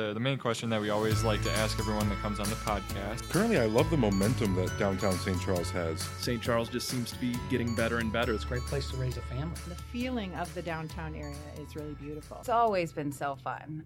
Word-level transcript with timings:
The, 0.00 0.14
the 0.14 0.20
main 0.20 0.38
question 0.38 0.70
that 0.70 0.80
we 0.80 0.88
always 0.88 1.24
like 1.24 1.42
to 1.42 1.52
ask 1.58 1.78
everyone 1.78 2.08
that 2.08 2.16
comes 2.20 2.40
on 2.40 2.48
the 2.48 2.54
podcast. 2.56 3.28
Currently, 3.28 3.58
I 3.58 3.66
love 3.66 3.90
the 3.90 3.98
momentum 3.98 4.54
that 4.54 4.78
downtown 4.78 5.12
St. 5.12 5.38
Charles 5.42 5.70
has. 5.72 6.00
St. 6.20 6.40
Charles 6.42 6.70
just 6.70 6.88
seems 6.88 7.12
to 7.12 7.18
be 7.18 7.34
getting 7.50 7.74
better 7.74 7.98
and 7.98 8.10
better. 8.10 8.32
It's 8.32 8.44
a 8.44 8.46
great 8.46 8.62
place 8.62 8.90
to 8.92 8.96
raise 8.96 9.18
a 9.18 9.20
family. 9.22 9.54
The 9.68 9.74
feeling 9.74 10.34
of 10.36 10.52
the 10.54 10.62
downtown 10.62 11.14
area 11.14 11.36
is 11.60 11.76
really 11.76 11.92
beautiful. 11.92 12.38
It's 12.40 12.48
always 12.48 12.92
been 12.92 13.12
so 13.12 13.36
fun. 13.36 13.84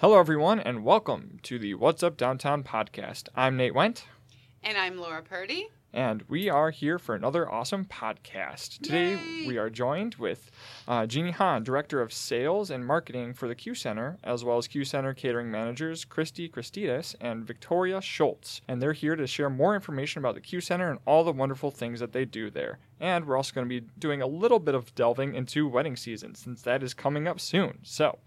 Hello, 0.00 0.18
everyone, 0.18 0.58
and 0.58 0.82
welcome 0.82 1.38
to 1.42 1.58
the 1.58 1.74
What's 1.74 2.02
Up 2.02 2.16
Downtown 2.16 2.62
podcast. 2.62 3.28
I'm 3.36 3.54
Nate 3.58 3.74
Went, 3.74 4.06
And 4.62 4.78
I'm 4.78 4.96
Laura 4.96 5.20
Purdy. 5.20 5.68
And 5.92 6.22
we 6.28 6.48
are 6.48 6.70
here 6.70 6.98
for 6.98 7.14
another 7.14 7.50
awesome 7.50 7.84
podcast. 7.84 8.80
Today, 8.80 9.12
Yay! 9.12 9.46
we 9.46 9.58
are 9.58 9.68
joined 9.68 10.14
with 10.14 10.50
uh, 10.88 11.06
Jeannie 11.06 11.32
Hahn, 11.32 11.62
Director 11.62 12.00
of 12.00 12.12
Sales 12.12 12.70
and 12.70 12.86
Marketing 12.86 13.34
for 13.34 13.46
the 13.46 13.54
Q 13.54 13.74
Center, 13.74 14.18
as 14.24 14.44
well 14.44 14.56
as 14.56 14.68
Q 14.68 14.84
Center 14.84 15.12
catering 15.12 15.50
managers 15.50 16.04
Christy 16.04 16.48
Christidis 16.48 17.14
and 17.20 17.44
Victoria 17.44 18.00
Schultz. 18.00 18.62
And 18.68 18.80
they're 18.80 18.92
here 18.92 19.16
to 19.16 19.26
share 19.26 19.50
more 19.50 19.74
information 19.74 20.20
about 20.20 20.34
the 20.34 20.40
Q 20.40 20.60
Center 20.60 20.90
and 20.90 20.98
all 21.06 21.24
the 21.24 21.32
wonderful 21.32 21.70
things 21.70 22.00
that 22.00 22.12
they 22.12 22.24
do 22.24 22.48
there. 22.50 22.78
And 22.98 23.26
we're 23.26 23.36
also 23.36 23.54
going 23.54 23.68
to 23.68 23.80
be 23.80 23.86
doing 23.98 24.22
a 24.22 24.26
little 24.26 24.60
bit 24.60 24.74
of 24.74 24.94
delving 24.94 25.34
into 25.34 25.68
wedding 25.68 25.96
season, 25.96 26.34
since 26.34 26.62
that 26.62 26.82
is 26.82 26.94
coming 26.94 27.28
up 27.28 27.40
soon. 27.40 27.78
So, 27.82 28.18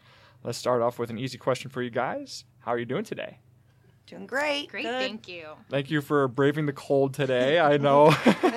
let's 0.43 0.57
start 0.57 0.81
off 0.81 0.99
with 0.99 1.09
an 1.09 1.17
easy 1.17 1.37
question 1.37 1.71
for 1.71 1.81
you 1.81 1.89
guys. 1.89 2.45
How 2.59 2.71
are 2.71 2.79
you 2.79 2.85
doing 2.85 3.03
today? 3.03 3.39
Doing 4.07 4.27
great. 4.27 4.69
Great, 4.69 4.83
Good. 4.83 4.99
thank 4.99 5.27
you. 5.27 5.47
Thank 5.69 5.89
you 5.89 5.99
for 6.01 6.27
braving 6.27 6.67
the 6.67 6.73
cold 6.73 7.13
today. 7.15 7.59
I 7.59 7.77
know. 7.77 8.13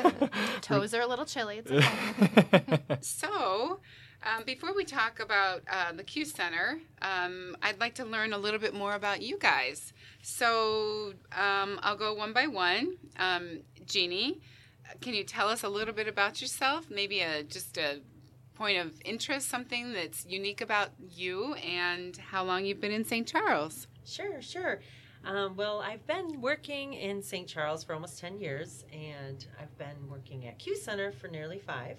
Toes 0.60 0.92
are 0.92 1.00
a 1.00 1.06
little 1.06 1.24
chilly. 1.24 1.58
It's 1.64 1.70
okay. 1.70 2.78
So, 3.00 3.80
um, 4.22 4.44
before 4.44 4.74
we 4.74 4.84
talk 4.84 5.20
about 5.20 5.62
uh, 5.70 5.92
the 5.92 6.02
Q 6.02 6.24
Center, 6.26 6.80
um, 7.00 7.56
I'd 7.62 7.80
like 7.80 7.94
to 7.94 8.04
learn 8.04 8.32
a 8.32 8.38
little 8.38 8.60
bit 8.60 8.74
more 8.74 8.94
about 8.94 9.22
you 9.22 9.38
guys. 9.38 9.92
So, 10.20 11.14
um, 11.32 11.78
I'll 11.82 11.96
go 11.96 12.12
one 12.12 12.32
by 12.34 12.46
one. 12.46 12.96
Um, 13.18 13.60
Jeannie, 13.86 14.40
can 15.00 15.14
you 15.14 15.24
tell 15.24 15.48
us 15.48 15.62
a 15.62 15.68
little 15.68 15.94
bit 15.94 16.08
about 16.08 16.42
yourself? 16.42 16.90
Maybe 16.90 17.20
a 17.20 17.42
just 17.42 17.78
a 17.78 18.00
point 18.54 18.78
of 18.78 18.92
interest, 19.04 19.48
something 19.48 19.92
that's 19.92 20.26
unique 20.26 20.60
about 20.60 20.90
you, 21.08 21.54
and 21.54 22.16
how 22.16 22.42
long 22.44 22.64
you've 22.66 22.80
been 22.80 22.92
in 22.92 23.04
St. 23.04 23.26
Charles. 23.26 23.86
Sure, 24.04 24.42
sure. 24.42 24.80
Um, 25.28 25.56
well, 25.56 25.80
I've 25.80 26.06
been 26.06 26.40
working 26.40 26.94
in 26.94 27.22
St. 27.22 27.46
Charles 27.46 27.84
for 27.84 27.92
almost 27.92 28.18
10 28.18 28.40
years, 28.40 28.86
and 28.90 29.46
I've 29.60 29.76
been 29.76 30.08
working 30.10 30.46
at 30.46 30.58
Q 30.58 30.74
Center 30.74 31.12
for 31.12 31.28
nearly 31.28 31.58
five. 31.58 31.98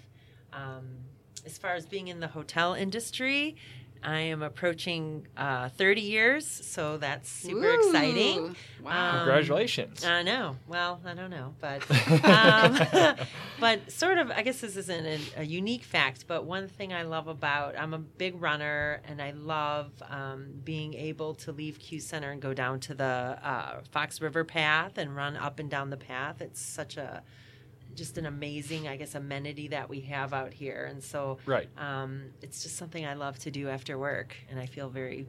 Um, 0.52 0.98
as 1.46 1.56
far 1.56 1.76
as 1.76 1.86
being 1.86 2.08
in 2.08 2.20
the 2.20 2.28
hotel 2.28 2.74
industry, 2.74 3.56
I 4.04 4.20
am 4.20 4.42
approaching 4.42 5.28
uh, 5.36 5.70
30 5.70 6.02
years, 6.02 6.48
so 6.48 6.98
that's 6.98 7.30
super 7.30 7.66
Ooh, 7.66 7.88
exciting. 7.88 8.56
Wow. 8.82 9.10
Um, 9.10 9.16
Congratulations. 9.20 10.06
I 10.06 10.24
know. 10.24 10.56
Well, 10.68 11.02
I 11.06 11.14
don't 11.14 11.30
know, 11.30 11.54
but 11.60 11.84
um, 12.24 13.18
but 13.60 13.92
sort 13.92 14.18
of. 14.18 14.32
I 14.32 14.42
guess 14.42 14.62
this 14.62 14.78
isn't 14.78 15.06
a, 15.06 15.20
a 15.38 15.44
unique 15.44 15.84
fact, 15.84 16.26
but 16.28 16.46
one 16.46 16.68
thing 16.68 16.94
I 16.94 17.04
love 17.04 17.28
about 17.28 17.78
I'm 17.78 17.94
a 17.94 18.00
big 18.00 18.42
runner, 18.42 19.02
and 19.06 19.22
I 19.22 19.32
love 19.32 19.92
um, 20.10 20.48
being 20.64 20.94
able 20.94 21.34
to 21.36 21.52
leave 21.52 21.80
Q 21.80 22.00
Center 22.00 22.32
and 22.32 22.42
go 22.42 22.54
down 22.54 22.80
to 22.82 22.94
the 22.94 23.38
uh, 23.44 23.82
Fox 23.92 24.22
River 24.22 24.44
Path 24.46 24.98
and 24.98 25.16
run 25.16 25.36
up 25.36 25.60
and 25.60 25.70
down 25.70 25.90
the 25.90 25.98
path. 25.98 26.42
It's 26.42 26.62
such 26.62 26.96
a 26.96 27.22
just 28.00 28.18
an 28.18 28.26
amazing, 28.26 28.88
I 28.88 28.96
guess, 28.98 29.14
amenity 29.14 29.68
that 29.68 29.88
we 29.90 30.00
have 30.02 30.34
out 30.34 30.54
here, 30.54 30.88
and 30.90 31.04
so 31.04 31.38
Right. 31.46 31.70
um, 31.78 32.32
it's 32.42 32.64
just 32.64 32.76
something 32.78 33.06
I 33.06 33.14
love 33.14 33.38
to 33.40 33.52
do 33.52 33.70
after 33.70 34.00
work, 34.00 34.36
and 34.50 34.60
I 34.60 34.66
feel 34.66 34.90
very, 34.90 35.28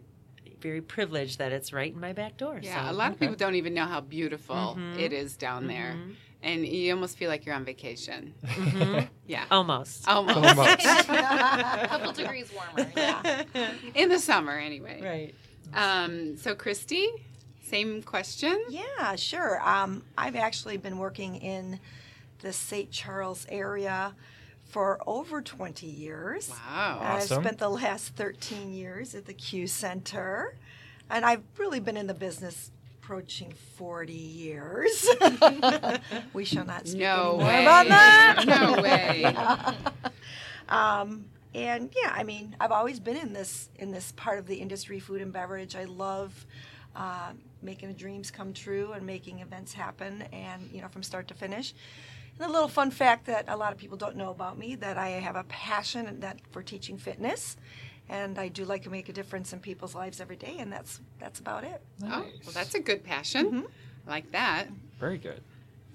very 0.63 0.81
privileged 0.81 1.39
that 1.39 1.53
it's 1.53 1.73
right 1.73 1.93
in 1.93 2.01
my 2.01 2.13
back 2.15 2.37
door. 2.39 2.59
Yeah, 2.63 2.87
so. 2.87 2.93
a 2.93 2.97
lot 2.97 3.13
of 3.13 3.21
people 3.21 3.35
don't 3.37 3.57
even 3.57 3.75
know 3.75 3.85
how 3.87 4.01
beautiful 4.01 4.77
Mhm. 4.79 4.99
it 4.99 5.13
is 5.13 5.37
down 5.37 5.67
there. 5.67 5.95
Mhm. 5.99 6.15
And 6.43 6.67
you 6.67 6.95
almost 6.95 7.19
feel 7.19 7.29
like 7.29 7.45
you're 7.45 7.55
on 7.55 7.65
vacation. 7.67 8.33
Mhm. 8.45 9.09
Yeah. 9.27 9.45
Almost. 9.51 10.09
Almost. 10.09 10.37
Almost. 10.37 10.87
a 10.87 11.87
couple 11.89 12.13
degrees 12.13 12.51
warmer. 12.53 12.91
Yeah. 12.97 13.45
In 13.95 14.09
the 14.09 14.19
summer, 14.19 14.57
anyway. 14.59 15.01
right. 15.03 15.35
Um, 15.75 16.37
so, 16.37 16.55
Christy, 16.55 17.07
same 17.63 18.03
question. 18.03 18.57
Yeah, 18.71 19.15
sure. 19.17 19.61
Um, 19.69 20.03
I've 20.19 20.35
actually 20.35 20.79
been 20.79 20.99
working 20.99 21.37
in 21.37 21.79
the 22.43 22.53
St. 22.53 22.91
Charles 22.91 23.47
area 23.49 24.15
for 24.69 25.01
over 25.07 25.43
20 25.43 25.87
years. 25.87 26.51
Wow. 26.51 26.99
And 27.01 27.09
I've 27.09 27.23
spent 27.25 27.59
the 27.59 27.69
last 27.69 28.15
13 28.17 28.73
years 28.73 29.15
at 29.15 29.27
the 29.27 29.35
Q 29.35 29.67
Center. 29.67 30.55
And 31.11 31.25
I've 31.25 31.43
really 31.59 31.81
been 31.81 31.97
in 31.97 32.07
the 32.07 32.15
business 32.15 32.71
approaching 33.03 33.53
40 33.77 34.13
years. 34.13 35.09
we 36.33 36.45
shall 36.45 36.65
not 36.65 36.87
speak 36.87 37.01
No 37.01 37.33
anymore 37.41 37.47
way. 37.49 37.63
about 37.63 37.89
that. 37.89 38.45
No 38.47 38.83
way. 38.83 40.11
Um, 40.69 41.25
and 41.53 41.91
yeah, 42.01 42.13
I 42.15 42.23
mean, 42.23 42.55
I've 42.61 42.71
always 42.71 43.01
been 43.01 43.17
in 43.17 43.33
this 43.33 43.71
in 43.81 43.91
this 43.91 44.13
part 44.13 44.39
of 44.39 44.47
the 44.47 44.55
industry, 44.55 45.01
food 45.01 45.21
and 45.21 45.33
beverage. 45.33 45.75
I 45.75 45.83
love 45.83 46.47
uh, 46.95 47.33
making 47.61 47.93
dreams 47.95 48.31
come 48.31 48.53
true 48.53 48.93
and 48.93 49.05
making 49.05 49.41
events 49.41 49.73
happen, 49.73 50.23
and 50.33 50.71
you 50.73 50.81
know, 50.81 50.87
from 50.87 51.03
start 51.03 51.27
to 51.27 51.35
finish. 51.35 51.75
And 52.41 52.49
a 52.49 52.53
little 52.53 52.69
fun 52.69 52.91
fact 52.91 53.27
that 53.27 53.45
a 53.49 53.57
lot 53.57 53.71
of 53.71 53.77
people 53.77 53.99
don't 53.99 54.17
know 54.17 54.31
about 54.31 54.57
me 54.57 54.75
that 54.77 54.97
I 54.97 55.09
have 55.09 55.37
a 55.37 55.45
passion 55.45 56.21
that 56.21 56.39
for 56.51 56.63
teaching 56.63 56.97
fitness, 56.97 57.59
and 58.09 58.39
I 58.39 58.49
do 58.49 58.65
like 58.65 58.85
to 58.85 58.91
make 58.91 59.11
a 59.11 59.13
difference 59.13 59.53
in 59.53 59.61
people's 59.61 59.95
lives 59.95 60.23
every 60.23 60.37
day, 60.37 60.57
and 60.59 60.73
that's 60.73 61.03
that's 61.19 61.39
about 61.39 61.65
it. 61.65 61.83
Oh, 62.03 62.25
well, 62.45 62.55
that's 62.55 62.75
a 62.75 62.81
good 62.81 63.05
passion. 63.05 63.67
I 64.07 64.11
like 64.11 64.33
that. 64.33 64.69
Very 64.99 65.19
good. 65.19 65.43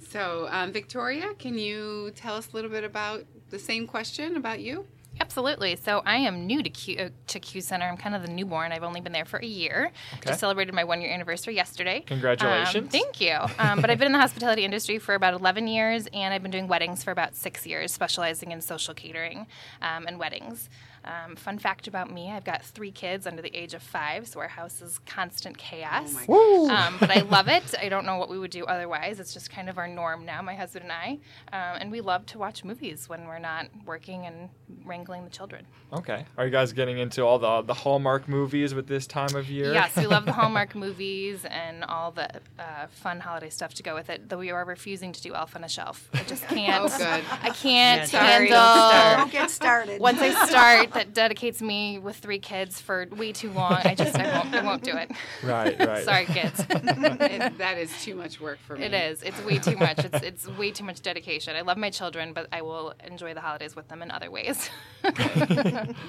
So, 0.09 0.47
um, 0.51 0.71
Victoria, 0.71 1.33
can 1.33 1.57
you 1.57 2.11
tell 2.15 2.35
us 2.35 2.49
a 2.53 2.55
little 2.55 2.69
bit 2.69 2.83
about 2.83 3.25
the 3.49 3.57
same 3.57 3.87
question 3.87 4.37
about 4.37 4.59
you? 4.59 4.85
Absolutely. 5.19 5.75
So 5.75 6.01
I 6.05 6.17
am 6.17 6.45
new 6.45 6.61
to 6.63 6.69
Q, 6.69 6.97
uh, 6.97 7.09
to 7.27 7.39
Q 7.39 7.61
Center. 7.61 7.85
I'm 7.85 7.97
kind 7.97 8.15
of 8.15 8.21
the 8.21 8.31
newborn. 8.31 8.71
I've 8.71 8.83
only 8.83 9.01
been 9.01 9.13
there 9.13 9.25
for 9.25 9.37
a 9.39 9.45
year. 9.45 9.91
Okay. 10.13 10.29
Just 10.29 10.39
celebrated 10.39 10.73
my 10.73 10.83
one 10.83 11.01
year 11.01 11.11
anniversary 11.11 11.55
yesterday. 11.55 12.03
Congratulations. 12.05 12.85
Um, 12.85 12.89
thank 12.89 13.21
you. 13.21 13.37
Um, 13.59 13.81
but 13.81 13.89
I've 13.89 13.97
been 13.97 14.07
in 14.07 14.11
the 14.11 14.19
hospitality 14.19 14.63
industry 14.65 14.99
for 14.99 15.15
about 15.15 15.33
11 15.33 15.67
years, 15.67 16.07
and 16.13 16.33
I've 16.33 16.41
been 16.41 16.51
doing 16.51 16.67
weddings 16.67 17.03
for 17.03 17.11
about 17.11 17.35
six 17.35 17.65
years, 17.65 17.91
specializing 17.91 18.51
in 18.51 18.61
social 18.61 18.93
catering 18.93 19.47
um, 19.81 20.05
and 20.07 20.19
weddings. 20.19 20.69
Um, 21.05 21.35
fun 21.35 21.59
fact 21.59 21.87
about 21.87 22.11
me: 22.11 22.31
I've 22.31 22.43
got 22.43 22.63
three 22.63 22.91
kids 22.91 23.27
under 23.27 23.41
the 23.41 23.55
age 23.55 23.73
of 23.73 23.81
five, 23.83 24.27
so 24.27 24.39
our 24.39 24.47
house 24.47 24.81
is 24.81 24.99
constant 25.05 25.57
chaos. 25.57 26.15
Oh 26.27 26.67
my 26.67 26.87
Um, 26.87 26.97
but 26.99 27.11
I 27.15 27.21
love 27.21 27.47
it. 27.47 27.63
I 27.81 27.89
don't 27.89 28.05
know 28.05 28.17
what 28.17 28.29
we 28.29 28.39
would 28.39 28.51
do 28.51 28.65
otherwise. 28.65 29.19
It's 29.19 29.33
just 29.33 29.49
kind 29.51 29.69
of 29.69 29.77
our 29.77 29.87
norm 29.87 30.25
now, 30.25 30.41
my 30.41 30.55
husband 30.55 30.83
and 30.83 30.91
I. 30.91 31.09
Um, 31.53 31.77
and 31.81 31.91
we 31.91 32.01
love 32.01 32.25
to 32.27 32.37
watch 32.39 32.63
movies 32.63 33.07
when 33.07 33.25
we're 33.27 33.39
not 33.39 33.67
working 33.85 34.25
and 34.25 34.49
wrangling 34.83 35.23
the 35.23 35.29
children. 35.29 35.65
Okay. 35.93 36.25
Are 36.37 36.45
you 36.45 36.51
guys 36.51 36.73
getting 36.73 36.97
into 36.97 37.23
all 37.23 37.37
the 37.39 37.61
the 37.61 37.73
Hallmark 37.73 38.27
movies 38.27 38.73
with 38.73 38.87
this 38.87 39.05
time 39.07 39.35
of 39.35 39.49
year? 39.49 39.73
Yes, 39.73 39.95
we 39.95 40.07
love 40.07 40.25
the 40.25 40.33
Hallmark 40.39 40.73
movies 40.75 41.45
and 41.45 41.83
all 41.83 42.11
the 42.11 42.27
uh, 42.59 42.87
fun 42.89 43.19
holiday 43.19 43.49
stuff 43.49 43.73
to 43.75 43.83
go 43.83 43.93
with 43.93 44.09
it. 44.09 44.27
Though 44.29 44.39
we 44.39 44.49
are 44.51 44.65
refusing 44.65 45.11
to 45.13 45.21
do 45.21 45.33
Elf 45.35 45.55
on 45.55 45.63
a 45.63 45.69
Shelf. 45.69 46.09
I 46.13 46.23
just 46.23 46.43
can't. 46.47 46.83
Oh, 46.83 46.97
good. 46.97 47.23
I 47.43 47.49
can't 47.51 48.11
Yeah, 48.11 48.23
handle. 48.25 49.19
Don't 49.19 49.31
get 49.31 49.51
started. 49.51 50.01
Once 50.01 50.19
I 50.19 50.45
start, 50.47 50.91
that 50.95 51.13
dedicates 51.13 51.61
me 51.61 51.99
with 51.99 52.15
three 52.17 52.39
kids 52.39 52.81
for 52.81 53.07
way 53.15 53.31
too 53.31 53.51
long. 53.51 53.73
I 53.85 53.93
just 53.95 54.17
I 54.17 54.37
won't 54.37 54.53
I 54.55 54.63
won't 54.63 54.83
do 54.83 54.97
it. 54.97 55.11
Right, 55.43 55.77
right. 55.79 56.03
Sorry, 56.03 56.25
kids. 56.25 56.59
It- 56.69 57.57
that 57.59 57.77
is 57.77 57.91
too 58.03 58.15
much 58.15 58.41
work 58.41 58.57
for 58.59 58.75
me. 58.75 58.83
It 58.85 58.93
is. 58.93 59.21
It's 59.21 59.39
way 59.45 59.59
too 59.59 59.77
much. 59.77 59.99
It's 59.99 60.23
it's 60.23 60.47
way 60.57 60.71
too 60.71 60.83
much 60.83 61.01
dedication. 61.01 61.55
I 61.55 61.61
love 61.61 61.77
my 61.77 61.89
children, 61.91 62.33
but 62.33 62.47
I 62.51 62.61
will 62.63 62.93
enjoy 63.05 63.33
the 63.35 63.41
holidays 63.41 63.75
with 63.75 63.87
them 63.87 64.01
in 64.01 64.09
other 64.11 64.31
ways. 64.31 64.69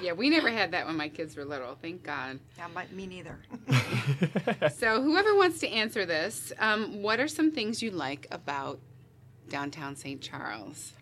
Yeah, 0.01 0.13
we 0.13 0.29
never 0.29 0.49
had 0.49 0.71
that 0.71 0.85
when 0.87 0.95
my 0.97 1.09
kids 1.09 1.35
were 1.35 1.45
little. 1.45 1.75
Thank 1.81 2.03
God. 2.03 2.39
yeah, 2.57 2.67
my, 2.73 2.85
me 2.91 3.05
neither. 3.07 3.37
So, 4.77 5.01
whoever 5.01 5.35
wants 5.35 5.59
to 5.59 5.67
answer 5.69 6.05
this, 6.05 6.51
um, 6.59 7.01
what 7.01 7.19
are 7.19 7.27
some 7.27 7.51
things 7.51 7.81
you 7.81 7.91
like 7.91 8.27
about 8.31 8.79
downtown 9.49 9.95
St. 9.95 10.21
Charles? 10.21 10.93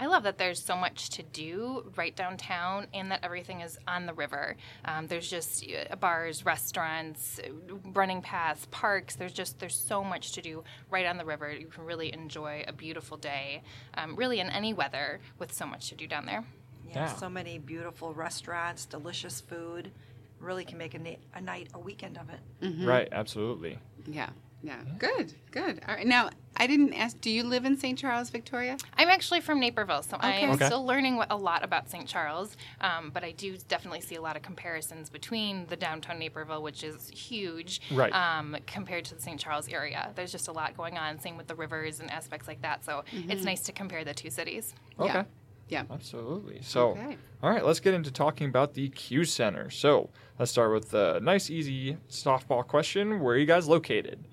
I 0.00 0.06
love 0.06 0.22
that 0.22 0.38
there's 0.38 0.62
so 0.64 0.76
much 0.76 1.10
to 1.10 1.24
do 1.24 1.90
right 1.96 2.14
downtown 2.14 2.86
and 2.94 3.10
that 3.10 3.24
everything 3.24 3.62
is 3.62 3.76
on 3.88 4.06
the 4.06 4.14
river. 4.14 4.56
Um, 4.84 5.08
there's 5.08 5.28
just 5.28 5.64
uh, 5.90 5.96
bars, 5.96 6.44
restaurants, 6.46 7.40
uh, 7.40 7.50
running 7.92 8.22
paths, 8.22 8.68
parks. 8.70 9.16
There's 9.16 9.32
just 9.32 9.58
there's 9.58 9.74
so 9.74 10.04
much 10.04 10.32
to 10.32 10.40
do 10.40 10.62
right 10.88 11.04
on 11.04 11.16
the 11.18 11.24
river. 11.24 11.52
You 11.52 11.66
can 11.66 11.84
really 11.84 12.12
enjoy 12.14 12.64
a 12.68 12.72
beautiful 12.72 13.16
day, 13.16 13.62
um, 13.94 14.14
really 14.14 14.38
in 14.38 14.48
any 14.50 14.72
weather, 14.72 15.18
with 15.40 15.52
so 15.52 15.66
much 15.66 15.88
to 15.88 15.96
do 15.96 16.06
down 16.06 16.26
there. 16.26 16.44
Yeah, 16.86 16.94
Yeah. 16.94 17.14
so 17.16 17.28
many 17.28 17.58
beautiful 17.58 18.14
restaurants, 18.14 18.86
delicious 18.86 19.40
food. 19.40 19.90
Really 20.38 20.64
can 20.64 20.78
make 20.78 20.94
a, 20.94 21.00
na- 21.00 21.16
a 21.34 21.40
night, 21.40 21.70
a 21.74 21.78
weekend 21.80 22.16
of 22.16 22.30
it. 22.30 22.38
Mm-hmm. 22.62 22.86
Right, 22.86 23.08
absolutely. 23.10 23.78
Yeah. 24.06 24.30
Yeah. 24.62 24.80
Good. 24.98 25.34
Good. 25.52 25.80
All 25.86 25.94
right. 25.94 26.06
Now, 26.06 26.30
I 26.56 26.66
didn't 26.66 26.92
ask. 26.94 27.20
Do 27.20 27.30
you 27.30 27.44
live 27.44 27.64
in 27.64 27.76
St. 27.76 27.96
Charles, 27.96 28.28
Victoria? 28.30 28.76
I'm 28.96 29.08
actually 29.08 29.40
from 29.40 29.60
Naperville, 29.60 30.02
so 30.02 30.16
I 30.18 30.32
am 30.32 30.50
Okay. 30.50 30.66
still 30.66 30.84
learning 30.84 31.14
what, 31.16 31.28
a 31.30 31.36
lot 31.36 31.62
about 31.62 31.88
St. 31.88 32.08
Charles. 32.08 32.56
Um, 32.80 33.10
but 33.14 33.22
I 33.22 33.30
do 33.30 33.56
definitely 33.68 34.00
see 34.00 34.16
a 34.16 34.20
lot 34.20 34.34
of 34.34 34.42
comparisons 34.42 35.10
between 35.10 35.66
the 35.66 35.76
downtown 35.76 36.18
Naperville, 36.18 36.62
which 36.62 36.82
is 36.82 37.08
huge, 37.10 37.80
Right. 37.92 38.12
um, 38.12 38.56
compared 38.66 39.04
to 39.06 39.14
the 39.14 39.20
St. 39.22 39.38
Charles 39.38 39.68
area. 39.68 40.10
There's 40.16 40.32
just 40.32 40.48
a 40.48 40.52
lot 40.52 40.76
going 40.76 40.98
on. 40.98 41.20
Same 41.20 41.36
with 41.36 41.46
the 41.46 41.54
rivers 41.54 42.00
and 42.00 42.10
aspects 42.10 42.48
like 42.48 42.62
that. 42.62 42.84
So 42.84 43.04
it's 43.12 43.44
nice 43.44 43.60
to 43.62 43.72
compare 43.72 44.02
the 44.04 44.14
two 44.14 44.30
cities. 44.30 44.74
Okay. 44.98 45.12
Yeah. 45.12 45.24
Yeah. 45.68 45.84
Absolutely. 45.90 46.60
So, 46.62 46.92
Okay. 46.92 47.16
all 47.42 47.50
right, 47.50 47.62
let's 47.64 47.78
get 47.78 47.92
into 47.94 48.10
talking 48.10 48.48
about 48.48 48.72
the 48.74 48.88
Q 48.88 49.24
Center. 49.26 49.68
So, 49.70 50.08
let's 50.38 50.50
start 50.50 50.72
with 50.72 50.94
a 50.94 51.20
nice, 51.20 51.50
easy 51.50 51.98
softball 52.08 52.66
question. 52.66 53.20
Where 53.20 53.34
are 53.34 53.38
you 53.38 53.44
guys 53.44 53.68
located? 53.68 54.24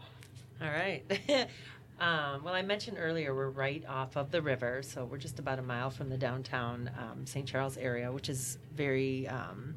All 0.62 0.70
right. 0.70 1.04
um, 2.00 2.44
well, 2.44 2.54
I 2.54 2.62
mentioned 2.62 2.98
earlier 3.00 3.36
we're 3.36 3.50
right 3.50 3.84
off 3.88 4.16
of 4.16 4.32
the 4.32 4.42
river, 4.42 4.82
so 4.84 5.06
we're 5.06 5.18
just 5.18 5.40
about 5.40 5.60
a 5.60 5.62
mile 5.62 5.90
from 5.90 6.10
the 6.10 6.18
downtown 6.18 6.90
um, 6.98 7.26
St. 7.26 7.48
Charles 7.48 7.78
area, 7.78 8.12
which 8.12 8.30
is 8.30 8.58
very. 8.76 9.28
Um, 9.28 9.76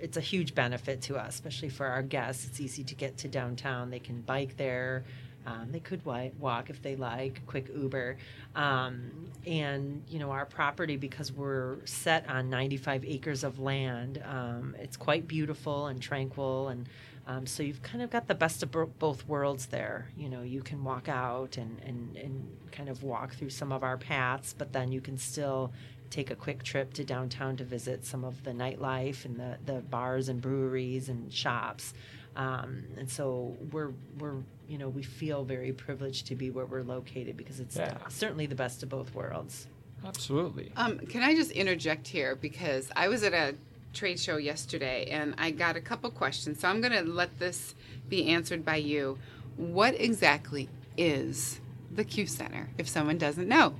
it's 0.00 0.16
a 0.16 0.20
huge 0.20 0.54
benefit 0.54 1.02
to 1.02 1.16
us, 1.16 1.34
especially 1.34 1.68
for 1.68 1.86
our 1.86 2.02
guests. 2.02 2.46
It's 2.46 2.60
easy 2.60 2.82
to 2.84 2.94
get 2.94 3.18
to 3.18 3.28
downtown. 3.28 3.90
They 3.90 4.00
can 4.00 4.22
bike 4.22 4.56
there. 4.56 5.04
Um, 5.46 5.68
they 5.70 5.80
could 5.80 6.04
walk 6.04 6.68
if 6.68 6.82
they 6.82 6.96
like, 6.96 7.40
quick 7.46 7.68
Uber. 7.74 8.16
Um, 8.56 9.30
and, 9.46 10.02
you 10.08 10.18
know, 10.18 10.30
our 10.30 10.44
property, 10.44 10.96
because 10.96 11.32
we're 11.32 11.76
set 11.86 12.28
on 12.28 12.50
95 12.50 13.04
acres 13.06 13.44
of 13.44 13.58
land, 13.58 14.22
um, 14.26 14.74
it's 14.78 14.96
quite 14.96 15.28
beautiful 15.28 15.86
and 15.86 16.02
tranquil. 16.02 16.68
And 16.68 16.88
um, 17.28 17.46
so 17.46 17.62
you've 17.62 17.82
kind 17.82 18.02
of 18.02 18.10
got 18.10 18.26
the 18.26 18.34
best 18.34 18.62
of 18.62 18.70
bo- 18.72 18.90
both 18.98 19.28
worlds 19.28 19.66
there. 19.66 20.08
You 20.16 20.28
know, 20.30 20.42
you 20.42 20.62
can 20.62 20.82
walk 20.82 21.08
out 21.08 21.56
and, 21.58 21.78
and, 21.86 22.16
and 22.16 22.48
kind 22.72 22.88
of 22.88 23.02
walk 23.04 23.34
through 23.34 23.50
some 23.50 23.70
of 23.70 23.84
our 23.84 23.96
paths, 23.98 24.54
but 24.56 24.72
then 24.72 24.90
you 24.90 25.00
can 25.00 25.18
still 25.18 25.70
take 26.10 26.30
a 26.30 26.34
quick 26.34 26.62
trip 26.62 26.94
to 26.94 27.04
downtown 27.04 27.54
to 27.58 27.64
visit 27.64 28.04
some 28.06 28.24
of 28.24 28.42
the 28.44 28.50
nightlife 28.52 29.24
and 29.26 29.36
the, 29.36 29.58
the 29.66 29.80
bars 29.82 30.28
and 30.30 30.40
breweries 30.40 31.08
and 31.10 31.30
shops. 31.32 31.92
Um, 32.34 32.84
and 32.96 33.10
so 33.10 33.56
we're 33.72 33.92
we're 34.18 34.36
you 34.68 34.78
know 34.78 34.88
we 34.88 35.02
feel 35.02 35.44
very 35.44 35.72
privileged 35.72 36.26
to 36.28 36.34
be 36.36 36.50
where 36.50 36.66
we're 36.66 36.82
located 36.84 37.36
because 37.36 37.58
it's 37.60 37.76
Yeah. 37.76 37.96
certainly 38.08 38.46
the 38.46 38.54
best 38.54 38.82
of 38.82 38.88
both 38.88 39.12
worlds. 39.14 39.66
Absolutely. 40.06 40.70
Um, 40.76 40.98
can 41.00 41.22
I 41.22 41.34
just 41.34 41.50
interject 41.50 42.06
here 42.06 42.36
because 42.36 42.90
I 42.94 43.08
was 43.08 43.22
at 43.24 43.34
a 43.34 43.54
trade 43.92 44.20
show 44.20 44.36
yesterday 44.36 45.06
and 45.10 45.34
I 45.38 45.50
got 45.50 45.76
a 45.76 45.80
couple 45.80 46.10
questions. 46.10 46.60
So 46.60 46.68
I'm 46.68 46.80
going 46.80 46.92
to 46.92 47.02
let 47.10 47.38
this 47.38 47.74
be 48.08 48.28
answered 48.28 48.64
by 48.64 48.76
you. 48.76 49.18
What 49.56 50.00
exactly 50.00 50.68
is 50.96 51.60
the 51.90 52.04
Q 52.04 52.26
Center? 52.26 52.68
If 52.78 52.88
someone 52.88 53.18
doesn't 53.18 53.48
know. 53.48 53.74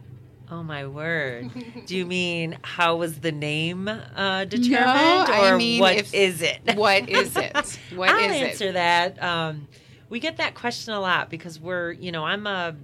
Oh 0.51 0.63
my 0.63 0.87
word! 0.87 1.51
Do 1.87 1.95
you 1.95 2.07
mean 2.07 2.57
how 2.63 2.97
was 2.97 3.21
the 3.21 3.33
name 3.33 3.87
uh, 3.87 4.47
determined, 4.47 5.31
I 5.31 5.51
or 5.53 5.59
mean, 5.59 5.79
what 5.79 5.97
if- 5.97 6.15
is 6.15 6.41
it? 6.41 6.61
What 6.75 7.07
is 7.09 7.37
it? 7.37 7.79
What 7.95 8.09
I'll 8.09 8.31
is 8.31 8.43
answer 8.53 8.69
it? 8.69 8.73
that. 8.73 9.23
Um, 9.23 9.69
we 10.09 10.21
get 10.21 10.39
that 10.39 10.55
question 10.55 10.95
a 10.95 11.01
lot 11.01 11.29
because 11.29 11.61
we're, 11.61 11.93
you 11.93 12.13
know, 12.13 12.25
I'm 12.25 12.47
a, 12.47 12.75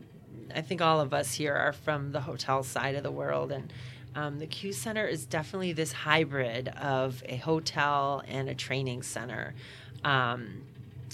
I 0.55 0.61
think 0.61 0.83
all 0.83 1.01
of 1.01 1.15
us 1.15 1.33
here 1.33 1.55
are 1.55 1.73
from 1.73 2.13
the 2.13 2.21
hotel 2.21 2.63
side 2.65 2.97
of 2.97 3.03
the 3.03 3.11
world, 3.11 3.51
and 3.51 3.73
um, 4.15 4.39
the 4.39 4.47
Q 4.47 4.73
Center 4.73 5.07
is 5.07 5.27
definitely 5.27 5.73
this 5.73 5.93
hybrid 5.93 6.69
of 6.69 7.23
a 7.27 7.37
hotel 7.37 8.23
and 8.29 8.49
a 8.49 8.55
training 8.55 9.03
center. 9.03 9.55
Um, 10.05 10.63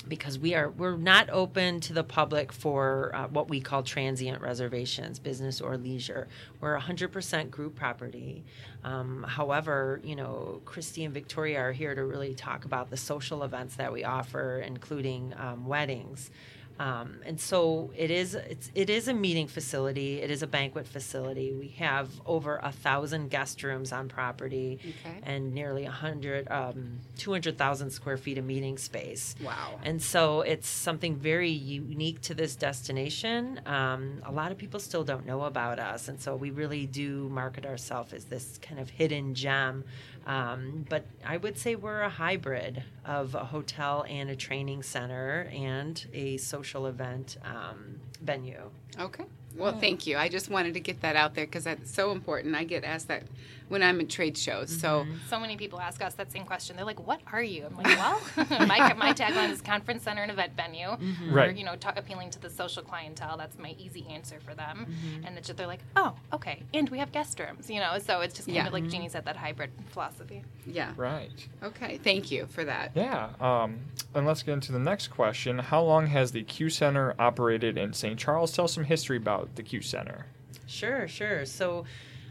because 0.09 0.39
we 0.39 0.55
are 0.55 0.71
we're 0.71 0.97
not 0.97 1.29
open 1.31 1.81
to 1.81 1.93
the 1.93 2.03
public 2.03 2.53
for 2.53 3.13
uh, 3.15 3.29
what 3.29 3.49
we 3.49 3.61
call 3.61 3.83
transient 3.83 4.41
reservations, 4.41 5.19
business 5.19 5.61
or 5.61 5.77
leisure. 5.77 6.27
We're 6.61 6.79
100% 6.79 7.51
group 7.51 7.77
property. 7.77 8.43
Um, 8.83 9.25
however, 9.29 10.01
you 10.03 10.17
know, 10.17 10.61
Christy 10.65 11.05
and 11.05 11.13
Victoria 11.13 11.61
are 11.61 11.73
here 11.73 11.95
to 11.95 12.05
really 12.05 12.35
talk 12.35 12.65
about 12.65 12.91
the 12.91 12.97
social 12.97 13.43
events 13.43 13.77
that 13.77 13.93
we 13.93 14.05
offer, 14.05 14.63
including 14.67 15.35
um, 15.39 15.67
weddings. 15.67 16.31
Um, 16.81 17.17
and 17.27 17.39
so 17.39 17.91
it 17.95 18.11
is. 18.11 18.35
It's 18.35 18.71
it 18.75 18.89
is 18.89 19.07
a 19.07 19.13
meeting 19.13 19.49
facility. 19.49 20.23
It 20.23 20.31
is 20.31 20.43
a 20.43 20.47
banquet 20.47 20.87
facility. 20.87 21.53
We 21.53 21.69
have 21.79 22.09
over 22.25 22.59
a 22.63 22.73
thousand 22.73 23.29
guest 23.29 23.63
rooms 23.63 23.93
on 23.93 24.09
property, 24.09 24.79
Okay. 24.83 25.19
and 25.25 25.53
nearly 25.53 25.85
a 25.85 25.91
hundred, 25.91 26.51
um, 26.51 27.01
two 27.19 27.33
hundred 27.33 27.59
thousand 27.59 27.91
square 27.91 28.17
feet 28.17 28.39
of 28.39 28.47
meeting 28.47 28.79
space. 28.79 29.35
Wow. 29.45 29.79
And 29.85 30.01
so 30.03 30.41
it's 30.41 30.69
something 30.69 31.17
very 31.17 31.51
unique 31.51 32.23
to 32.23 32.35
this 32.35 32.57
destination. 32.57 33.61
Um, 33.67 34.23
a 34.25 34.33
lot 34.33 34.51
of 34.51 34.57
people 34.57 34.81
still 34.81 35.05
don't 35.05 35.27
know 35.27 35.43
about 35.43 35.79
us, 35.79 36.09
and 36.09 36.19
so 36.19 36.35
we 36.35 36.51
really 36.51 36.87
do 36.87 37.29
market 37.29 37.67
ourselves 37.67 38.15
as 38.15 38.25
this 38.25 38.59
kind 38.63 38.81
of 38.81 38.89
hidden 38.89 39.35
gem. 39.35 39.85
Um, 40.31 40.87
but 40.89 41.07
I 41.27 41.39
would 41.39 41.59
say 41.59 41.75
we're 41.75 42.03
a 42.03 42.09
hybrid 42.09 42.85
of 43.05 43.35
a 43.35 43.45
hotel 43.45 44.05
and 44.09 44.31
a 44.31 44.37
training 44.37 44.85
center 44.85 45.51
and 45.53 46.07
a 46.13 46.37
social 46.37 46.87
event 46.87 47.37
um, 47.45 47.99
venue. 48.23 48.71
Okay. 48.97 49.25
Well, 49.57 49.79
thank 49.79 50.07
you. 50.07 50.17
I 50.17 50.29
just 50.29 50.49
wanted 50.51 50.75
to 50.75 50.81
get 50.81 51.01
that 51.03 51.17
out 51.17 51.35
there 51.35 51.45
because 51.47 51.65
that's 51.65 51.91
so 51.93 52.13
important. 52.13 52.55
I 52.55 52.65
get 52.65 52.85
asked 52.85 53.09
that 53.09 53.25
when 53.69 53.83
I'm 53.85 54.01
at 54.01 54.09
trade 54.09 54.37
shows. 54.37 54.69
So, 54.81 55.07
So 55.29 55.39
many 55.39 55.57
people 55.57 55.81
ask 55.81 56.03
us 56.03 56.15
that 56.15 56.33
same 56.33 56.45
question. 56.45 56.75
They're 56.75 56.85
like, 56.85 57.07
"What 57.07 57.21
are 57.33 57.43
you?" 57.43 57.67
I'm 57.67 57.77
like, 57.77 57.87
"Well, 57.87 58.21
my, 58.67 58.95
my 58.95 59.13
tagline 59.13 59.51
is 59.53 59.61
conference 59.61 60.03
center 60.03 60.23
and 60.23 60.31
event 60.33 60.55
venue. 60.57 60.89
Mm-hmm. 60.89 61.33
Right. 61.33 61.49
Or, 61.51 61.53
you 61.53 61.65
know, 61.65 61.77
ta 61.77 61.93
appealing 61.97 62.31
to 62.31 62.41
the 62.41 62.51
social 62.51 62.83
clientele. 62.83 63.37
That's 63.37 63.57
my 63.59 63.77
easy 63.79 64.05
answer 64.11 64.39
for 64.45 64.55
them. 64.55 64.87
Mm-hmm. 64.91 65.25
And 65.27 65.39
it's 65.39 65.47
just, 65.47 65.57
they're 65.57 65.69
like, 65.69 65.85
"Oh, 65.95 66.15
okay." 66.33 66.63
And 66.75 66.89
we 66.89 66.99
have 66.99 67.13
guest 67.13 67.39
rooms. 67.39 67.71
You 67.71 67.79
know, 67.79 67.99
so 67.99 68.21
it's 68.23 68.35
just 68.35 68.49
kind 68.49 68.57
Yeah. 68.57 68.67
of 68.67 68.73
like 68.73 68.89
Jeannie 68.89 69.09
said, 69.09 69.25
that 69.27 69.37
hybrid 69.37 69.71
philosophy. 69.91 70.43
yeah. 70.67 70.93
Right. 70.97 71.31
Okay. 71.63 71.99
Thank 72.03 72.31
you 72.33 72.47
for 72.47 72.65
that. 72.65 72.91
Yeah. 72.97 73.29
Um, 73.41 73.79
and 74.15 74.27
let's 74.27 74.43
get 74.43 74.55
into 74.55 74.73
the 74.73 74.79
next 74.81 75.09
question. 75.09 75.61
How 75.61 75.81
long 75.83 76.09
has 76.09 76.33
the 76.33 76.43
Q 76.43 76.71
Center 76.71 77.15
operated 77.21 77.79
in 77.79 77.93
St. 77.93 78.19
Charles? 78.19 78.51
Tell 78.51 78.67
some 78.67 78.83
history 78.85 79.17
about 79.17 79.40
the 79.55 79.63
Q 79.63 79.81
Center. 79.81 80.27
Sure, 80.67 81.09
sure. 81.09 81.45
So 81.45 81.85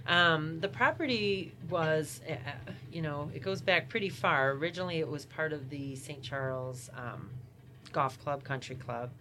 um, 0.07 0.59
the 0.59 0.67
property 0.67 1.53
was, 1.69 2.21
uh, 2.29 2.35
you 2.91 3.01
know, 3.01 3.29
it 3.33 3.41
goes 3.41 3.61
back 3.61 3.89
pretty 3.89 4.09
far. 4.09 4.51
Originally, 4.51 4.99
it 4.99 5.07
was 5.07 5.25
part 5.25 5.53
of 5.53 5.69
the 5.69 5.95
St. 5.95 6.21
Charles 6.21 6.89
um, 6.95 7.29
Golf 7.91 8.21
Club, 8.23 8.43
Country 8.43 8.75
Club. 8.75 9.11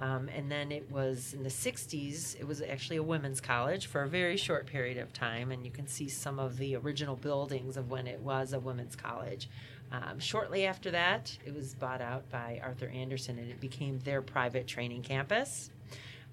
Um, 0.00 0.30
and 0.34 0.50
then 0.50 0.72
it 0.72 0.90
was 0.90 1.34
in 1.34 1.42
the 1.42 1.50
60s, 1.50 2.34
it 2.40 2.46
was 2.48 2.62
actually 2.62 2.96
a 2.96 3.02
women's 3.02 3.38
college 3.38 3.86
for 3.86 4.02
a 4.02 4.08
very 4.08 4.38
short 4.38 4.64
period 4.64 4.96
of 4.96 5.12
time. 5.12 5.52
And 5.52 5.62
you 5.62 5.70
can 5.70 5.86
see 5.86 6.08
some 6.08 6.38
of 6.38 6.56
the 6.56 6.74
original 6.76 7.16
buildings 7.16 7.76
of 7.76 7.90
when 7.90 8.06
it 8.06 8.20
was 8.20 8.54
a 8.54 8.60
women's 8.60 8.96
college. 8.96 9.50
Um, 9.92 10.18
shortly 10.18 10.64
after 10.64 10.90
that, 10.92 11.36
it 11.44 11.54
was 11.54 11.74
bought 11.74 12.00
out 12.00 12.30
by 12.30 12.60
Arthur 12.62 12.88
Andersen 12.88 13.38
and 13.38 13.50
it 13.50 13.60
became 13.60 13.98
their 13.98 14.22
private 14.22 14.66
training 14.66 15.02
campus. 15.02 15.70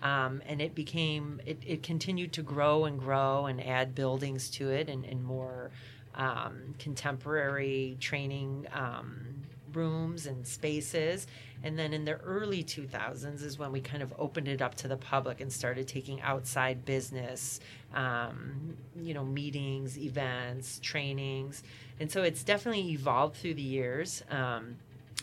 Um, 0.01 0.42
and 0.46 0.62
it 0.62 0.75
became, 0.75 1.42
it, 1.46 1.58
it 1.66 1.84
continued 1.84 2.34
to 2.34 2.44
grow 2.44 2.86
and 2.86 3.00
grow 3.00 3.48
and 3.48 3.66
add 3.66 3.96
buildings 3.96 4.50
to 4.51 4.70
it 4.70 4.89
and, 4.89 5.04
and 5.06 5.24
more 5.24 5.72
um, 6.16 6.75
contemporary 6.80 7.98
training 8.00 8.68
um, 8.74 9.44
rooms 9.74 10.25
and 10.25 10.46
spaces. 10.46 11.27
And 11.63 11.77
then 11.77 11.94
in 11.94 12.06
the 12.06 12.16
early 12.18 12.63
2000s 12.63 13.44
is 13.44 13.58
when 13.58 13.72
we 13.72 13.82
kind 13.82 14.04
of 14.04 14.13
opened 14.18 14.48
it 14.48 14.62
up 14.62 14.75
to 14.75 14.88
the 14.88 14.98
public 14.98 15.42
and 15.42 15.51
started 15.51 15.88
taking 15.88 16.22
outside 16.22 16.86
business, 16.86 17.60
um, 17.94 18.77
you 18.96 19.13
know, 19.13 19.25
meetings, 19.25 19.98
events, 19.98 20.80
trainings. 20.84 21.63
And 22.00 22.12
so 22.12 22.24
it's 22.24 22.44
definitely 22.44 22.92
evolved 22.92 23.38
through 23.38 23.56
the 23.56 23.62
years. 23.62 24.24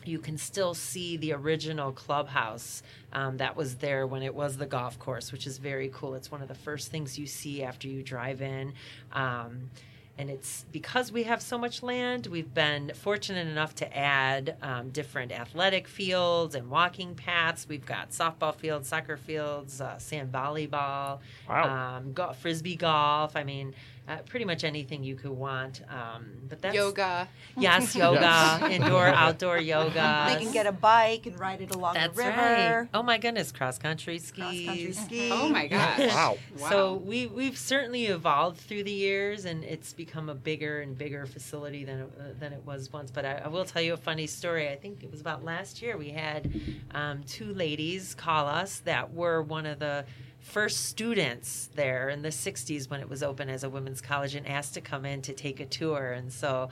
You 0.06 0.18
can 0.18 0.36
still 0.38 0.74
see 0.74 1.16
the 1.16 1.32
original 1.32 1.92
clubhouse 1.92 2.82
um, 3.12 3.36
that 3.38 3.56
was 3.56 3.76
there 3.76 4.06
when 4.06 4.22
it 4.22 4.34
was 4.34 4.56
the 4.56 4.66
golf 4.66 4.98
course, 4.98 5.32
which 5.32 5.46
is 5.46 5.58
very 5.58 5.90
cool. 5.92 6.14
It's 6.14 6.30
one 6.30 6.42
of 6.42 6.48
the 6.48 6.54
first 6.54 6.90
things 6.90 7.18
you 7.18 7.26
see 7.26 7.62
after 7.62 7.88
you 7.88 8.02
drive 8.02 8.42
in. 8.42 8.72
Um, 9.12 9.70
and 10.16 10.30
it's 10.30 10.64
because 10.70 11.10
we 11.10 11.24
have 11.24 11.42
so 11.42 11.58
much 11.58 11.82
land, 11.82 12.28
we've 12.28 12.54
been 12.54 12.92
fortunate 12.94 13.48
enough 13.48 13.74
to 13.76 13.96
add 13.96 14.56
um, 14.62 14.90
different 14.90 15.32
athletic 15.32 15.88
fields 15.88 16.54
and 16.54 16.70
walking 16.70 17.16
paths. 17.16 17.66
We've 17.68 17.84
got 17.84 18.10
softball 18.10 18.54
fields, 18.54 18.88
soccer 18.88 19.16
fields, 19.16 19.80
uh, 19.80 19.98
sand 19.98 20.30
volleyball, 20.30 21.18
Wow. 21.48 21.96
um, 21.96 22.12
go- 22.12 22.32
frisbee 22.32 22.76
golf. 22.76 23.34
I 23.34 23.42
mean, 23.42 23.74
uh, 24.06 24.18
pretty 24.26 24.44
much 24.44 24.64
anything 24.64 25.02
you 25.02 25.14
could 25.16 25.30
want. 25.30 25.80
Um, 25.88 26.26
but 26.48 26.60
that's 26.60 26.74
Yoga. 26.74 27.26
Yes, 27.56 27.94
yoga, 27.96 28.20
Yes. 28.20 28.70
indoor, 28.72 29.06
outdoor 29.24 29.58
yoga. 29.58 30.26
They 30.28 30.42
can 30.44 30.52
get 30.52 30.66
a 30.66 30.72
bike 30.72 31.24
and 31.26 31.38
ride 31.40 31.60
it 31.62 31.74
along 31.74 31.94
That's 31.94 32.14
the 32.16 32.24
river. 32.24 32.36
right. 32.36 32.88
Oh 32.92 33.02
my 33.02 33.16
goodness, 33.16 33.50
cross 33.52 33.78
country 33.78 34.18
skis. 34.18 34.36
Cross 34.42 34.60
country 34.66 34.92
ski. 35.06 35.30
Oh 35.32 35.48
my 35.48 35.68
gosh. 35.68 35.98
Wow. 36.12 36.36
Wow. 36.58 36.68
So 36.68 36.94
we 36.96 37.26
we've 37.28 37.56
certainly 37.56 38.06
evolved 38.06 38.58
through 38.60 38.84
the 38.84 38.92
years, 38.92 39.44
and 39.46 39.64
it's 39.64 39.92
become 39.94 40.28
a 40.28 40.34
bigger 40.34 40.80
and 40.82 40.98
bigger 40.98 41.24
facility 41.26 41.84
than 41.84 42.00
it, 42.00 42.08
uh, 42.18 42.22
than 42.38 42.52
it 42.52 42.62
was 42.66 42.92
once. 42.92 43.10
But 43.10 43.24
I, 43.24 43.42
I 43.44 43.48
will 43.48 43.64
tell 43.64 43.80
you 43.80 43.94
a 43.94 43.96
funny 43.98 44.26
story. 44.26 44.68
I 44.68 44.76
think 44.76 45.02
it 45.02 45.10
was 45.10 45.20
about 45.22 45.44
last 45.44 45.80
year. 45.80 45.96
We 45.96 46.10
had 46.10 46.52
um, 46.90 47.22
two 47.24 47.54
ladies 47.54 48.14
call 48.14 48.46
us 48.46 48.80
that 48.80 49.14
were 49.14 49.40
one 49.42 49.64
of 49.64 49.78
the 49.78 50.04
first 50.44 50.84
students 50.84 51.70
there 51.74 52.10
in 52.10 52.20
the 52.20 52.28
60s 52.28 52.90
when 52.90 53.00
it 53.00 53.08
was 53.08 53.22
open 53.22 53.48
as 53.48 53.64
a 53.64 53.70
women's 53.70 54.02
college 54.02 54.34
and 54.34 54.46
asked 54.46 54.74
to 54.74 54.80
come 54.80 55.06
in 55.06 55.22
to 55.22 55.32
take 55.32 55.58
a 55.58 55.64
tour. 55.64 56.12
And 56.12 56.30
so 56.30 56.68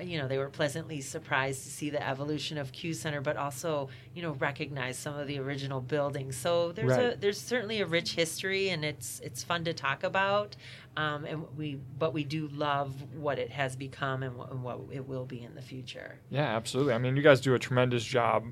you 0.00 0.18
know 0.18 0.28
they 0.28 0.38
were 0.38 0.48
pleasantly 0.48 1.00
surprised 1.00 1.62
to 1.64 1.70
see 1.70 1.90
the 1.90 2.06
evolution 2.06 2.58
of 2.58 2.70
q 2.72 2.92
center 2.92 3.20
but 3.20 3.36
also 3.36 3.88
you 4.14 4.20
know 4.20 4.32
recognize 4.32 4.98
some 4.98 5.16
of 5.16 5.26
the 5.26 5.38
original 5.38 5.80
buildings. 5.80 6.36
So 6.36 6.72
there's 6.72 6.96
a 6.96 7.16
there's 7.18 7.40
certainly 7.40 7.80
a 7.80 7.86
rich 7.86 8.12
history 8.12 8.70
and 8.70 8.84
it's 8.84 9.20
it's 9.24 9.42
fun 9.42 9.64
to 9.64 9.74
talk 9.74 10.04
about. 10.04 10.56
Um, 10.96 11.24
and 11.24 11.44
we 11.56 11.78
but 11.98 12.12
we 12.12 12.24
do 12.24 12.48
love 12.48 12.94
what 13.14 13.38
it 13.38 13.50
has 13.50 13.74
become 13.74 14.22
and 14.22 14.36
what, 14.36 14.50
and 14.52 14.62
what 14.62 14.80
it 14.92 15.06
will 15.06 15.24
be 15.24 15.42
in 15.42 15.54
the 15.54 15.62
future. 15.62 16.20
Yeah, 16.30 16.56
absolutely. 16.56 16.94
I 16.94 16.98
mean, 16.98 17.16
you 17.16 17.22
guys 17.22 17.40
do 17.40 17.54
a 17.54 17.58
tremendous 17.58 18.04
job 18.04 18.44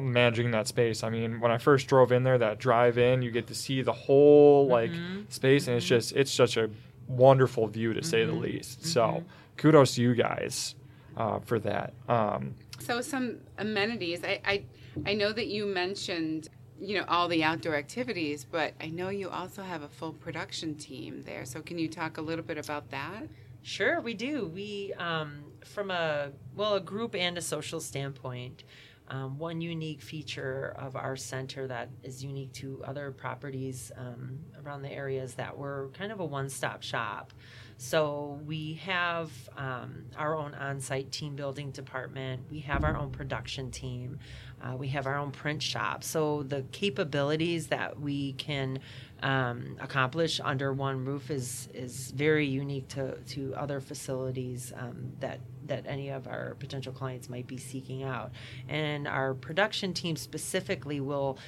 of 0.00 0.10
managing 0.10 0.50
that 0.52 0.66
space. 0.66 1.02
I 1.02 1.10
mean, 1.10 1.40
when 1.40 1.50
I 1.50 1.58
first 1.58 1.86
drove 1.86 2.12
in 2.12 2.22
there, 2.24 2.38
that 2.38 2.58
drive 2.58 2.98
in, 2.98 3.22
you 3.22 3.30
get 3.30 3.46
to 3.48 3.54
see 3.54 3.82
the 3.82 3.92
whole 3.92 4.66
like 4.66 4.90
space, 5.28 5.68
and 5.68 5.76
it's 5.76 5.86
just 5.86 6.12
it's 6.12 6.32
such 6.32 6.56
a 6.56 6.70
wonderful 7.06 7.66
view 7.66 7.92
to 7.94 8.02
say 8.02 8.24
the 8.24 8.32
least. 8.32 8.86
So, 8.86 9.24
kudos 9.56 9.94
to 9.96 10.02
you 10.02 10.14
guys 10.14 10.74
uh, 11.16 11.40
for 11.40 11.58
that. 11.60 11.92
Um, 12.08 12.54
So 12.78 13.00
some 13.00 13.38
amenities. 13.58 14.24
I, 14.24 14.40
I 14.44 14.64
I 15.06 15.14
know 15.14 15.32
that 15.32 15.46
you 15.46 15.66
mentioned 15.66 16.48
you 16.80 16.98
know 16.98 17.04
all 17.08 17.28
the 17.28 17.44
outdoor 17.44 17.74
activities, 17.76 18.44
but 18.44 18.74
I 18.80 18.88
know 18.88 19.08
you 19.10 19.28
also 19.28 19.62
have 19.62 19.82
a 19.82 19.88
full 19.88 20.12
production 20.12 20.74
team 20.76 21.22
there. 21.22 21.44
So 21.44 21.60
can 21.60 21.78
you 21.78 21.88
talk 21.88 22.16
a 22.18 22.22
little 22.22 22.44
bit 22.44 22.58
about 22.58 22.90
that? 22.90 23.24
Sure, 23.62 24.00
we 24.00 24.14
do. 24.14 24.46
We, 24.46 24.94
um, 24.98 25.44
from 25.66 25.90
a 25.90 26.30
well, 26.56 26.74
a 26.76 26.80
group 26.80 27.14
and 27.14 27.36
a 27.36 27.42
social 27.42 27.80
standpoint, 27.80 28.64
um, 29.10 29.38
one 29.38 29.60
unique 29.60 30.00
feature 30.00 30.74
of 30.78 30.94
our 30.94 31.16
center 31.16 31.66
that 31.66 31.90
is 32.04 32.22
unique 32.22 32.52
to 32.54 32.82
other 32.86 33.10
properties 33.10 33.90
um, 33.96 34.38
around 34.64 34.82
the 34.82 34.92
area 34.92 35.20
is 35.22 35.34
that 35.34 35.58
we're 35.58 35.88
kind 35.88 36.12
of 36.12 36.20
a 36.20 36.24
one-stop 36.24 36.82
shop. 36.84 37.32
So 37.76 38.38
we 38.46 38.74
have 38.84 39.30
um, 39.56 40.04
our 40.16 40.36
own 40.36 40.54
on-site 40.54 41.10
team 41.10 41.34
building 41.34 41.72
department. 41.72 42.42
We 42.50 42.60
have 42.60 42.84
our 42.84 42.96
own 42.96 43.10
production 43.10 43.70
team. 43.70 44.18
Uh, 44.62 44.76
we 44.76 44.88
have 44.88 45.06
our 45.06 45.16
own 45.16 45.32
print 45.32 45.62
shop. 45.62 46.04
So 46.04 46.44
the 46.44 46.62
capabilities 46.70 47.68
that 47.68 47.98
we 47.98 48.34
can 48.34 48.78
um, 49.22 49.76
accomplish 49.80 50.40
under 50.42 50.72
one 50.72 51.04
roof 51.04 51.30
is 51.30 51.68
is 51.74 52.10
very 52.12 52.46
unique 52.46 52.88
to 52.88 53.16
to 53.16 53.54
other 53.56 53.80
facilities 53.80 54.72
um, 54.76 55.12
that 55.20 55.40
that 55.66 55.86
any 55.86 56.10
of 56.10 56.26
our 56.26 56.56
potential 56.58 56.92
clients 56.92 57.28
might 57.28 57.46
be 57.46 57.56
seeking 57.56 58.02
out. 58.02 58.32
And 58.68 59.06
our 59.06 59.34
production 59.34 59.94
team 59.94 60.16
specifically 60.16 61.00
will 61.00 61.38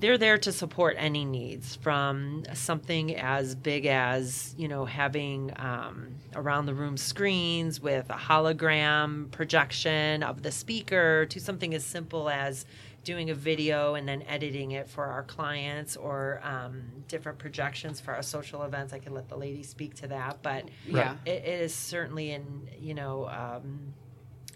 they're 0.00 0.18
there 0.18 0.38
to 0.38 0.52
support 0.52 0.94
any 0.96 1.24
needs 1.24 1.74
from 1.74 2.44
something 2.54 3.16
as 3.16 3.56
big 3.56 3.86
as 3.86 4.54
you 4.56 4.68
know 4.68 4.84
having 4.84 5.52
um, 5.56 6.14
around 6.34 6.66
the 6.66 6.74
room 6.74 6.96
screens 6.96 7.80
with 7.80 8.08
a 8.10 8.14
hologram 8.14 9.30
projection 9.32 10.22
of 10.22 10.42
the 10.42 10.52
speaker 10.52 11.26
to 11.26 11.40
something 11.40 11.74
as 11.74 11.84
simple 11.84 12.28
as 12.28 12.64
doing 13.08 13.30
a 13.30 13.34
video 13.34 13.94
and 13.94 14.06
then 14.06 14.22
editing 14.28 14.72
it 14.72 14.86
for 14.86 15.06
our 15.06 15.22
clients 15.22 15.96
or 15.96 16.42
um, 16.44 16.82
different 17.08 17.38
projections 17.38 17.98
for 18.02 18.12
our 18.14 18.20
social 18.22 18.64
events 18.64 18.92
i 18.92 18.98
can 18.98 19.14
let 19.14 19.26
the 19.30 19.36
lady 19.36 19.62
speak 19.62 19.94
to 19.94 20.06
that 20.08 20.42
but 20.42 20.68
Yeah. 20.86 21.16
it, 21.24 21.42
it 21.42 21.60
is 21.62 21.74
certainly 21.74 22.32
an 22.32 22.68
you 22.78 22.92
know 22.92 23.26
um, 23.28 23.94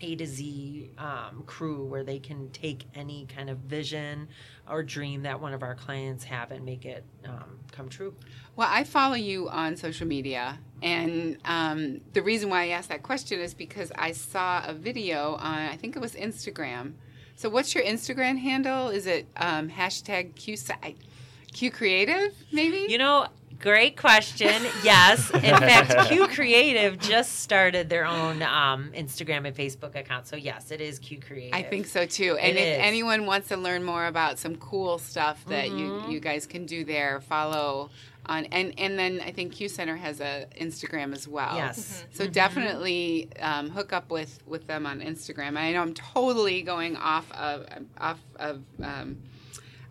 a 0.03 0.17
to 0.17 0.27
Z 0.27 0.91
um, 0.99 1.45
crew 1.47 1.85
where 1.87 2.03
they 2.05 2.19
can 2.19 2.51
take 2.51 2.85
any 2.95 3.25
kind 3.35 3.49
of 3.49 3.57
vision 3.59 4.29
or 4.69 4.83
dream 4.83 5.23
that 5.23 5.41
one 5.41 5.55
of 5.55 5.63
our 5.63 5.77
clients 5.77 6.25
have 6.25 6.51
and 6.51 6.65
make 6.65 6.85
it 6.85 7.05
um, 7.25 7.61
come 7.71 7.89
true. 7.89 8.13
Well, 8.57 8.67
I 8.69 8.83
follow 8.83 9.15
you 9.15 9.49
on 9.49 9.77
social 9.77 10.09
media, 10.09 10.59
and 10.83 11.39
um, 11.45 12.01
the 12.15 12.23
reason 12.23 12.51
why 12.51 12.65
I 12.65 12.69
asked 12.71 12.89
that 12.89 13.05
question 13.05 13.39
is 13.39 13.55
because 13.55 13.93
I 13.97 14.11
saw 14.11 14.65
a 14.67 14.75
video 14.75 15.35
on, 15.37 15.59
I 15.75 15.77
think 15.77 15.95
it 15.95 16.01
was 16.01 16.15
Instagram. 16.17 16.95
So, 17.37 17.49
what's 17.49 17.75
your 17.75 17.85
Instagram 17.85 18.39
handle? 18.39 18.89
Is 18.89 19.07
it 19.07 19.27
um, 19.37 19.69
hashtag 19.69 20.35
Q 20.37 20.57
Q 21.53 21.71
Creative? 21.71 22.33
Maybe. 22.53 22.87
You 22.89 22.99
know, 22.99 23.27
great 23.59 23.97
question. 23.97 24.63
Yes, 24.85 25.31
in 25.31 25.41
fact, 25.43 26.09
Q 26.09 26.29
Creative 26.29 26.99
just 26.99 27.41
started 27.41 27.89
their 27.89 28.05
own 28.07 28.43
um, 28.43 28.91
Instagram 28.95 29.47
and 29.47 29.57
Facebook 29.57 29.95
account. 29.97 30.27
So 30.29 30.37
yes, 30.37 30.71
it 30.71 30.81
is 30.81 30.99
Q 30.99 31.21
Creative. 31.21 31.55
I 31.55 31.63
think 31.63 31.87
so 31.87 32.07
too. 32.07 32.37
And 32.37 32.57
It 32.57 32.61
if 32.61 32.79
is. 32.79 32.85
anyone 32.85 33.27
wants 33.27 33.49
to 33.49 33.57
learn 33.57 33.83
more 33.83 34.07
about 34.07 34.39
some 34.39 34.57
cool 34.57 34.99
stuff 34.99 35.45
that 35.47 35.67
Mm-hmm. 35.67 36.11
you 36.11 36.15
you 36.15 36.21
guys 36.21 36.47
can 36.47 36.65
do 36.67 36.85
there, 36.85 37.21
follow 37.21 37.91
on 38.27 38.45
and 38.47 38.75
and 38.79 38.99
then 38.99 39.21
I 39.25 39.33
think 39.33 39.53
Q 39.53 39.69
Center 39.69 39.97
has 39.97 40.21
a 40.21 40.47
Instagram 40.61 41.13
as 41.13 41.27
well. 41.27 41.57
Yes. 41.57 42.05
So 42.13 42.27
definitely 42.27 43.29
um, 43.41 43.71
hook 43.71 43.93
up 43.93 44.11
with 44.11 44.39
with 44.47 44.67
them 44.67 44.87
on 44.87 45.01
Instagram. 45.01 45.57
I 45.57 45.73
know 45.73 45.83
I'm 45.83 45.95
totally 45.95 46.63
going 46.63 46.97
off 46.97 47.31
of 47.33 47.67
off 47.99 48.21
of. 48.37 48.63
Um, 48.83 49.19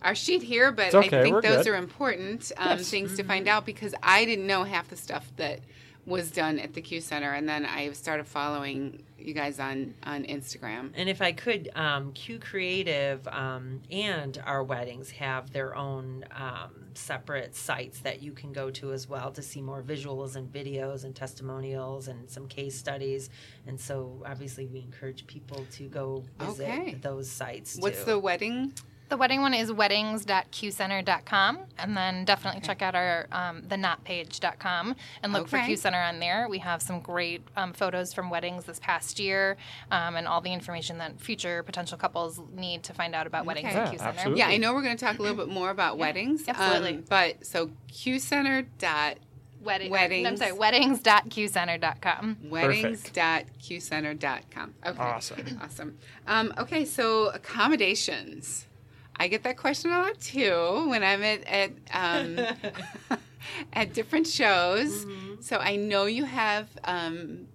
our 0.04 0.16
sheet 0.16 0.42
here, 0.42 0.72
but 0.72 0.92
okay, 0.92 1.20
I 1.20 1.22
think 1.22 1.42
those 1.44 1.64
good. 1.64 1.68
are 1.68 1.76
important 1.76 2.50
um, 2.56 2.78
Yes. 2.78 2.90
things 2.90 3.16
to 3.18 3.22
find 3.22 3.46
out 3.46 3.64
because 3.64 3.94
I 4.02 4.24
didn't 4.24 4.48
know 4.48 4.64
half 4.64 4.88
the 4.88 4.96
stuff 4.96 5.30
that 5.36 5.60
was 6.06 6.32
done 6.32 6.58
at 6.58 6.74
the 6.74 6.80
Q 6.80 7.00
Center, 7.00 7.32
and 7.34 7.48
then 7.48 7.64
I 7.64 7.92
started 7.92 8.26
following 8.26 9.04
you 9.24 9.34
guys 9.34 9.58
on 9.60 9.94
on 10.02 10.24
Instagram. 10.24 10.90
And 10.94 11.08
if 11.08 11.22
I 11.22 11.32
could, 11.32 11.70
um, 11.74 12.12
Q 12.12 12.38
Creative 12.38 13.26
um, 13.28 13.80
and 13.90 14.40
our 14.44 14.62
weddings 14.62 15.10
have 15.12 15.52
their 15.52 15.76
own 15.76 16.24
um, 16.32 16.70
separate 16.94 17.54
sites 17.54 18.00
that 18.00 18.22
you 18.22 18.32
can 18.32 18.52
go 18.52 18.70
to 18.70 18.92
as 18.92 19.08
well 19.08 19.30
to 19.32 19.42
see 19.42 19.60
more 19.60 19.82
visuals 19.82 20.36
and 20.36 20.52
videos 20.52 21.04
and 21.04 21.14
testimonials 21.14 22.08
and 22.08 22.30
some 22.30 22.46
case 22.48 22.74
studies. 22.76 23.30
And 23.66 23.80
so, 23.80 24.22
obviously, 24.26 24.66
we 24.66 24.80
encourage 24.80 25.26
people 25.26 25.64
to 25.72 25.88
go 25.88 26.24
visit 26.38 26.68
Okay. 26.68 26.94
those 27.00 27.30
sites. 27.30 27.76
What's 27.78 28.04
the 28.04 28.18
wedding? 28.18 28.72
The 29.08 29.16
wedding 29.18 29.42
one 29.42 29.52
is 29.52 29.70
weddings.qcenter.com, 29.70 31.58
and 31.78 31.94
then 31.96 32.24
definitely 32.24 32.62
check 32.62 32.80
out 32.80 32.94
our 32.94 33.26
um, 33.30 33.60
the 33.68 33.76
notpage.com 33.76 34.96
and 35.22 35.32
look 35.34 35.48
for 35.48 35.56
Okay. 35.58 35.66
Q 35.66 35.76
Center 35.76 35.98
on 36.00 36.18
there. 36.18 36.48
We 36.48 36.58
have 36.60 36.80
some 36.80 37.00
great 37.00 37.42
um, 37.54 37.74
photos 37.74 38.14
from 38.14 38.30
weddings 38.30 38.64
this 38.64 38.80
past 38.80 39.20
year, 39.20 39.58
um, 39.90 40.16
and 40.16 40.26
all 40.26 40.40
the 40.40 40.50
information 40.52 40.96
that 40.98 41.20
future 41.20 41.62
potential 41.62 41.98
couples 41.98 42.40
need 42.54 42.84
to 42.84 42.94
find 42.94 43.14
out 43.14 43.26
about 43.26 43.44
weddings 43.44 43.68
Okay. 43.68 43.76
at 43.78 43.84
Yeah, 43.84 43.90
Q 43.90 43.98
Center. 43.98 44.10
absolutely. 44.12 44.38
Yeah, 44.38 44.48
I 44.48 44.56
know 44.56 44.72
we're 44.72 44.82
going 44.82 44.96
to 44.96 45.04
talk 45.04 45.18
a 45.18 45.22
little 45.22 45.36
bit 45.36 45.48
more 45.48 45.68
about 45.68 45.98
weddings. 45.98 46.44
absolutely. 46.48 46.94
Um, 46.94 47.04
but 47.08 47.44
so 47.44 47.70
qcenter 47.90 48.64
dot 48.78 49.18
Wedding, 49.62 49.90
Weddings. 49.92 50.26
I'm 50.26 50.36
sorry, 50.38 50.52
weddings.qcenter.com. 50.52 52.36
weddings 52.50 53.02
dot 53.12 53.44
qcenter 53.62 54.18
dot 54.18 54.42
com. 54.50 54.74
Okay. 54.84 54.98
Awesome. 55.00 55.58
Awesome. 55.62 55.98
Um, 56.26 56.52
okay, 56.58 56.84
so 56.84 57.26
accommodations. 57.28 58.66
I 59.16 59.28
get 59.28 59.42
that 59.44 59.56
question 59.56 59.90
a 59.92 59.98
lot 59.98 60.20
too 60.20 60.88
when 60.88 61.02
I'm 61.02 61.22
at 61.22 61.44
at 61.44 61.70
um, 61.92 63.18
at 63.72 63.92
different 63.92 64.26
shows. 64.26 65.06
So 65.40 65.58
I 65.58 65.76
know 65.76 66.06
you 66.06 66.24
have 66.24 66.68
um, 66.84 67.46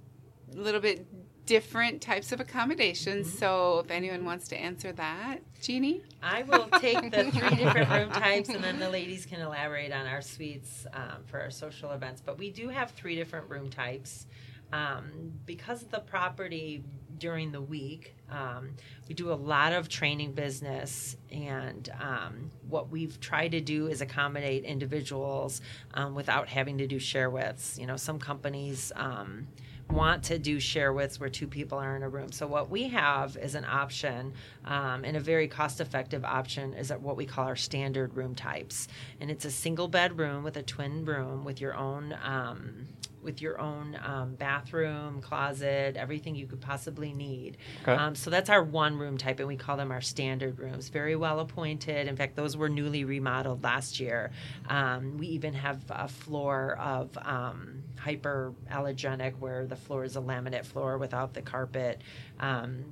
a 0.53 0.57
little 0.57 0.81
bit 0.81 1.05
different 1.45 2.01
types 2.01 2.31
of 2.33 2.41
accommodations. 2.41 3.31
So 3.39 3.79
if 3.79 3.89
anyone 3.89 4.25
wants 4.25 4.49
to 4.49 4.57
answer 4.57 4.91
that, 4.93 5.39
Jeannie. 5.61 6.01
I 6.21 6.43
will 6.43 6.67
take 6.79 7.09
the 7.09 7.31
three 7.31 7.55
different 7.55 7.89
room 7.89 8.11
types, 8.11 8.49
and 8.49 8.63
then 8.63 8.77
the 8.79 8.89
ladies 8.89 9.25
can 9.25 9.39
elaborate 9.39 9.93
on 9.93 10.05
our 10.05 10.21
suites 10.21 10.85
um, 10.93 11.23
for 11.25 11.39
our 11.39 11.49
social 11.49 11.91
events. 11.91 12.21
But 12.23 12.37
we 12.37 12.51
do 12.51 12.67
have 12.67 12.91
three 12.91 13.15
different 13.15 13.49
room 13.49 13.69
types. 13.69 14.27
Um, 14.73 15.31
because 15.45 15.81
of 15.81 15.91
the 15.91 16.01
property 16.01 16.83
during 17.17 17.53
the 17.53 17.61
week, 17.61 18.16
um, 18.31 18.71
we 19.07 19.15
do 19.15 19.31
a 19.31 19.35
lot 19.35 19.73
of 19.73 19.89
training 19.89 20.33
business, 20.33 21.17
and 21.31 21.89
um, 21.99 22.51
what 22.67 22.89
we've 22.89 23.19
tried 23.19 23.51
to 23.53 23.61
do 23.61 23.87
is 23.87 24.01
accommodate 24.01 24.63
individuals 24.63 25.61
um, 25.93 26.15
without 26.15 26.47
having 26.47 26.77
to 26.79 26.87
do 26.87 26.99
share 26.99 27.29
widths. 27.29 27.77
You 27.79 27.85
know, 27.85 27.97
some 27.97 28.19
companies. 28.19 28.91
Um, 28.95 29.47
want 29.89 30.23
to 30.23 30.37
do 30.37 30.59
share 30.59 30.91
withs 30.91 31.19
where 31.19 31.29
two 31.29 31.47
people 31.47 31.77
are 31.77 31.95
in 31.95 32.03
a 32.03 32.09
room. 32.09 32.31
So 32.31 32.45
what 32.45 32.69
we 32.69 32.89
have 32.89 33.37
is 33.37 33.55
an 33.55 33.65
option, 33.65 34.33
um, 34.65 35.03
and 35.05 35.15
a 35.15 35.19
very 35.19 35.47
cost-effective 35.47 36.25
option 36.25 36.73
is 36.73 36.91
at 36.91 37.01
what 37.01 37.15
we 37.15 37.25
call 37.25 37.47
our 37.47 37.55
standard 37.55 38.15
room 38.15 38.35
types, 38.35 38.87
and 39.21 39.31
it's 39.31 39.45
a 39.45 39.51
single 39.51 39.87
bed 39.87 40.17
room 40.17 40.43
with 40.43 40.57
a 40.57 40.63
twin 40.63 41.05
room 41.05 41.45
with 41.45 41.61
your 41.61 41.75
own. 41.75 42.13
Um, 42.23 42.87
with 43.21 43.41
your 43.41 43.59
own 43.59 43.99
um, 44.03 44.35
bathroom, 44.35 45.21
closet, 45.21 45.97
everything 45.97 46.35
you 46.35 46.47
could 46.47 46.61
possibly 46.61 47.13
need. 47.13 47.57
Okay. 47.83 47.93
Um, 47.93 48.15
so 48.15 48.29
that's 48.29 48.49
our 48.49 48.63
one 48.63 48.97
room 48.97 49.17
type, 49.17 49.39
and 49.39 49.47
we 49.47 49.55
call 49.55 49.77
them 49.77 49.91
our 49.91 50.01
standard 50.01 50.59
rooms. 50.59 50.89
Very 50.89 51.15
well 51.15 51.39
appointed. 51.39 52.07
In 52.07 52.15
fact, 52.15 52.35
those 52.35 52.55
were 52.55 52.69
newly 52.69 53.03
remodeled 53.03 53.63
last 53.63 53.99
year. 53.99 54.31
Um, 54.69 55.17
we 55.17 55.27
even 55.27 55.53
have 55.53 55.83
a 55.89 56.07
floor 56.07 56.77
of 56.79 57.17
um, 57.21 57.83
hyperallergenic, 57.99 59.37
where 59.39 59.65
the 59.65 59.75
floor 59.75 60.03
is 60.03 60.15
a 60.15 60.21
laminate 60.21 60.65
floor 60.65 60.97
without 60.97 61.33
the 61.33 61.41
carpet. 61.41 62.01
Um, 62.39 62.85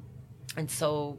and 0.58 0.70
so 0.70 1.18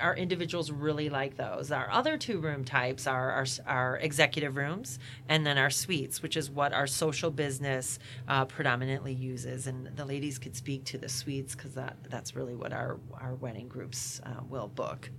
our 0.00 0.16
individuals 0.16 0.70
really 0.70 1.08
like 1.08 1.36
those. 1.36 1.70
Our 1.70 1.90
other 1.90 2.16
two 2.16 2.38
room 2.38 2.64
types 2.64 3.06
are 3.06 3.30
our, 3.30 3.46
our 3.66 3.96
executive 3.98 4.56
rooms 4.56 4.98
and 5.28 5.46
then 5.46 5.58
our 5.58 5.70
suites, 5.70 6.22
which 6.22 6.36
is 6.36 6.50
what 6.50 6.72
our 6.72 6.86
social 6.86 7.30
business 7.30 7.98
uh, 8.28 8.44
predominantly 8.44 9.12
uses. 9.12 9.66
And 9.66 9.96
the 9.96 10.04
ladies 10.04 10.38
could 10.38 10.56
speak 10.56 10.84
to 10.84 10.98
the 10.98 11.08
suites 11.08 11.54
because 11.54 11.74
that, 11.74 11.96
that's 12.08 12.34
really 12.36 12.54
what 12.54 12.72
our, 12.72 12.98
our 13.20 13.34
wedding 13.34 13.68
groups 13.68 14.20
uh, 14.24 14.42
will 14.48 14.68
book. 14.68 15.10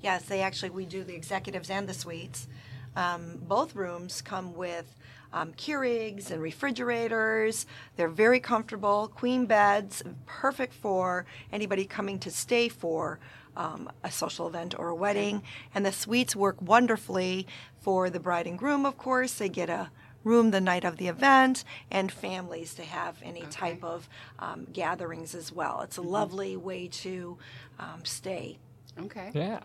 Yes, 0.00 0.24
they 0.24 0.40
actually, 0.40 0.70
we 0.70 0.84
do 0.84 1.04
the 1.04 1.14
executives 1.14 1.70
and 1.70 1.88
the 1.88 1.94
suites. 1.94 2.48
Um, 2.94 3.38
both 3.42 3.74
rooms 3.74 4.22
come 4.22 4.54
with 4.54 4.94
um, 5.32 5.52
Keurigs 5.52 6.30
and 6.30 6.40
refrigerators. 6.40 7.66
They're 7.96 8.08
very 8.08 8.40
comfortable, 8.40 9.08
queen 9.08 9.46
beds, 9.46 10.02
perfect 10.24 10.72
for 10.72 11.26
anybody 11.52 11.84
coming 11.84 12.18
to 12.20 12.30
stay 12.30 12.68
for 12.68 13.18
um, 13.56 13.90
a 14.04 14.10
social 14.10 14.46
event 14.46 14.74
or 14.78 14.88
a 14.88 14.94
wedding. 14.94 15.42
And 15.74 15.84
the 15.86 15.92
suites 15.92 16.36
work 16.36 16.60
wonderfully 16.60 17.46
for 17.80 18.10
the 18.10 18.20
bride 18.20 18.46
and 18.46 18.58
groom, 18.58 18.84
of 18.86 18.96
course. 18.98 19.34
They 19.34 19.48
get 19.48 19.70
a 19.70 19.90
room 20.24 20.50
the 20.50 20.60
night 20.60 20.84
of 20.84 20.96
the 20.96 21.06
event 21.08 21.62
and 21.90 22.10
families 22.10 22.74
to 22.74 22.82
have 22.82 23.16
any 23.22 23.42
type 23.42 23.84
of 23.84 24.08
um, 24.40 24.66
gatherings 24.72 25.34
as 25.34 25.52
well. 25.52 25.80
It's 25.82 25.96
a 25.96 26.02
lovely 26.02 26.56
way 26.56 26.88
to 26.88 27.38
um, 27.78 28.04
stay. 28.04 28.58
Okay. 28.98 29.30
Yeah. 29.34 29.60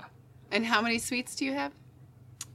And 0.52 0.66
how 0.66 0.82
many 0.82 1.00
suites 1.00 1.36
do 1.36 1.46
you 1.46 1.54
have? 1.54 1.72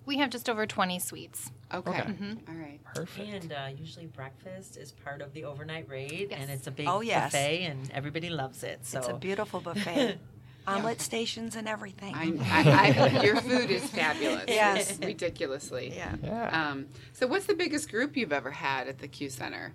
We 0.04 0.18
have 0.18 0.30
just 0.30 0.48
over 0.48 0.66
20 0.66 1.00
suites. 1.00 1.50
Okay. 1.74 1.90
Okay. 1.90 2.12
All 2.48 2.54
right. 2.54 2.78
Perfect. 2.94 3.28
And 3.28 3.52
uh, 3.52 3.68
usually 3.76 4.06
breakfast 4.06 4.76
is 4.76 4.92
part 4.92 5.20
of 5.20 5.32
the 5.32 5.42
overnight 5.42 5.88
rate, 5.88 6.28
Yes. 6.30 6.38
and 6.40 6.50
it's 6.50 6.68
a 6.68 6.70
big 6.70 6.86
Oh, 6.86 7.00
yes. 7.00 7.32
buffet, 7.32 7.62
and 7.64 7.90
everybody 7.92 8.30
loves 8.30 8.62
it. 8.62 8.86
So 8.86 8.98
It's 9.00 9.08
a 9.08 9.14
beautiful 9.14 9.60
buffet. 9.68 10.18
Omelet 10.66 11.00
stations 11.00 11.56
and 11.56 11.68
everything. 11.68 12.14
I, 12.14 12.32
I, 12.42 13.18
I, 13.18 13.22
your 13.24 13.36
food 13.36 13.70
is 13.70 13.84
fabulous. 13.90 14.44
Yes. 14.48 14.98
Ridiculously. 15.00 15.92
yeah. 15.96 16.14
Yeah. 16.22 16.68
Um, 16.70 16.86
so, 17.12 17.26
what's 17.26 17.46
the 17.46 17.54
biggest 17.54 17.90
group 17.90 18.16
you've 18.16 18.32
ever 18.32 18.50
had 18.50 18.88
at 18.88 18.98
the 18.98 19.08
Q 19.08 19.30
Center? 19.30 19.72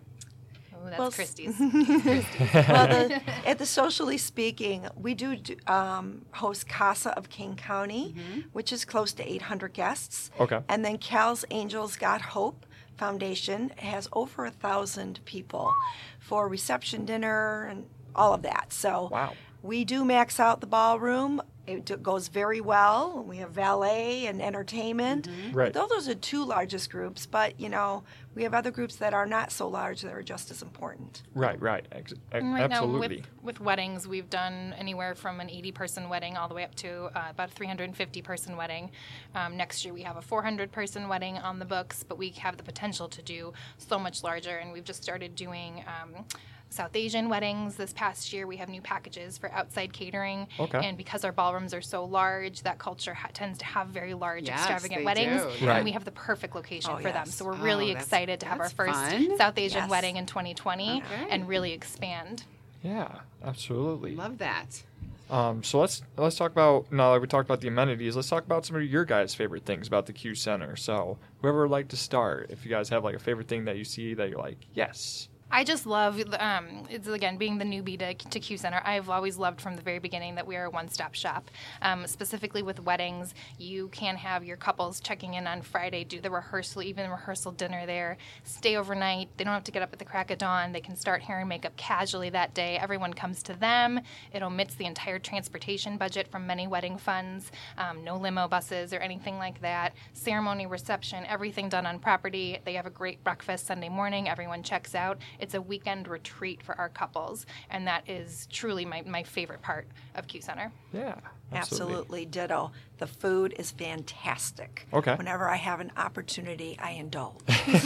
Oh, 0.74 0.86
that's 0.86 0.98
Well, 0.98 1.08
s- 1.10 1.16
Christy's. 1.16 1.56
well, 1.60 2.88
the, 2.88 3.22
at 3.48 3.58
the 3.60 3.66
Socially 3.66 4.18
Speaking, 4.18 4.88
we 4.96 5.14
do 5.14 5.36
do, 5.36 5.56
um, 5.68 6.26
host 6.32 6.68
Casa 6.68 7.12
of 7.18 7.30
Kane 7.30 7.56
County, 7.56 8.16
which 8.52 8.74
is 8.74 8.84
close 8.84 9.14
to 9.14 9.32
800 9.32 9.74
guests. 9.74 10.32
Okay. 10.40 10.60
And 10.70 10.84
then 10.84 10.98
Cal's 10.98 11.46
Angels 11.52 11.96
Got 11.98 12.22
Hope 12.22 12.66
Foundation 12.98 13.72
has 13.78 14.08
over 14.14 14.46
a 14.46 14.52
thousand 14.52 15.20
people 15.26 15.74
for 16.20 16.48
reception 16.48 17.06
dinner 17.06 17.66
and 17.66 17.86
all 18.16 18.34
of 18.34 18.42
that. 18.44 18.74
So 18.74 19.10
Wow. 19.12 19.34
We 19.64 19.86
do 19.86 20.04
max 20.04 20.40
out 20.40 20.62
the 20.62 20.68
ballroom. 20.68 21.42
It 21.68 22.02
goes 22.02 22.28
very 22.28 22.60
well. 22.60 23.24
We 23.26 23.38
have 23.38 23.52
valet 23.52 24.26
and 24.26 24.42
entertainment. 24.42 25.28
Right. 25.54 25.72
Those 25.72 26.10
are 26.10 26.16
two 26.16 26.44
largest 26.44 26.90
groups, 26.90 27.26
but 27.28 27.60
you 27.60 27.70
know 27.70 28.04
we 28.34 28.44
have 28.44 28.54
other 28.54 28.72
groups 28.72 28.96
that 28.98 29.14
are 29.14 29.26
not 29.26 29.52
so 29.52 29.68
large 29.68 30.02
that 30.02 30.14
are 30.14 30.24
just 30.24 30.52
as 30.52 30.62
important. 30.62 31.24
Right, 31.36 31.62
right. 31.62 31.86
Ex- 31.92 32.14
ex- 32.32 32.44
right 32.44 32.64
absolutely. 32.72 33.18
now, 33.18 33.24
with, 33.42 33.44
with 33.44 33.62
weddings, 33.62 34.08
we've 34.08 34.30
done 34.30 34.74
anywhere 34.78 35.16
from 35.16 35.40
an 35.40 35.50
80 35.50 35.72
person 35.74 36.10
wedding 36.10 36.38
all 36.38 36.48
the 36.48 36.56
way 36.56 36.64
up 36.64 36.74
to 36.76 37.10
uh, 37.16 37.28
about 37.30 37.50
a 37.50 37.54
350 37.54 38.22
person 38.22 38.56
wedding. 38.58 38.92
Um, 39.36 39.58
next 39.58 39.84
year, 39.84 39.94
we 39.94 40.04
have 40.04 40.18
a 40.18 40.22
400 40.22 40.72
person 40.72 41.10
wedding 41.10 41.38
on 41.38 41.60
the 41.60 41.66
books, 41.66 42.04
but 42.04 42.18
we 42.18 42.30
have 42.30 42.58
the 42.58 42.64
potential 42.64 43.08
to 43.10 43.22
do 43.22 43.54
so 43.78 44.00
much 44.00 44.24
larger. 44.24 44.58
And 44.58 44.72
we've 44.72 44.86
just 44.86 45.04
started 45.04 45.36
doing. 45.36 45.84
Um, 45.88 46.26
South 46.72 46.96
Asian 46.96 47.28
weddings 47.28 47.76
this 47.76 47.92
past 47.94 48.32
year, 48.32 48.48
we 48.48 48.56
have 48.58 48.70
new 48.70 48.82
packages 48.82 49.38
for 49.38 49.52
outside 49.52 49.92
catering. 49.92 50.48
Okay. 50.60 50.80
And 50.84 50.98
because 50.98 51.26
our 51.26 51.34
ballrooms 51.34 51.74
are 51.74 51.82
so 51.82 52.06
large, 52.06 52.62
that 52.64 52.80
culture 52.80 53.14
ha- 53.14 53.28
tends 53.34 53.60
to 53.60 53.66
have 53.66 53.88
very 53.90 54.14
large, 54.14 54.48
Yes, 54.48 54.60
extravagant 54.60 55.04
weddings. 55.04 55.42
do. 55.60 55.68
Right. 55.68 55.76
And 55.76 55.86
we 55.86 55.92
have 55.92 56.06
the 56.06 56.12
perfect 56.12 56.56
location 56.56 56.92
Oh, 56.94 56.98
for 56.98 57.12
them. 57.12 57.26
So 57.26 57.44
we're 57.46 57.56
Oh, 57.56 57.62
really 57.62 57.92
excited 57.92 58.40
to 58.40 58.46
have 58.46 58.60
our 58.62 58.70
first 58.70 58.94
fun. 58.94 59.38
South 59.38 59.58
Asian 59.58 59.82
Yes. 59.82 59.90
wedding 59.90 60.16
in 60.16 60.26
2020 60.26 61.04
Okay. 61.04 61.28
and 61.30 61.48
really 61.48 61.74
expand. 61.74 62.46
yeah, 62.84 63.20
absolutely. 63.44 64.16
Love 64.16 64.38
that. 64.40 64.82
Um, 65.30 65.64
so 65.64 65.80
let's 65.80 66.02
let's 66.18 66.36
talk 66.36 66.52
about 66.52 66.92
now 66.92 67.14
that 67.14 67.22
we 67.22 67.28
talked 67.28 67.48
about 67.48 67.62
the 67.62 67.68
amenities. 67.70 68.16
Let's 68.16 68.28
talk 68.30 68.44
about 68.46 68.66
some 68.66 68.76
of 68.76 68.84
your 68.84 69.06
guys' 69.06 69.34
favorite 69.34 69.66
things 69.66 69.88
about 69.88 70.06
the 70.06 70.14
Q 70.14 70.36
Center. 70.36 70.76
So 70.76 71.18
whoever 71.42 71.62
would 71.62 71.72
like 71.72 71.88
to 71.90 71.96
start, 71.98 72.48
if 72.50 72.66
you 72.66 72.72
guys 72.72 72.90
have 72.90 73.04
like 73.04 73.16
a 73.16 73.20
favorite 73.20 73.48
thing 73.48 73.64
that 73.66 73.78
you 73.78 73.84
see 73.86 74.14
that 74.16 74.30
you're 74.30 74.40
like, 74.40 74.58
yes, 74.74 75.30
I 75.54 75.66
just 75.66 75.86
love, 75.86 76.18
um, 76.40 76.86
it's 76.90 77.10
again 77.10 77.36
being 77.36 77.58
the 77.58 77.66
newbie 77.66 78.00
to, 78.00 78.14
to 78.14 78.40
Q 78.40 78.56
Center. 78.56 78.82
I've 78.86 79.10
always 79.10 79.38
loved 79.38 79.60
from 79.60 79.76
the 79.76 79.82
very 79.82 80.00
beginning 80.00 80.36
that 80.36 80.48
we 80.48 80.56
are 80.56 80.66
a 80.66 80.70
one-stop 80.70 81.14
shop. 81.14 81.52
Um, 81.82 82.08
specifically 82.08 82.64
with 82.64 82.80
weddings, 82.80 83.34
you 83.58 83.90
can 83.90 84.16
have 84.16 84.46
your 84.46 84.56
couples 84.56 85.02
checking 85.02 85.34
in 85.34 85.48
on 85.48 85.62
Friday, 85.62 86.06
do 86.06 86.22
the 86.22 86.32
rehearsal, 86.32 86.84
even 86.84 87.10
rehearsal 87.10 87.52
dinner 87.52 87.86
there, 87.86 88.16
stay 88.46 88.78
overnight. 88.78 89.28
They 89.36 89.44
don't 89.44 89.54
have 89.54 89.66
to 89.66 89.74
get 89.74 89.82
up 89.82 89.92
at 89.92 90.00
the 90.00 90.06
crack 90.06 90.32
of 90.32 90.38
dawn. 90.38 90.72
They 90.72 90.80
can 90.80 90.96
start 90.96 91.22
hair 91.22 91.40
and 91.40 91.50
makeup 91.50 91.76
casually 91.76 92.30
that 92.30 92.54
day. 92.54 92.78
Everyone 92.78 93.14
comes 93.14 93.44
to 93.44 93.54
them. 93.54 94.00
It 94.32 94.44
omits 94.44 94.76
the 94.76 94.86
entire 94.86 95.20
transportation 95.20 95.98
budget 95.98 96.30
from 96.32 96.48
many 96.48 96.66
wedding 96.66 96.98
funds. 96.98 97.52
Um, 97.78 98.06
no 98.06 98.16
limo 98.16 98.48
buses 98.48 98.94
or 98.94 99.00
anything 99.00 99.38
like 99.38 99.60
that. 99.62 99.96
Ceremony, 100.14 100.66
reception, 100.66 101.26
everything 101.26 101.68
done 101.68 101.86
on 101.86 102.00
property. 102.00 102.60
They 102.64 102.74
have 102.76 102.86
a 102.86 102.90
great 102.90 103.22
breakfast 103.26 103.68
Sunday 103.68 103.90
morning. 103.90 104.30
Everyone 104.30 104.64
checks 104.64 104.96
out. 104.96 105.18
It's 105.42 105.54
a 105.56 105.62
weekend 105.62 106.08
retreat 106.08 106.62
for 106.64 106.78
our 106.78 106.90
couples, 106.90 107.46
and 107.70 107.88
that 107.88 108.08
is 108.10 108.48
truly 108.52 108.86
my, 108.86 109.02
my 109.02 109.24
favorite 109.24 109.62
part 109.62 109.88
of 110.16 110.28
Q 110.28 110.42
Center. 110.42 110.72
yeah, 110.94 111.16
Absolutely. 111.52 111.54
absolutely. 111.54 112.26
ditto. 112.26 112.72
The 113.00 113.08
food 113.08 113.56
is 113.58 113.72
fantastic. 113.72 114.88
Okay. 114.94 115.16
Whenever 115.16 115.50
I 115.50 115.56
have 115.58 115.80
an 115.80 115.92
opportunity, 115.98 116.78
I 116.80 116.92
indulge. 116.92 117.42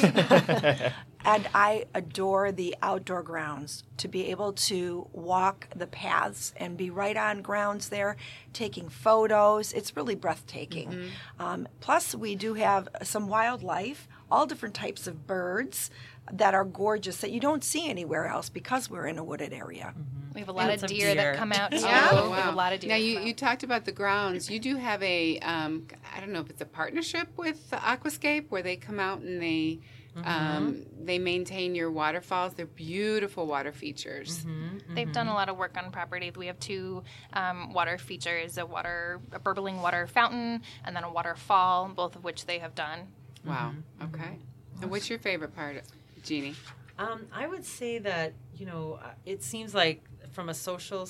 and 1.26 1.50
I 1.54 1.86
adore 1.96 2.52
the 2.52 2.76
outdoor 2.82 3.24
grounds 3.24 3.84
to 3.98 4.08
be 4.08 4.28
able 4.30 4.54
to 4.54 5.08
walk 5.14 5.68
the 5.76 5.88
paths 5.88 6.54
and 6.58 6.78
be 6.78 6.90
right 6.90 7.18
on 7.18 7.42
grounds 7.42 7.90
there, 7.90 8.18
taking 8.54 8.90
photos. 8.90 9.74
It's 9.74 9.96
really 9.96 10.16
breathtaking. 10.16 11.10
Um, 11.40 11.68
plus, 11.80 12.14
we 12.14 12.36
do 12.36 12.54
have 12.56 12.88
some 13.04 13.28
wildlife, 13.28 14.08
all 14.30 14.46
different 14.46 14.76
types 14.76 15.08
of 15.08 15.26
birds 15.26 15.90
that 16.32 16.54
are 16.54 16.66
gorgeous 16.66 17.18
that 17.18 17.32
you 17.32 17.40
don't 17.40 17.64
see 17.64 17.88
anywhere 17.90 18.28
else 18.28 18.50
because 18.50 18.90
we're 18.90 19.06
in 19.08 19.18
a 19.18 19.24
wooded 19.24 19.54
area. 19.54 19.94
We 20.34 20.42
have 20.42 20.50
a 20.50 20.52
lot 20.52 20.68
Lots 20.68 20.84
of 20.84 20.92
of 20.92 20.98
deer, 20.98 21.14
deer. 21.14 21.16
that 21.16 21.38
come 21.38 21.54
out 21.54 21.72
too. 21.72 21.78
Yeah. 21.80 22.26
We 22.28 22.32
have 22.34 22.54
a 22.54 22.58
lot 22.58 22.74
of 22.74 22.80
deer. 22.82 22.90
Now 22.90 22.96
you, 22.98 23.20
you 23.20 23.34
talked 23.34 23.64
about 23.64 23.86
the 23.86 23.92
grounds. 23.94 24.50
You 24.50 24.60
do 24.60 24.76
have 24.76 25.02
a 25.02 25.40
um, 25.40 25.88
I 26.16 26.20
don't 26.20 26.32
know 26.32 26.42
if 26.42 26.50
it's 26.50 26.62
a 26.62 26.66
partnership 26.66 27.30
with 27.38 27.70
Aquascape 27.72 28.50
where 28.50 28.62
they 28.62 28.76
come 28.76 29.00
out 29.00 29.20
and 29.22 29.42
they 29.42 29.80
um, 30.24 30.86
they 31.04 31.20
maintain 31.20 31.76
your 31.76 31.92
waterfalls. 31.92 32.54
They're 32.54 32.66
beautiful 32.66 33.46
water 33.48 33.72
features. 33.74 34.46
They've 34.90 35.12
done 35.12 35.28
a 35.28 35.34
lot 35.34 35.50
of 35.50 35.58
work 35.58 35.78
on 35.78 35.92
property. 35.92 36.32
We 36.36 36.48
have 36.48 36.60
two 36.60 37.04
um, 37.34 37.74
water 37.74 37.98
features: 37.98 38.58
a 38.58 38.66
water, 38.66 39.20
a 39.32 39.40
burbling 39.40 39.82
water 39.82 40.08
fountain, 40.08 40.62
and 40.86 40.96
then 40.96 41.04
a 41.04 41.12
waterfall, 41.12 41.90
both 41.96 42.16
of 42.16 42.24
which 42.24 42.46
they 42.46 42.60
have 42.60 42.76
done. 42.76 43.08
Wow. 43.46 43.74
Okay. 44.04 44.40
And 44.82 44.90
what's 44.92 45.10
your 45.10 45.20
favorite 45.20 45.56
part, 45.56 45.84
Jeannie? 46.26 46.56
Um, 46.98 47.28
I 47.32 47.48
would 47.48 47.66
say 47.66 48.00
that 48.00 48.34
you 48.56 48.66
know 48.66 49.00
uh, 49.04 49.10
it 49.26 49.44
seems 49.44 49.74
like 49.74 50.04
from 50.32 50.50
a 50.50 50.54
social 50.54 51.08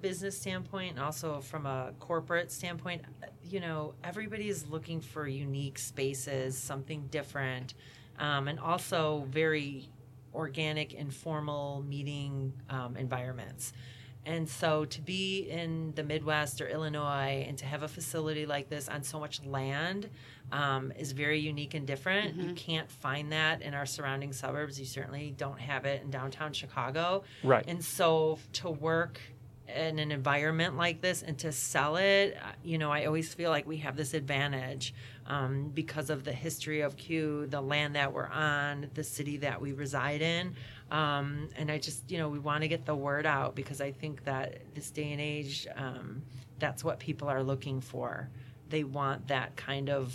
business 0.00 0.36
standpoint, 0.38 0.92
and 0.92 1.00
also 1.00 1.40
from 1.40 1.66
a 1.66 1.92
corporate 1.98 2.50
standpoint, 2.50 3.02
uh, 3.22 3.26
you 3.42 3.60
know 3.60 3.94
everybody 4.04 4.48
is 4.48 4.68
looking 4.68 5.00
for 5.00 5.26
unique 5.26 5.78
spaces, 5.78 6.56
something 6.56 7.06
different, 7.10 7.74
um, 8.18 8.48
and 8.48 8.60
also 8.60 9.26
very 9.30 9.88
organic, 10.34 10.94
informal 10.94 11.84
meeting 11.86 12.52
um, 12.70 12.96
environments. 12.96 13.72
And 14.24 14.48
so 14.48 14.84
to 14.84 15.00
be 15.00 15.48
in 15.50 15.92
the 15.96 16.04
Midwest 16.04 16.60
or 16.60 16.68
Illinois 16.68 17.44
and 17.48 17.58
to 17.58 17.66
have 17.66 17.82
a 17.82 17.88
facility 17.88 18.46
like 18.46 18.68
this 18.68 18.88
on 18.88 19.02
so 19.02 19.18
much 19.18 19.44
land 19.44 20.08
um, 20.52 20.92
is 20.92 21.12
very 21.12 21.40
unique 21.40 21.74
and 21.74 21.86
different. 21.86 22.36
You 22.36 22.54
can't 22.54 22.90
find 22.90 23.32
that 23.32 23.62
in 23.62 23.74
our 23.74 23.86
surrounding 23.86 24.32
suburbs. 24.32 24.78
You 24.78 24.86
certainly 24.86 25.34
don't 25.36 25.58
have 25.58 25.86
it 25.86 26.02
in 26.02 26.10
downtown 26.10 26.52
Chicago. 26.52 27.24
Right. 27.42 27.64
And 27.66 27.84
so 27.84 28.38
to 28.54 28.70
work 28.70 29.20
in 29.68 29.98
an 29.98 30.12
environment 30.12 30.76
like 30.76 31.00
this 31.00 31.22
and 31.22 31.38
to 31.38 31.50
sell 31.50 31.96
it, 31.96 32.36
uh, 32.40 32.52
you 32.62 32.78
know, 32.78 32.92
I 32.92 33.06
always 33.06 33.32
feel 33.32 33.50
like 33.50 33.66
we 33.66 33.78
have 33.78 33.96
this 33.96 34.12
advantage 34.14 34.94
um, 35.26 35.70
because 35.72 36.10
of 36.10 36.24
the 36.24 36.32
history 36.32 36.80
of 36.80 36.96
Q, 36.96 37.46
the 37.46 37.60
land 37.60 37.96
that 37.96 38.12
we're 38.12 38.26
on, 38.26 38.90
the 38.94 39.04
city 39.04 39.38
that 39.38 39.60
we 39.60 39.72
reside 39.72 40.20
in. 40.20 40.54
Um, 40.92 41.48
and 41.56 41.70
I 41.70 41.78
just, 41.78 42.10
you 42.10 42.18
know, 42.18 42.28
we 42.28 42.38
want 42.38 42.62
to 42.62 42.68
get 42.68 42.84
the 42.84 42.94
word 42.94 43.24
out 43.24 43.54
because 43.54 43.80
I 43.80 43.92
think 43.92 44.24
that 44.24 44.74
this 44.74 44.90
day 44.90 45.10
and 45.10 45.20
age, 45.22 45.66
um, 45.74 46.22
that's 46.58 46.84
what 46.84 47.00
people 47.00 47.28
are 47.28 47.42
looking 47.42 47.80
for. 47.80 48.28
They 48.68 48.84
want 48.84 49.28
that 49.28 49.56
kind 49.56 49.88
of, 49.88 50.14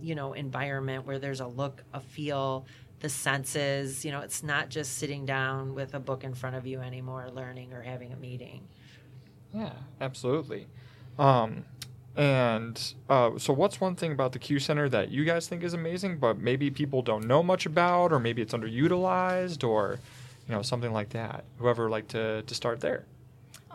you 0.00 0.14
know, 0.14 0.32
environment 0.32 1.06
where 1.06 1.18
there's 1.18 1.40
a 1.40 1.46
look, 1.46 1.84
a 1.92 2.00
feel, 2.00 2.64
the 3.00 3.10
senses. 3.10 4.06
You 4.06 4.10
know, 4.10 4.20
it's 4.20 4.42
not 4.42 4.70
just 4.70 4.96
sitting 4.96 5.26
down 5.26 5.74
with 5.74 5.92
a 5.92 6.00
book 6.00 6.24
in 6.24 6.32
front 6.32 6.56
of 6.56 6.66
you 6.66 6.80
anymore, 6.80 7.28
learning 7.30 7.74
or 7.74 7.82
having 7.82 8.14
a 8.14 8.16
meeting. 8.16 8.66
Yeah, 9.52 9.72
absolutely. 10.00 10.66
Um, 11.18 11.66
and 12.16 12.94
uh, 13.10 13.32
so, 13.38 13.52
what's 13.52 13.80
one 13.80 13.94
thing 13.94 14.12
about 14.12 14.32
the 14.32 14.38
Q 14.38 14.58
Center 14.58 14.88
that 14.88 15.10
you 15.10 15.24
guys 15.24 15.48
think 15.48 15.62
is 15.62 15.74
amazing, 15.74 16.18
but 16.18 16.38
maybe 16.38 16.70
people 16.70 17.02
don't 17.02 17.26
know 17.26 17.42
much 17.42 17.66
about, 17.66 18.12
or 18.12 18.18
maybe 18.18 18.40
it's 18.40 18.54
underutilized, 18.54 19.66
or 19.66 19.98
you 20.48 20.54
know 20.54 20.62
something 20.62 20.92
like 20.92 21.10
that? 21.10 21.44
Whoever 21.58 21.90
like 21.90 22.08
to 22.08 22.42
to 22.42 22.54
start 22.54 22.80
there. 22.80 23.04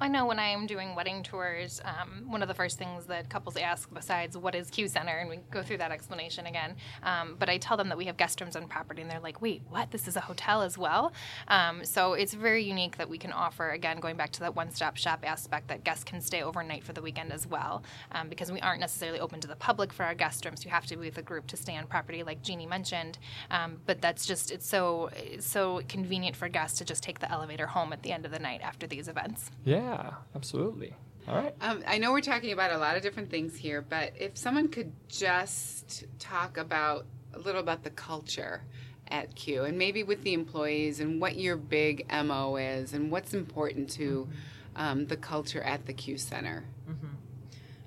I 0.01 0.07
know 0.07 0.25
when 0.25 0.39
I'm 0.39 0.65
doing 0.65 0.95
wedding 0.95 1.21
tours, 1.21 1.79
um, 1.85 2.23
one 2.31 2.41
of 2.41 2.47
the 2.47 2.55
first 2.55 2.79
things 2.79 3.05
that 3.05 3.29
couples 3.29 3.55
ask, 3.55 3.87
besides 3.93 4.35
what 4.35 4.55
is 4.55 4.71
Q 4.71 4.87
Center, 4.87 5.19
and 5.19 5.29
we 5.29 5.37
go 5.51 5.61
through 5.61 5.77
that 5.77 5.91
explanation 5.91 6.47
again. 6.47 6.75
Um, 7.03 7.35
but 7.37 7.49
I 7.49 7.59
tell 7.59 7.77
them 7.77 7.87
that 7.89 7.99
we 7.99 8.05
have 8.05 8.17
guest 8.17 8.41
rooms 8.41 8.55
on 8.55 8.67
property, 8.67 9.03
and 9.03 9.11
they're 9.11 9.19
like, 9.19 9.43
"Wait, 9.43 9.61
what? 9.69 9.91
This 9.91 10.07
is 10.07 10.15
a 10.15 10.21
hotel 10.21 10.63
as 10.63 10.75
well?" 10.75 11.13
Um, 11.49 11.85
so 11.85 12.13
it's 12.13 12.33
very 12.33 12.63
unique 12.63 12.97
that 12.97 13.09
we 13.09 13.19
can 13.19 13.31
offer. 13.31 13.69
Again, 13.69 13.99
going 13.99 14.15
back 14.15 14.31
to 14.31 14.39
that 14.39 14.55
one-stop 14.55 14.97
shop 14.97 15.19
aspect, 15.23 15.67
that 15.67 15.83
guests 15.83 16.03
can 16.03 16.19
stay 16.19 16.41
overnight 16.41 16.83
for 16.83 16.93
the 16.93 17.01
weekend 17.03 17.31
as 17.31 17.45
well, 17.45 17.83
um, 18.11 18.27
because 18.27 18.51
we 18.51 18.59
aren't 18.59 18.79
necessarily 18.79 19.19
open 19.19 19.39
to 19.41 19.47
the 19.47 19.55
public 19.55 19.93
for 19.93 20.03
our 20.03 20.15
guest 20.15 20.43
rooms. 20.45 20.65
You 20.65 20.71
have 20.71 20.87
to 20.87 20.97
be 20.97 21.05
with 21.05 21.19
a 21.19 21.21
group 21.21 21.45
to 21.45 21.57
stay 21.57 21.77
on 21.77 21.85
property, 21.85 22.23
like 22.23 22.41
Jeannie 22.41 22.65
mentioned. 22.65 23.19
Um, 23.51 23.77
but 23.85 24.01
that's 24.01 24.25
just 24.25 24.49
it's 24.49 24.67
so 24.67 25.11
it's 25.15 25.45
so 25.45 25.83
convenient 25.87 26.35
for 26.35 26.49
guests 26.49 26.79
to 26.79 26.85
just 26.85 27.03
take 27.03 27.19
the 27.19 27.31
elevator 27.31 27.67
home 27.67 27.93
at 27.93 28.01
the 28.01 28.11
end 28.11 28.25
of 28.25 28.31
the 28.31 28.39
night 28.39 28.61
after 28.63 28.87
these 28.87 29.07
events. 29.07 29.51
Yeah, 29.63 29.90
absolutely. 30.36 30.95
All 31.27 31.36
right. 31.36 31.56
Um, 31.62 31.84
I 31.88 31.97
know 31.99 32.12
we're 32.12 32.21
talking 32.21 32.51
about 32.51 32.71
a 32.71 32.77
lot 32.77 32.97
of 32.97 33.04
different 33.04 33.30
things 33.30 33.56
here, 33.56 33.82
but 33.82 34.13
if 34.19 34.38
someone 34.38 34.67
could 34.69 34.91
just 35.08 36.06
talk 36.19 36.58
about 36.58 37.06
a 37.34 37.39
little 37.39 37.62
about 37.62 37.84
the 37.84 37.89
culture 37.91 38.63
at 39.08 39.36
Q 39.36 39.63
and 39.63 39.77
maybe 39.77 40.04
with 40.04 40.23
the 40.23 40.34
employees 40.34 40.99
and 40.99 41.21
what 41.21 41.38
your 41.38 41.58
big 41.58 42.08
MO 42.12 42.56
is 42.56 42.93
and 42.93 43.12
what's 43.12 43.34
important 43.34 43.89
to 43.91 44.27
um, 44.75 45.06
the 45.06 45.17
culture 45.17 45.62
at 45.62 45.86
the 45.86 45.93
Q 45.93 46.17
Center. 46.17 46.65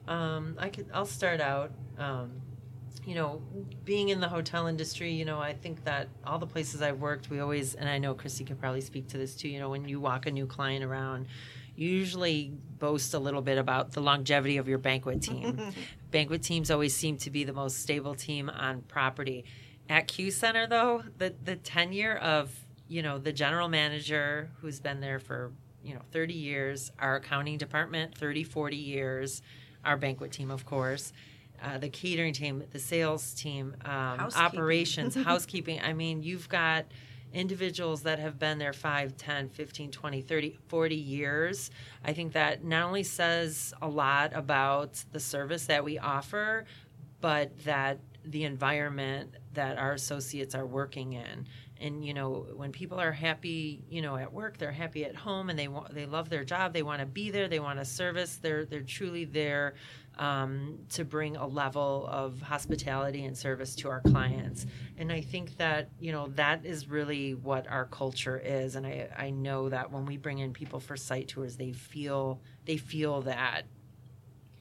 Um, 0.07 0.57
I 0.59 0.69
could. 0.69 0.87
I'll 0.93 1.07
start 1.07 1.40
out. 1.40 1.73
Um, 1.99 2.43
you 3.07 3.14
know, 3.14 3.43
being 3.85 4.09
in 4.09 4.21
the 4.21 4.29
hotel 4.29 4.67
industry, 4.67 5.12
you 5.12 5.25
know, 5.25 5.38
I 5.38 5.53
think 5.53 5.85
that 5.85 6.09
all 6.27 6.38
the 6.38 6.47
places 6.47 6.81
I've 6.81 7.01
worked, 7.01 7.29
we 7.29 7.38
always, 7.40 7.75
and 7.75 7.88
I 7.88 7.99
know 7.99 8.14
Christy 8.14 8.45
can 8.45 8.57
probably 8.57 8.81
speak 8.81 9.09
to 9.09 9.19
this 9.19 9.35
too. 9.35 9.49
You 9.49 9.61
know, 9.61 9.69
when 9.69 9.87
you 9.87 10.01
walk 10.01 10.25
a 10.27 10.31
new 10.31 10.47
client 10.47 10.85
around, 10.85 11.23
you 11.25 11.31
usually 11.77 12.53
boast 12.79 13.15
a 13.15 13.19
little 13.19 13.43
bit 13.43 13.59
about 13.59 13.93
the 13.93 14.01
longevity 14.01 14.57
of 14.57 14.69
your 14.69 14.79
banquet 14.79 15.23
team. 15.23 15.61
banquet 16.11 16.43
teams 16.43 16.71
always 16.71 16.95
seem 16.95 17.17
to 17.19 17.31
be 17.31 17.45
the 17.45 17.53
most 17.53 17.81
stable 17.81 18.15
team 18.15 18.51
on 18.51 18.83
property. 18.83 19.45
At 19.89 20.09
Q 20.09 20.31
Center, 20.31 20.67
though, 20.67 21.03
the 21.19 21.35
the 21.45 21.57
tenure 21.57 22.17
of 22.17 22.51
you 22.89 23.03
know 23.03 23.19
the 23.19 23.33
general 23.33 23.69
manager 23.69 24.51
who's 24.61 24.81
been 24.81 25.01
there 25.01 25.19
for 25.19 25.53
you 25.83 25.95
know 25.95 26.01
30 26.13 26.35
years, 26.35 26.91
our 26.99 27.17
accounting 27.17 27.59
department 27.59 28.17
30, 28.17 28.45
40 28.45 28.77
years, 28.77 29.43
our 29.85 29.97
banquet 29.97 30.33
team, 30.33 30.51
of 30.51 30.65
course. 30.65 31.13
Uh, 31.63 31.79
the 31.79 31.89
catering 31.89 32.33
team, 32.33 32.63
the 32.73 32.79
sales 32.79 33.33
team, 33.33 33.77
um, 33.85 34.19
Housekeeping. 34.19 34.47
operations, 34.47 35.15
housekeeping. 35.25 35.81
I 35.83 35.93
mean, 35.93 36.23
you've 36.23 36.49
got 36.49 36.85
individuals 37.35 38.03
that 38.03 38.18
have 38.18 38.38
been 38.38 38.59
there 38.59 38.73
5, 38.73 39.16
10, 39.16 39.49
15, 39.51 39.90
20, 39.90 40.20
30, 40.23 40.59
40 40.68 40.94
years. 40.94 41.70
I 42.05 42.12
think 42.12 42.33
that 42.33 42.64
not 42.64 42.87
only 42.87 43.03
says 43.03 43.75
a 43.83 43.88
lot 43.88 44.33
about 44.35 45.05
the 45.12 45.20
service 45.20 45.66
that 45.66 45.85
we 45.85 45.99
offer, 45.99 46.64
but 47.20 47.64
that 47.64 47.99
the 48.25 48.44
environment 48.44 49.35
that 49.53 49.77
our 49.79 49.92
associates 49.92 50.55
are 50.55 50.66
working 50.66 51.14
in. 51.14 51.47
And 51.81 52.05
you 52.05 52.14
know, 52.14 52.47
when 52.55 52.73
people 52.73 53.01
are 53.01 53.12
happy, 53.12 53.83
you 53.90 54.01
know, 54.01 54.16
at 54.16 54.33
work, 54.33 54.57
they're 54.59 54.73
happy 54.73 55.05
at 55.05 55.16
home, 55.16 55.51
and 55.51 55.59
they 55.59 55.68
want, 55.68 55.92
they 55.94 56.07
love 56.07 56.31
their 56.31 56.44
job. 56.44 56.73
They 56.73 56.83
want 56.83 57.01
to 57.01 57.07
be 57.07 57.31
there. 57.31 57.49
They 57.49 57.61
want 57.61 57.79
to 57.81 57.85
service. 57.85 58.37
They're 58.37 58.64
they're 58.64 58.81
truly 58.83 59.25
there 59.25 59.75
um, 60.18 60.79
to 60.90 61.05
bring 61.05 61.37
a 61.37 61.46
level 61.46 62.07
of 62.11 62.40
hospitality 62.40 63.24
and 63.24 63.37
service 63.37 63.74
to 63.77 63.88
our 63.88 64.00
clients. 64.00 64.66
And 64.96 65.11
I 65.11 65.20
think 65.20 65.57
that 65.59 65.90
you 65.98 66.12
know 66.12 66.29
that 66.37 66.64
is 66.64 66.88
really 66.88 67.35
what 67.35 67.66
our 67.68 67.87
culture 67.87 68.38
is. 68.38 68.77
And 68.77 68.87
I 68.87 69.09
I 69.16 69.31
know 69.31 69.68
that 69.68 69.90
when 69.90 70.07
we 70.07 70.16
bring 70.16 70.38
in 70.38 70.53
people 70.53 70.81
for 70.81 70.96
site 70.96 71.29
tours, 71.29 71.57
they 71.57 71.72
feel 71.72 72.40
they 72.64 72.77
feel 72.77 73.22
that. 73.22 73.62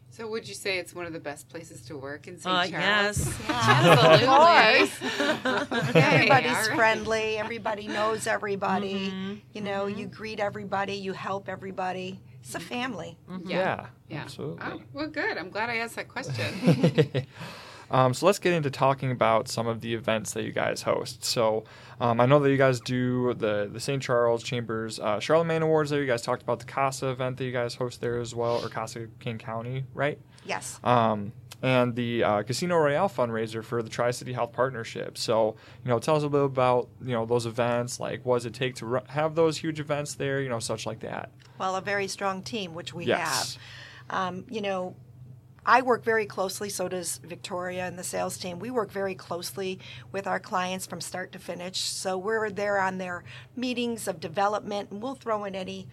So, 0.09 0.27
would 0.27 0.47
you 0.47 0.53
say 0.53 0.77
it's 0.77 0.93
one 0.93 1.07
of 1.07 1.13
the 1.13 1.19
best 1.19 1.49
places 1.49 1.81
to 1.87 1.97
work 1.97 2.27
in 2.27 2.37
St. 2.37 2.45
Uh, 2.45 2.67
Charles? 2.67 3.39
yes. 3.49 4.91
Okay, 5.89 5.99
Everybody's 6.01 6.51
all 6.51 6.67
right. 6.67 6.75
friendly. 6.75 7.37
Everybody 7.37 7.87
knows 7.87 8.27
everybody. 8.27 9.09
Mhm. 9.09 9.41
You 9.53 9.61
know, 9.61 9.87
you 9.87 10.05
greet 10.05 10.39
everybody. 10.39 10.93
You 10.93 11.13
help 11.13 11.49
everybody. 11.49 12.19
It's 12.43 12.55
a 12.55 12.59
family. 12.59 13.17
Yeah, 13.45 13.87
Yeah. 14.09 14.21
absolutely. 14.21 14.65
Oh, 14.65 14.81
well, 14.91 15.07
good. 15.07 15.37
I'm 15.37 15.49
glad 15.49 15.69
I 15.69 15.77
asked 15.77 15.95
that 15.95 16.09
question. 16.09 17.25
um, 17.91 18.13
so 18.13 18.25
let's 18.25 18.39
get 18.39 18.53
into 18.53 18.69
talking 18.69 19.11
about 19.11 19.47
some 19.47 19.65
of 19.67 19.79
the 19.81 19.93
events 19.93 20.33
that 20.33 20.43
you 20.43 20.51
guys 20.51 20.81
host. 20.81 21.23
So 21.23 21.63
um, 22.01 22.19
I 22.19 22.25
know 22.25 22.39
that 22.39 22.49
you 22.49 22.57
guys 22.57 22.79
do 22.81 23.33
the 23.33 23.69
the 23.71 23.79
St. 23.79 24.01
Charles 24.01 24.43
Chambers 24.43 24.99
uh, 24.99 25.19
Charlemagne 25.19 25.61
Awards. 25.61 25.89
There, 25.89 26.01
you 26.01 26.07
guys 26.07 26.21
talked 26.21 26.41
about 26.43 26.59
the 26.59 26.65
Casa 26.65 27.09
event 27.09 27.37
that 27.37 27.45
you 27.45 27.51
guys 27.51 27.75
host 27.75 28.01
there 28.01 28.19
as 28.19 28.35
well, 28.35 28.63
or 28.63 28.67
Casa 28.69 29.07
Kane 29.19 29.37
County, 29.37 29.85
right? 29.93 30.19
Yes. 30.45 30.79
Um, 30.83 31.31
and 31.63 31.95
the 31.95 32.23
uh, 32.23 32.43
Casino 32.43 32.75
Royale 32.77 33.09
fundraiser 33.09 33.63
for 33.63 33.81
the 33.81 33.89
Tri 33.89 34.11
City 34.11 34.33
Health 34.33 34.51
Partnership. 34.51 35.17
So, 35.17 35.55
you 35.83 35.89
know, 35.89 35.97
tell 35.97 36.17
us 36.17 36.23
a 36.23 36.27
little 36.27 36.45
about 36.45 36.89
you 37.01 37.13
know 37.13 37.25
those 37.25 37.45
events. 37.47 37.99
Like, 37.99 38.23
what 38.25 38.35
does 38.35 38.45
it 38.45 38.53
take 38.53 38.75
to 38.75 39.01
have 39.07 39.33
those 39.33 39.57
huge 39.57 39.79
events 39.79 40.13
there? 40.15 40.41
You 40.41 40.49
know, 40.49 40.59
such 40.59 40.85
like 40.85 40.99
that. 40.99 41.31
Well, 41.57 41.75
a 41.77 41.81
very 41.81 42.07
strong 42.07 42.43
team, 42.43 42.73
which 42.73 42.93
we 42.93 43.05
Yes. 43.05 43.57
have. 44.09 44.17
Um, 44.17 44.45
you 44.49 44.59
know, 44.61 44.95
I 45.65 45.81
work 45.81 46.03
very 46.03 46.25
closely, 46.25 46.67
so 46.67 46.89
does 46.89 47.19
Victoria 47.23 47.85
and 47.87 47.97
the 47.97 48.03
sales 48.03 48.37
team. 48.37 48.59
We 48.59 48.69
work 48.69 48.91
very 48.91 49.15
closely 49.15 49.79
with 50.11 50.27
our 50.27 50.41
clients 50.41 50.85
from 50.85 50.99
start 50.99 51.31
to 51.31 51.39
finish. 51.39 51.79
So 51.79 52.17
we're 52.17 52.49
there 52.49 52.81
on 52.81 52.97
their 52.97 53.23
meetings 53.55 54.09
of 54.09 54.19
development, 54.19 54.91
and 54.91 55.01
we'll 55.01 55.15
throw 55.15 55.45
in 55.45 55.55
any 55.55 55.87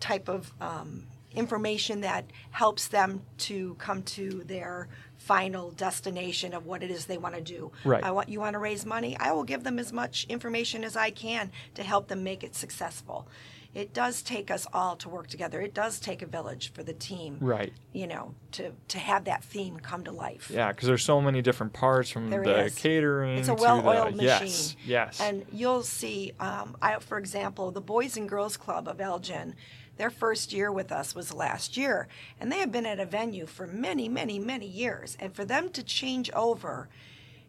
type 0.00 0.28
of 0.28 0.52
um, 0.60 1.06
information 1.34 2.00
that 2.02 2.24
helps 2.50 2.88
them 2.88 3.22
to 3.38 3.74
come 3.78 4.02
to 4.02 4.42
their 4.44 4.88
final 5.18 5.70
destination 5.70 6.52
of 6.52 6.66
what 6.66 6.82
it 6.82 6.90
is 6.90 7.06
they 7.06 7.18
want 7.18 7.34
to 7.34 7.40
do. 7.40 7.72
Right. 7.84 8.02
I 8.04 8.10
want 8.10 8.28
you 8.28 8.40
want 8.40 8.54
to 8.54 8.58
raise 8.58 8.84
money. 8.84 9.16
I 9.18 9.32
will 9.32 9.44
give 9.44 9.64
them 9.64 9.78
as 9.78 9.92
much 9.92 10.26
information 10.28 10.84
as 10.84 10.96
I 10.96 11.10
can 11.10 11.50
to 11.74 11.82
help 11.82 12.08
them 12.08 12.22
make 12.22 12.44
it 12.44 12.54
successful. 12.54 13.26
It 13.74 13.92
does 13.92 14.22
take 14.22 14.52
us 14.52 14.68
all 14.72 14.94
to 14.96 15.08
work 15.08 15.26
together. 15.26 15.60
It 15.60 15.74
does 15.74 15.98
take 15.98 16.22
a 16.22 16.26
village 16.26 16.72
for 16.72 16.84
the 16.84 16.92
team, 16.92 17.38
Right. 17.40 17.72
you 17.92 18.06
know, 18.06 18.34
to 18.52 18.70
to 18.88 18.98
have 19.00 19.24
that 19.24 19.42
theme 19.42 19.78
come 19.80 20.04
to 20.04 20.12
life. 20.12 20.48
Yeah, 20.52 20.68
because 20.70 20.86
there's 20.86 21.02
so 21.04 21.20
many 21.20 21.42
different 21.42 21.72
parts 21.72 22.08
from 22.10 22.30
There 22.30 22.44
the 22.44 22.66
is. 22.66 22.74
catering. 22.76 23.36
It's 23.38 23.48
a 23.48 23.54
well-oiled 23.54 24.12
the, 24.16 24.22
machine. 24.22 24.46
Yes. 24.46 24.76
Yes. 24.86 25.20
And 25.20 25.44
you'll 25.50 25.82
see, 25.82 26.32
um, 26.38 26.76
I, 26.80 27.00
for 27.00 27.18
example, 27.18 27.72
the 27.72 27.80
Boys 27.80 28.16
and 28.16 28.28
Girls 28.28 28.56
Club 28.56 28.86
of 28.86 29.00
Elgin, 29.00 29.56
their 29.96 30.10
first 30.10 30.52
year 30.52 30.72
with 30.72 30.90
us 30.90 31.14
was 31.14 31.32
last 31.32 31.76
year. 31.76 32.08
And 32.40 32.50
they 32.50 32.58
have 32.58 32.72
been 32.72 32.86
at 32.86 33.00
a 33.00 33.06
venue 33.06 33.46
for 33.46 33.66
many, 33.66 34.08
many, 34.08 34.38
many 34.38 34.66
years. 34.66 35.16
And 35.20 35.34
for 35.34 35.44
them 35.44 35.68
to 35.70 35.82
change 35.82 36.30
over, 36.32 36.88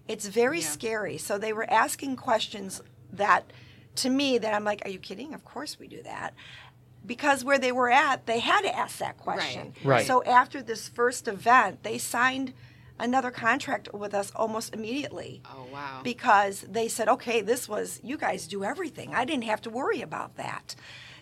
it's 0.07 0.27
very 0.27 0.59
Yeah. 0.59 0.67
scary. 0.67 1.17
So 1.17 1.37
they 1.37 1.53
were 1.53 1.69
asking 1.69 2.17
questions 2.17 2.81
that, 3.11 3.51
to 3.95 4.09
me, 4.09 4.37
that 4.37 4.53
I'm 4.53 4.63
like, 4.63 4.81
are 4.85 4.89
you 4.89 4.99
kidding? 4.99 5.33
Of 5.33 5.43
course 5.43 5.79
we 5.79 5.87
do 5.87 6.03
that. 6.03 6.33
Because 7.05 7.43
where 7.43 7.59
they 7.59 7.71
were 7.71 7.89
at, 7.89 8.25
they 8.25 8.39
had 8.39 8.61
to 8.61 8.75
ask 8.75 8.97
that 8.97 9.17
question. 9.17 9.73
Right. 9.83 10.05
So 10.05 10.23
after 10.23 10.61
this 10.61 10.87
first 10.87 11.27
event, 11.27 11.83
they 11.83 11.97
signed 11.97 12.53
another 12.97 13.29
contract 13.29 13.93
with 13.93 14.13
us 14.13 14.31
almost 14.35 14.73
immediately 14.73 15.41
oh, 15.45 15.67
wow. 15.71 15.99
because 16.03 16.61
they 16.61 16.87
said, 16.87 17.09
okay, 17.09 17.41
this 17.41 17.67
was, 17.67 17.99
you 18.03 18.17
guys 18.17 18.47
do 18.47 18.63
everything. 18.63 19.13
I 19.13 19.25
didn't 19.25 19.43
have 19.43 19.61
to 19.63 19.69
worry 19.69 20.01
about 20.01 20.37
that. 20.37 20.75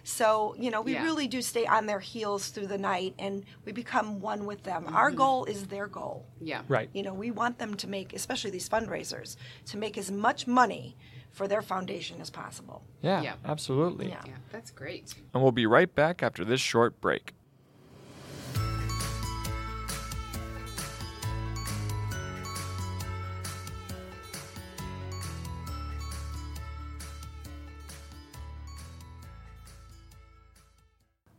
So, 0.03 0.55
you 0.59 0.69
know, 0.69 0.81
we 0.81 0.93
Yeah. 0.93 1.03
really 1.03 1.27
do 1.27 1.41
stay 1.41 1.65
on 1.65 1.85
their 1.85 1.99
heels 1.99 2.49
through 2.49 2.67
the 2.67 2.77
night 2.77 3.15
and 3.17 3.45
we 3.65 3.71
become 3.71 4.19
one 4.19 4.45
with 4.45 4.63
them. 4.63 4.85
Our 4.87 5.09
mm-hmm. 5.09 5.17
goal 5.17 5.45
is 5.45 5.67
their 5.67 5.87
goal. 5.87 6.25
yeah. 6.41 6.61
right. 6.67 6.89
You 6.93 7.03
know, 7.03 7.13
we 7.13 7.31
want 7.31 7.57
them 7.57 7.75
to 7.75 7.87
make, 7.87 8.13
especially 8.13 8.51
these 8.51 8.67
fundraisers, 8.67 9.37
to 9.67 9.77
make 9.77 9.97
as 9.97 10.11
much 10.11 10.45
money 10.45 10.97
for 11.31 11.47
their 11.47 11.61
foundation 11.61 12.19
as 12.21 12.29
possible. 12.29 12.83
Yeah, 13.01 13.21
Yeah. 13.21 13.35
absolutely. 13.45 14.09
Yeah. 14.09 14.21
Yeah, 14.25 14.33
that's 14.51 14.71
great. 14.71 15.13
And 15.33 15.41
we'll 15.41 15.51
be 15.53 15.65
right 15.65 15.93
back 15.93 16.21
after 16.21 16.43
this 16.43 16.59
short 16.61 16.99
break. 17.01 17.33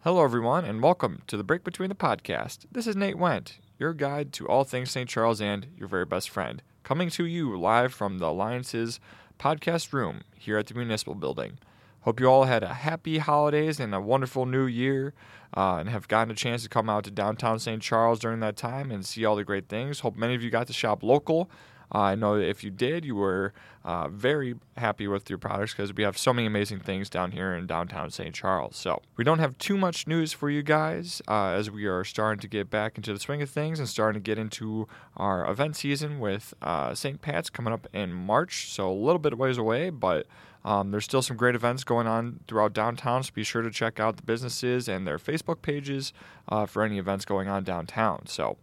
Hello, 0.04 0.22
everyone, 0.22 0.66
and 0.66 0.82
welcome 0.82 1.22
to 1.28 1.34
the 1.34 1.42
Break 1.42 1.64
Between 1.64 1.88
the 1.88 1.94
Podcast. 1.94 2.66
This 2.70 2.86
is 2.86 2.94
Nate 2.94 3.16
Went, 3.16 3.58
your 3.78 3.94
guide 3.94 4.34
to 4.34 4.46
all 4.46 4.62
things 4.62 4.90
St. 4.90 5.08
Charles 5.08 5.40
and 5.40 5.68
your 5.78 5.88
very 5.88 6.04
best 6.04 6.28
friend, 6.28 6.60
coming 6.82 7.08
to 7.08 7.24
you 7.24 7.58
live 7.58 7.94
from 7.94 8.18
the 8.18 8.26
Alliance's 8.26 9.00
podcast 9.38 9.94
room 9.94 10.20
here 10.36 10.58
at 10.58 10.66
the 10.66 10.74
Municipal 10.74 11.14
Building. 11.14 11.58
Hope 12.02 12.20
you 12.20 12.26
all 12.26 12.44
had 12.44 12.62
a 12.62 12.74
happy 12.74 13.16
holidays 13.16 13.80
and 13.80 13.94
a 13.94 14.00
wonderful 14.00 14.44
new 14.44 14.66
year 14.66 15.14
uh, 15.56 15.76
and 15.76 15.88
have 15.88 16.06
gotten 16.06 16.30
a 16.30 16.34
chance 16.34 16.62
to 16.64 16.68
come 16.68 16.90
out 16.90 17.04
to 17.04 17.10
downtown 17.10 17.58
St. 17.58 17.80
Charles 17.80 18.18
during 18.18 18.40
that 18.40 18.56
time 18.56 18.90
and 18.90 19.06
see 19.06 19.24
all 19.24 19.36
the 19.36 19.42
great 19.42 19.70
things. 19.70 20.00
Hope 20.00 20.16
many 20.16 20.34
of 20.34 20.42
you 20.42 20.50
got 20.50 20.66
to 20.66 20.74
shop 20.74 21.02
local. 21.02 21.48
I 21.92 22.14
know 22.14 22.38
that 22.38 22.48
if 22.48 22.64
you 22.64 22.70
did, 22.70 23.04
you 23.04 23.14
were 23.14 23.52
uh, 23.84 24.08
very 24.08 24.54
happy 24.76 25.06
with 25.06 25.28
your 25.28 25.38
products 25.38 25.72
because 25.72 25.92
we 25.92 26.02
have 26.02 26.16
so 26.16 26.32
many 26.32 26.46
amazing 26.46 26.80
things 26.80 27.10
down 27.10 27.32
here 27.32 27.54
in 27.54 27.66
downtown 27.66 28.10
St. 28.10 28.34
Charles. 28.34 28.76
So 28.76 29.02
we 29.16 29.24
don't 29.24 29.38
have 29.38 29.58
too 29.58 29.76
much 29.76 30.06
news 30.06 30.32
for 30.32 30.48
you 30.48 30.62
guys 30.62 31.20
uh, 31.28 31.48
as 31.48 31.70
we 31.70 31.84
are 31.84 32.04
starting 32.04 32.40
to 32.40 32.48
get 32.48 32.70
back 32.70 32.96
into 32.96 33.12
the 33.12 33.20
swing 33.20 33.42
of 33.42 33.50
things 33.50 33.78
and 33.78 33.88
starting 33.88 34.22
to 34.22 34.24
get 34.24 34.38
into 34.38 34.88
our 35.16 35.48
event 35.48 35.76
season 35.76 36.18
with 36.18 36.54
uh, 36.62 36.94
St. 36.94 37.20
Pat's 37.20 37.50
coming 37.50 37.72
up 37.72 37.86
in 37.92 38.12
March. 38.12 38.70
So 38.70 38.90
a 38.90 38.92
little 38.92 39.18
bit 39.18 39.32
of 39.32 39.38
ways 39.38 39.58
away, 39.58 39.90
but 39.90 40.26
um, 40.64 40.90
there's 40.90 41.04
still 41.04 41.20
some 41.20 41.36
great 41.36 41.54
events 41.54 41.84
going 41.84 42.06
on 42.06 42.40
throughout 42.48 42.72
downtown, 42.72 43.22
so 43.22 43.30
be 43.34 43.44
sure 43.44 43.60
to 43.60 43.70
check 43.70 44.00
out 44.00 44.16
the 44.16 44.22
businesses 44.22 44.88
and 44.88 45.06
their 45.06 45.18
Facebook 45.18 45.60
pages 45.60 46.14
uh, 46.48 46.64
for 46.64 46.82
any 46.82 46.98
events 46.98 47.26
going 47.26 47.48
on 47.48 47.64
downtown. 47.64 48.26
So, 48.26 48.56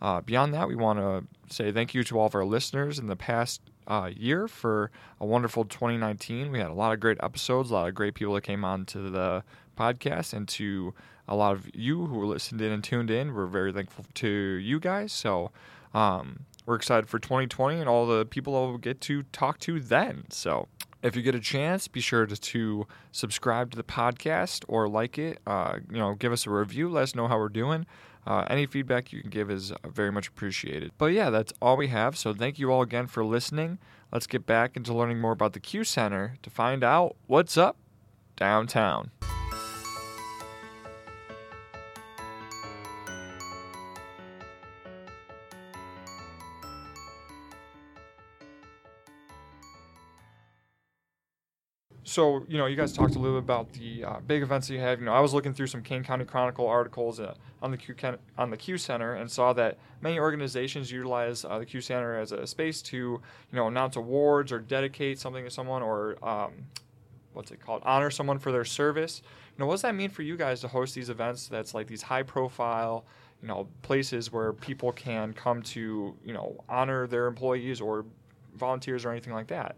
uh, 0.00 0.20
beyond 0.20 0.54
that, 0.54 0.68
we 0.68 0.74
want 0.74 0.98
to 0.98 1.54
say 1.54 1.72
thank 1.72 1.94
you 1.94 2.02
to 2.04 2.18
all 2.18 2.26
of 2.26 2.34
our 2.34 2.44
listeners 2.44 2.98
in 2.98 3.06
the 3.06 3.16
past 3.16 3.60
uh, 3.86 4.10
year 4.14 4.48
for 4.48 4.90
a 5.20 5.26
wonderful 5.26 5.64
2019. 5.64 6.50
We 6.50 6.58
had 6.58 6.70
a 6.70 6.74
lot 6.74 6.92
of 6.92 7.00
great 7.00 7.18
episodes, 7.22 7.70
a 7.70 7.74
lot 7.74 7.88
of 7.88 7.94
great 7.94 8.14
people 8.14 8.34
that 8.34 8.42
came 8.42 8.64
on 8.64 8.86
to 8.86 9.10
the 9.10 9.44
podcast, 9.76 10.32
and 10.32 10.48
to 10.48 10.94
a 11.28 11.36
lot 11.36 11.52
of 11.52 11.68
you 11.74 12.06
who 12.06 12.24
listened 12.24 12.60
in 12.60 12.72
and 12.72 12.82
tuned 12.82 13.10
in. 13.10 13.34
We're 13.34 13.46
very 13.46 13.72
thankful 13.72 14.06
to 14.14 14.28
you 14.28 14.80
guys. 14.80 15.12
So, 15.12 15.50
um, 15.92 16.40
we're 16.66 16.76
excited 16.76 17.08
for 17.08 17.18
2020 17.18 17.80
and 17.80 17.88
all 17.88 18.06
the 18.06 18.24
people 18.24 18.52
we'll 18.52 18.78
get 18.78 19.00
to 19.02 19.24
talk 19.24 19.58
to 19.60 19.80
then. 19.80 20.24
So, 20.30 20.68
if 21.02 21.16
you 21.16 21.22
get 21.22 21.34
a 21.34 21.40
chance, 21.40 21.88
be 21.88 22.00
sure 22.00 22.26
to, 22.26 22.36
to 22.36 22.86
subscribe 23.12 23.70
to 23.70 23.76
the 23.76 23.82
podcast 23.82 24.64
or 24.68 24.88
like 24.88 25.18
it. 25.18 25.38
Uh, 25.46 25.78
you 25.90 25.98
know, 25.98 26.14
give 26.14 26.32
us 26.32 26.46
a 26.46 26.50
review. 26.50 26.88
Let 26.88 27.04
us 27.04 27.14
know 27.14 27.26
how 27.26 27.38
we're 27.38 27.48
doing. 27.48 27.86
Uh, 28.26 28.44
any 28.48 28.66
feedback 28.66 29.12
you 29.12 29.20
can 29.20 29.30
give 29.30 29.50
is 29.50 29.72
very 29.84 30.12
much 30.12 30.28
appreciated. 30.28 30.92
But 30.98 31.06
yeah, 31.06 31.30
that's 31.30 31.52
all 31.60 31.76
we 31.76 31.88
have. 31.88 32.16
So 32.16 32.34
thank 32.34 32.58
you 32.58 32.70
all 32.70 32.82
again 32.82 33.06
for 33.06 33.24
listening. 33.24 33.78
Let's 34.12 34.26
get 34.26 34.46
back 34.46 34.76
into 34.76 34.92
learning 34.92 35.20
more 35.20 35.32
about 35.32 35.52
the 35.52 35.60
Q 35.60 35.84
Center 35.84 36.36
to 36.42 36.50
find 36.50 36.84
out 36.84 37.16
what's 37.26 37.56
up 37.56 37.76
downtown. 38.36 39.10
So, 52.02 52.44
you 52.48 52.56
know, 52.56 52.66
you 52.66 52.76
guys 52.76 52.92
talked 52.92 53.14
a 53.14 53.18
little 53.18 53.40
bit 53.40 53.44
about 53.44 53.72
the 53.74 54.04
uh, 54.04 54.20
big 54.26 54.42
events 54.42 54.68
that 54.68 54.74
you 54.74 54.80
have. 54.80 55.00
You 55.00 55.06
know, 55.06 55.12
I 55.12 55.20
was 55.20 55.34
looking 55.34 55.52
through 55.52 55.66
some 55.66 55.82
Kane 55.82 56.02
County 56.02 56.24
Chronicle 56.24 56.66
articles 56.66 57.20
uh, 57.20 57.34
on 57.60 57.70
the 57.70 57.76
Q 57.76 57.94
on 58.38 58.50
the 58.50 58.56
Q 58.56 58.78
Center 58.78 59.14
and 59.14 59.30
saw 59.30 59.52
that 59.52 59.78
many 60.00 60.18
organizations 60.18 60.90
utilize 60.90 61.44
uh, 61.44 61.58
the 61.58 61.66
Q 61.66 61.80
Center 61.80 62.18
as 62.18 62.32
a 62.32 62.46
space 62.46 62.80
to, 62.82 62.96
you 62.96 63.20
know, 63.52 63.68
announce 63.68 63.96
awards 63.96 64.50
or 64.50 64.58
dedicate 64.58 65.18
something 65.18 65.44
to 65.44 65.50
someone 65.50 65.82
or 65.82 66.16
um, 66.26 66.52
what's 67.34 67.50
it 67.50 67.60
called, 67.60 67.82
honor 67.84 68.10
someone 68.10 68.38
for 68.38 68.50
their 68.50 68.64
service. 68.64 69.22
You 69.24 69.62
know, 69.62 69.66
what 69.66 69.74
does 69.74 69.82
that 69.82 69.94
mean 69.94 70.10
for 70.10 70.22
you 70.22 70.36
guys 70.36 70.60
to 70.62 70.68
host 70.68 70.94
these 70.94 71.10
events? 71.10 71.48
That's 71.48 71.74
like 71.74 71.86
these 71.86 72.02
high 72.02 72.22
profile, 72.22 73.04
you 73.42 73.48
know, 73.48 73.68
places 73.82 74.32
where 74.32 74.54
people 74.54 74.90
can 74.90 75.34
come 75.34 75.62
to, 75.62 76.16
you 76.24 76.32
know, 76.32 76.64
honor 76.68 77.06
their 77.06 77.26
employees 77.26 77.80
or 77.80 78.06
volunteers 78.56 79.04
or 79.04 79.10
anything 79.10 79.34
like 79.34 79.48
that. 79.48 79.76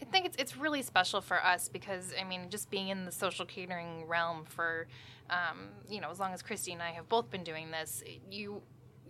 I 0.00 0.04
think 0.06 0.26
it's 0.26 0.36
it's 0.36 0.56
really 0.56 0.82
special 0.82 1.20
for 1.20 1.42
us 1.44 1.68
because 1.68 2.12
I 2.20 2.24
mean, 2.24 2.50
just 2.50 2.70
being 2.70 2.88
in 2.88 3.04
the 3.04 3.12
social 3.12 3.44
catering 3.46 4.06
realm 4.06 4.44
for, 4.44 4.86
um, 5.30 5.68
you 5.88 6.00
know, 6.00 6.10
as 6.10 6.18
long 6.18 6.32
as 6.32 6.42
Christy 6.42 6.72
and 6.72 6.82
I 6.82 6.90
have 6.90 7.08
both 7.08 7.30
been 7.30 7.44
doing 7.44 7.70
this, 7.70 8.02
you 8.30 8.62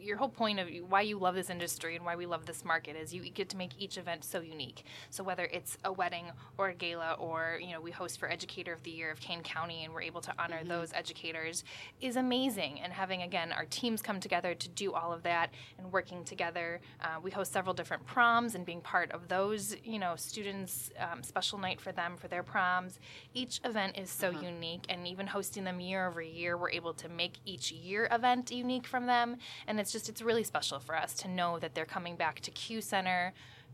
your 0.05 0.17
whole 0.19 0.29
point 0.29 0.59
of 0.59 0.69
why 0.89 1.01
you 1.01 1.19
love 1.19 1.35
this 1.35 1.51
industry 1.51 1.97
and 1.97 2.05
why 2.05 2.15
we 2.15 2.27
love 2.27 2.47
this 2.47 2.65
market 2.65 2.95
is 2.97 3.15
you 3.15 3.23
get 3.31 3.49
to 3.49 3.57
make 3.57 3.71
each 3.79 3.97
event 3.97 4.25
so 4.25 4.41
unique. 4.41 4.85
So 5.11 5.25
whether 5.25 5.45
it's 5.45 5.79
a 5.85 5.93
wedding 5.93 6.27
or 6.59 6.69
a 6.69 6.75
gala 6.75 7.15
or 7.15 7.59
you 7.61 7.73
know 7.73 7.81
we 7.81 7.91
host 7.91 8.19
for 8.19 8.31
Educator 8.31 8.73
of 8.73 8.83
the 8.83 8.91
Year 8.91 9.11
of 9.11 9.21
Kane 9.21 9.43
County 9.43 9.85
and 9.85 9.95
we're 9.95 10.03
able 10.03 10.21
to 10.21 10.35
honor 10.39 10.59
mm-hmm. 10.59 10.69
those 10.69 10.93
educators 10.93 11.65
is 12.01 12.17
amazing. 12.17 12.81
And 12.81 12.93
having 12.93 13.23
again 13.23 13.53
our 13.53 13.65
teams 13.65 14.03
come 14.03 14.21
together 14.21 14.55
to 14.55 14.69
do 14.69 14.93
all 14.93 15.13
of 15.13 15.23
that 15.23 15.51
and 15.79 15.91
working 15.91 16.25
together, 16.25 16.81
uh, 17.01 17.21
we 17.23 17.31
host 17.31 17.53
several 17.53 17.75
different 17.75 18.05
proms 18.05 18.55
and 18.55 18.67
being 18.67 18.81
part 18.83 19.11
of 19.13 19.29
those 19.29 19.77
you 19.85 19.99
know 19.99 20.15
students 20.17 20.91
um, 20.99 21.23
special 21.23 21.59
night 21.59 21.81
for 21.81 21.93
them 21.93 22.17
for 22.17 22.29
their 22.29 22.43
proms. 22.43 22.99
Each 23.33 23.61
event 23.65 23.97
is 23.97 24.11
so 24.11 24.29
uh-huh. 24.29 24.41
unique, 24.41 24.85
and 24.89 25.07
even 25.09 25.27
hosting 25.27 25.65
them 25.65 25.81
year 25.81 26.07
over 26.07 26.21
year, 26.21 26.59
we're 26.59 26.71
able 26.71 26.93
to 26.95 27.09
make 27.09 27.35
each 27.45 27.73
year 27.73 28.09
event 28.11 28.51
unique 28.51 28.87
from 28.87 29.07
them, 29.07 29.37
and 29.67 29.81
it's 29.81 29.94
just 29.95 30.09
it's 30.09 30.21
really 30.21 30.45
special 30.45 30.79
for 30.79 30.95
us 30.97 31.15
to 31.15 31.29
know 31.29 31.59
that 31.61 31.75
they're 31.75 31.87
coming 31.87 32.17
back 32.17 32.41
to 32.41 32.51
Q 32.51 32.83
Center 32.83 33.33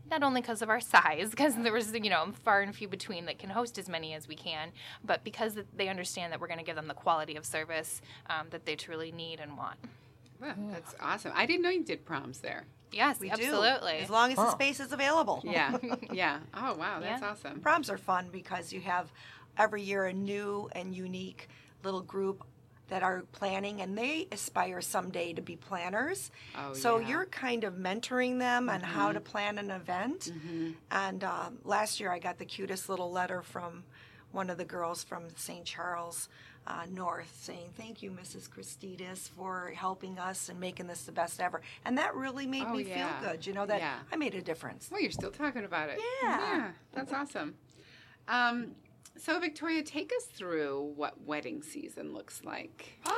not 0.09 0.23
only 0.23 0.41
because 0.41 0.61
of 0.61 0.69
our 0.69 0.79
size, 0.79 1.29
because 1.31 1.55
there 1.55 1.73
was, 1.73 1.93
you 1.93 2.09
know, 2.09 2.31
far 2.43 2.61
and 2.61 2.75
few 2.75 2.87
between 2.87 3.25
that 3.25 3.39
can 3.39 3.49
host 3.49 3.77
as 3.77 3.87
many 3.87 4.13
as 4.13 4.27
we 4.27 4.35
can, 4.35 4.71
but 5.03 5.23
because 5.23 5.57
they 5.75 5.87
understand 5.89 6.31
that 6.31 6.39
we're 6.39 6.47
going 6.47 6.59
to 6.59 6.65
give 6.65 6.75
them 6.75 6.87
the 6.87 6.93
quality 6.93 7.35
of 7.35 7.45
service 7.45 8.01
um, 8.29 8.47
that 8.49 8.65
they 8.65 8.75
truly 8.75 9.11
need 9.11 9.39
and 9.39 9.57
want. 9.57 9.77
Well, 10.39 10.55
that's 10.71 10.95
awesome. 10.99 11.31
I 11.35 11.45
didn't 11.45 11.61
know 11.61 11.69
you 11.69 11.83
did 11.83 12.03
proms 12.03 12.39
there. 12.39 12.65
Yes, 12.91 13.19
we 13.19 13.29
absolutely. 13.29 13.93
Do, 13.93 14.03
as 14.03 14.09
long 14.09 14.31
as 14.31 14.37
huh. 14.37 14.45
the 14.45 14.51
space 14.51 14.79
is 14.79 14.91
available. 14.91 15.41
Yeah, 15.45 15.77
yeah. 16.11 16.39
Oh, 16.53 16.75
wow, 16.75 16.99
that's 16.99 17.21
yeah. 17.21 17.29
awesome. 17.29 17.59
Proms 17.61 17.89
are 17.89 17.97
fun 17.97 18.29
because 18.31 18.73
you 18.73 18.81
have 18.81 19.11
every 19.57 19.81
year 19.81 20.05
a 20.05 20.13
new 20.13 20.67
and 20.73 20.93
unique 20.93 21.47
little 21.83 22.01
group 22.01 22.43
that 22.91 23.03
are 23.03 23.23
planning 23.31 23.81
and 23.81 23.97
they 23.97 24.27
aspire 24.33 24.81
someday 24.81 25.31
to 25.31 25.41
be 25.41 25.55
planners. 25.55 26.29
Oh, 26.57 26.73
so 26.73 26.99
yeah. 26.99 27.07
you're 27.07 27.25
kind 27.27 27.63
of 27.63 27.75
mentoring 27.75 28.37
them 28.37 28.67
mm-hmm. 28.67 28.75
on 28.75 28.81
how 28.81 29.13
to 29.13 29.21
plan 29.21 29.57
an 29.57 29.71
event. 29.71 30.29
Mm-hmm. 30.29 30.71
And 30.91 31.23
um, 31.23 31.57
last 31.63 32.01
year 32.01 32.11
I 32.11 32.19
got 32.19 32.37
the 32.37 32.43
cutest 32.43 32.89
little 32.89 33.09
letter 33.09 33.41
from 33.41 33.85
one 34.33 34.49
of 34.49 34.57
the 34.57 34.65
girls 34.65 35.05
from 35.05 35.23
St. 35.37 35.63
Charles 35.63 36.27
uh, 36.67 36.83
North 36.91 37.33
saying, 37.41 37.69
Thank 37.77 38.03
you, 38.03 38.11
Mrs. 38.11 38.49
Christidis, 38.49 39.29
for 39.29 39.71
helping 39.73 40.19
us 40.19 40.49
and 40.49 40.59
making 40.59 40.87
this 40.87 41.03
the 41.03 41.13
best 41.13 41.39
ever. 41.39 41.61
And 41.85 41.97
that 41.97 42.13
really 42.13 42.45
made 42.45 42.65
oh, 42.67 42.73
me 42.73 42.83
yeah. 42.83 43.21
feel 43.21 43.31
good, 43.31 43.47
you 43.47 43.53
know, 43.53 43.65
that 43.67 43.79
yeah. 43.79 43.99
I 44.11 44.17
made 44.17 44.35
a 44.35 44.41
difference. 44.41 44.89
Well, 44.91 44.99
you're 44.99 45.11
still 45.11 45.31
talking 45.31 45.63
about 45.63 45.87
it. 45.89 45.97
Yeah. 46.21 46.39
Yeah, 46.39 46.71
that's 46.91 47.13
awesome. 47.13 47.55
Um, 48.27 48.75
so, 49.17 49.39
Victoria, 49.39 49.83
take 49.83 50.11
us 50.17 50.25
through 50.25 50.93
what 50.95 51.21
wedding 51.21 51.61
season 51.61 52.13
looks 52.13 52.43
like. 52.43 52.99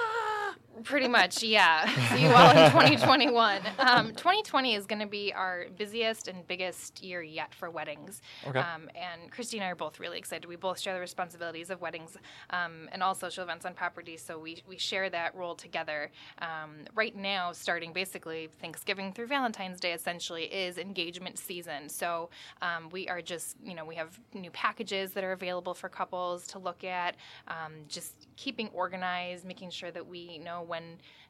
Pretty 0.83 1.07
much, 1.07 1.43
yeah. 1.43 1.87
See 2.09 2.23
you 2.23 2.29
all 2.29 2.49
in 2.49 2.71
2021. 2.71 3.61
Um, 3.77 4.07
2020 4.07 4.73
is 4.73 4.87
going 4.87 4.99
to 4.99 5.07
be 5.07 5.31
our 5.31 5.67
busiest 5.77 6.27
and 6.27 6.45
biggest 6.47 7.03
year 7.03 7.21
yet 7.21 7.53
for 7.53 7.69
weddings. 7.69 8.21
Okay. 8.47 8.57
Um, 8.57 8.89
and 8.95 9.31
Christy 9.31 9.57
and 9.57 9.65
I 9.65 9.69
are 9.69 9.75
both 9.75 9.99
really 9.99 10.17
excited. 10.17 10.47
We 10.47 10.55
both 10.55 10.79
share 10.79 10.95
the 10.95 10.99
responsibilities 10.99 11.69
of 11.69 11.79
weddings 11.79 12.17
um, 12.49 12.89
and 12.91 13.03
all 13.03 13.13
social 13.13 13.43
events 13.43 13.65
on 13.65 13.75
property, 13.75 14.17
so 14.17 14.39
we, 14.39 14.63
we 14.67 14.77
share 14.77 15.09
that 15.11 15.35
role 15.35 15.53
together. 15.53 16.09
Um, 16.39 16.85
right 16.95 17.15
now, 17.15 17.51
starting 17.51 17.93
basically 17.93 18.49
Thanksgiving 18.59 19.13
through 19.13 19.27
Valentine's 19.27 19.79
Day, 19.79 19.93
essentially, 19.93 20.45
is 20.45 20.79
engagement 20.79 21.37
season. 21.37 21.87
So 21.87 22.31
um, 22.63 22.89
we 22.89 23.07
are 23.09 23.21
just, 23.21 23.57
you 23.63 23.75
know, 23.75 23.85
we 23.85 23.95
have 23.95 24.19
new 24.33 24.51
packages 24.51 25.13
that 25.13 25.23
are 25.23 25.33
available 25.33 25.75
for 25.83 25.89
couples 25.89 26.47
to 26.47 26.59
look 26.59 26.85
at, 26.85 27.17
um, 27.49 27.73
just 27.89 28.15
keeping 28.37 28.69
organized, 28.69 29.43
making 29.43 29.69
sure 29.69 29.91
that 29.91 30.07
we 30.07 30.37
know 30.37 30.61
when 30.65 30.83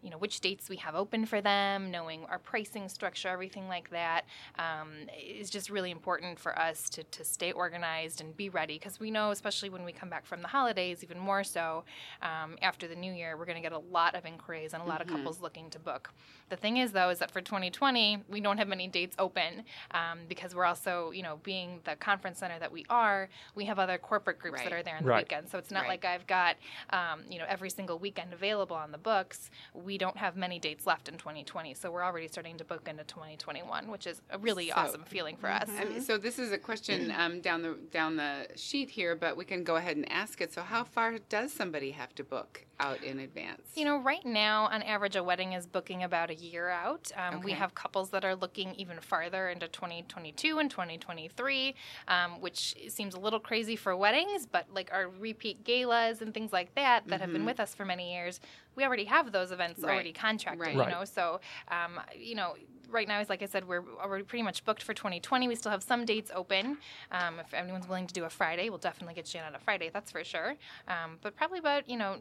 you 0.04 0.12
know 0.12 0.18
which 0.20 0.42
dates 0.42 0.70
we 0.70 0.76
have 0.76 0.94
open 0.94 1.26
for 1.26 1.42
them, 1.42 1.90
knowing 1.90 2.24
our 2.26 2.38
pricing 2.38 2.88
structure, 2.88 3.30
everything 3.30 3.68
like 3.68 3.90
that 3.90 4.26
um, 4.60 4.90
is 5.20 5.50
just 5.50 5.72
really 5.72 5.90
important 5.90 6.38
for 6.38 6.58
us 6.60 6.88
to, 6.92 7.04
to 7.06 7.24
stay 7.26 7.52
organized 7.52 8.22
and 8.22 8.38
be 8.38 8.50
ready 8.50 8.78
because 8.78 9.00
we 9.00 9.10
know, 9.10 9.32
especially 9.32 9.70
when 9.70 9.84
we 9.84 9.92
come 9.92 10.10
back 10.10 10.24
from 10.24 10.44
the 10.44 10.48
holidays, 10.48 11.04
even 11.04 11.18
more 11.18 11.44
so 11.44 11.84
um, 12.22 12.56
after 12.62 12.88
the 12.88 12.96
new 12.96 13.12
year, 13.12 13.36
we're 13.36 13.46
going 13.46 13.56
to 13.56 13.62
get 13.62 13.72
a 13.72 13.80
lot 13.92 14.14
of 14.14 14.24
inquiries 14.24 14.74
and 14.76 14.84
a 14.84 14.86
lot 14.86 15.02
mm-hmm. 15.02 15.16
of 15.16 15.18
couples 15.18 15.42
looking 15.42 15.68
to 15.72 15.80
book. 15.80 16.12
The 16.54 16.58
thing 16.58 16.78
is, 16.78 16.92
though, 16.92 17.10
is 17.10 17.18
that 17.18 17.32
for 17.32 17.42
2020, 17.42 18.26
we 18.30 18.40
don't 18.40 18.60
have 18.60 18.68
many 18.68 18.88
dates 18.88 19.16
open 19.18 19.64
um, 19.90 20.20
because 20.30 20.54
we're 20.54 20.66
also, 20.66 21.10
you 21.10 21.24
know, 21.24 21.40
being 21.42 21.80
the 21.84 21.96
conference 21.96 22.38
center 22.38 22.60
that 22.60 22.72
we 22.72 22.86
are, 22.92 23.28
we 23.56 23.66
have 23.66 23.80
other 23.80 23.98
corporate 23.98 24.38
groups 24.38 24.60
right. 24.60 24.70
that 24.70 24.72
are 24.72 24.84
there 24.84 24.96
on 24.96 25.04
the 25.04 25.10
right. 25.10 25.24
weekend. 25.24 25.50
So 25.50 25.58
it's 25.58 25.72
not 25.72 25.82
right. 25.82 25.90
like 25.90 26.06
I've 26.06 26.28
got, 26.28 26.58
um, 26.92 27.22
you 27.28 27.40
know, 27.40 27.46
every 27.50 27.72
single 27.72 27.98
weekend 27.98 28.34
available 28.34 28.76
on 28.76 28.92
the 28.92 29.00
books. 29.00 29.50
We 29.74 29.98
don't 29.98 30.16
have 30.16 30.38
many 30.38 30.60
dates 30.60 30.86
left 30.86 31.10
in 31.10 31.18
2020, 31.18 31.74
so 31.74 31.90
we're 31.90 32.04
already 32.04 32.28
starting 32.28 32.56
to 32.58 32.64
book 32.64 32.88
into 32.88 33.04
2021, 33.06 33.90
which 33.90 34.06
is 34.06 34.22
a 34.30 34.38
really 34.38 34.70
So- 34.70 34.76
awesome 34.76 35.06
feeling 35.06 35.38
for 35.38 35.50
us. 35.50 35.68
I 35.80 35.86
mean, 35.86 36.02
so 36.02 36.20
this 36.20 36.38
is 36.38 36.52
a 36.52 36.60
question 36.60 37.12
um, 37.18 37.42
down 37.42 37.64
the 37.64 37.80
down 37.90 38.16
the 38.16 38.46
sheet 38.56 38.92
here, 38.92 39.16
but 39.16 39.36
we 39.36 39.44
can 39.44 39.64
go 39.64 39.78
ahead 39.78 39.98
and 39.98 40.12
ask 40.12 40.40
it. 40.40 40.54
So, 40.54 40.62
how 40.62 40.84
far 40.84 41.18
does 41.18 41.52
somebody 41.52 41.90
have 41.90 42.14
to 42.14 42.24
book 42.24 42.68
out 42.80 43.04
in 43.04 43.20
advance? 43.20 43.62
You 43.76 43.86
know, 43.86 43.98
right 43.98 44.26
now, 44.26 44.66
on 44.66 44.84
average, 44.84 45.16
a 45.16 45.24
wedding 45.24 45.54
is 45.54 45.66
booking 45.66 46.04
about 46.04 46.30
a 46.30 46.36
year 46.44 46.70
out. 46.70 47.12
Um, 47.16 47.42
We 47.42 47.52
have 47.54 47.74
couples 47.76 48.10
that 48.12 48.24
are 48.26 48.36
looking 48.36 48.76
even 48.76 49.00
farther 49.00 49.50
into 49.50 49.68
2022 49.68 50.60
and 50.60 50.70
2023, 50.70 51.76
um, 52.08 52.42
which 52.42 52.76
seems 52.90 53.14
a 53.16 53.20
little 53.20 53.40
crazy 53.40 53.76
for 53.76 53.96
weddings, 53.96 54.46
but 54.46 54.66
like 54.74 54.90
our 54.92 55.08
repeat 55.10 55.64
galas 55.64 56.22
and 56.22 56.34
things 56.34 56.52
like 56.54 56.74
that 56.76 57.08
that 57.08 57.22
have 57.22 57.32
been 57.32 57.46
with 57.46 57.60
us 57.60 57.74
for 57.74 57.86
many 57.86 58.14
years, 58.14 58.40
we 58.76 58.84
already 58.84 59.06
have 59.06 59.32
those 59.32 59.52
events 59.52 59.80
Mm-hmm. 59.80 59.88
Right. 59.88 59.94
already 59.94 60.14
contracted. 60.14 60.68
Right. 60.76 60.88
You 60.88 60.94
know, 60.94 61.06
so 61.06 61.40
um, 61.70 62.00
you 62.16 62.36
know. 62.36 62.56
Right 62.90 63.08
now, 63.08 63.20
is 63.22 63.30
like 63.30 63.42
I 63.42 63.48
said, 63.48 63.68
we're 63.68 63.82
already 64.00 64.24
pretty 64.24 64.44
much 64.44 64.64
booked 64.66 64.84
for 64.84 64.94
2020. 64.94 65.48
We 65.48 65.56
still 65.56 65.72
have 65.72 65.82
some 65.82 66.06
dates 66.06 66.30
open. 66.36 66.78
Um, 67.12 67.40
if 67.40 67.52
anyone's 67.52 67.88
willing 67.88 68.06
to 68.06 68.14
do 68.14 68.26
a 68.26 68.30
Friday, 68.30 68.70
we'll 68.70 68.78
definitely 68.78 69.16
get 69.16 69.34
you 69.34 69.40
in 69.40 69.48
on 69.48 69.56
a 69.56 69.60
Friday. 69.60 69.90
That's 69.92 70.12
for 70.12 70.24
sure. 70.24 70.54
Um, 70.88 71.18
but 71.24 71.36
probably 71.36 71.58
about 71.58 71.90
you 71.90 71.98
know 71.98 72.18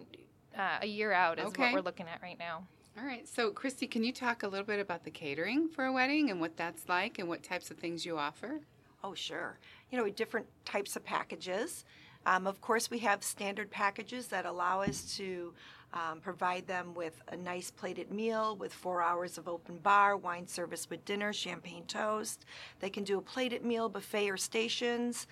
uh, 0.57 0.79
a 0.81 0.87
year 0.87 1.13
out 1.13 1.39
is 1.39 1.47
Okay. 1.49 1.65
what 1.65 1.75
we're 1.75 1.81
looking 1.83 2.07
at 2.09 2.23
right 2.23 2.39
now. 2.39 2.65
All 2.99 3.07
right. 3.07 3.27
So, 3.27 3.51
Christy, 3.51 3.87
can 3.87 4.05
you 4.05 4.13
talk 4.13 4.43
a 4.43 4.49
little 4.49 4.67
bit 4.67 4.79
about 4.79 5.05
the 5.05 5.11
catering 5.11 5.69
for 5.69 5.87
a 5.87 5.93
wedding 5.93 6.31
and 6.31 6.41
what 6.41 6.57
that's 6.57 6.89
like 6.89 7.19
and 7.19 7.29
what 7.29 7.43
types 7.43 7.71
of 7.71 7.79
things 7.79 8.05
you 8.05 8.19
offer? 8.19 8.61
Oh, 9.03 9.15
sure. 9.15 9.59
You 9.91 9.99
know, 9.99 10.09
different 10.11 10.47
types 10.65 10.95
of 10.95 11.05
packages. 11.05 11.87
Um, 12.27 12.47
of 12.47 12.61
course, 12.61 12.91
we 12.91 12.99
have 12.99 13.25
standard 13.25 13.71
packages 13.71 14.29
that 14.29 14.45
allow 14.45 14.83
us 14.83 15.17
to 15.17 15.55
um, 15.95 16.21
provide 16.21 16.67
them 16.67 16.95
with 16.95 17.21
a 17.29 17.37
nice 17.37 17.71
plated 17.71 18.13
meal 18.13 18.57
with 18.57 18.73
four 18.73 19.03
hours 19.03 19.39
of 19.39 19.49
open 19.49 19.79
bar, 19.79 20.17
wine 20.17 20.47
service 20.47 20.89
with 20.89 21.05
dinner, 21.05 21.33
champagne 21.33 21.85
toast. 21.85 22.45
They 22.81 22.91
can 22.91 23.05
do 23.05 23.19
a 23.19 23.23
plated 23.23 23.65
meal, 23.65 23.89
buffet, 23.89 24.31
or 24.31 24.37
stations. 24.37 25.27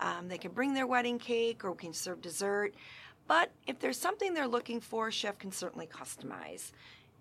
Um, 0.00 0.28
they 0.28 0.38
can 0.38 0.52
bring 0.52 0.74
their 0.74 0.86
wedding 0.86 1.18
cake 1.18 1.64
or 1.64 1.72
we 1.72 1.78
can 1.78 1.92
serve 1.94 2.20
dessert. 2.20 2.74
But 3.26 3.50
if 3.66 3.78
there's 3.80 3.98
something 3.98 4.34
they're 4.34 4.46
looking 4.46 4.80
for, 4.80 5.10
chef 5.10 5.38
can 5.38 5.50
certainly 5.50 5.86
customize. 5.86 6.70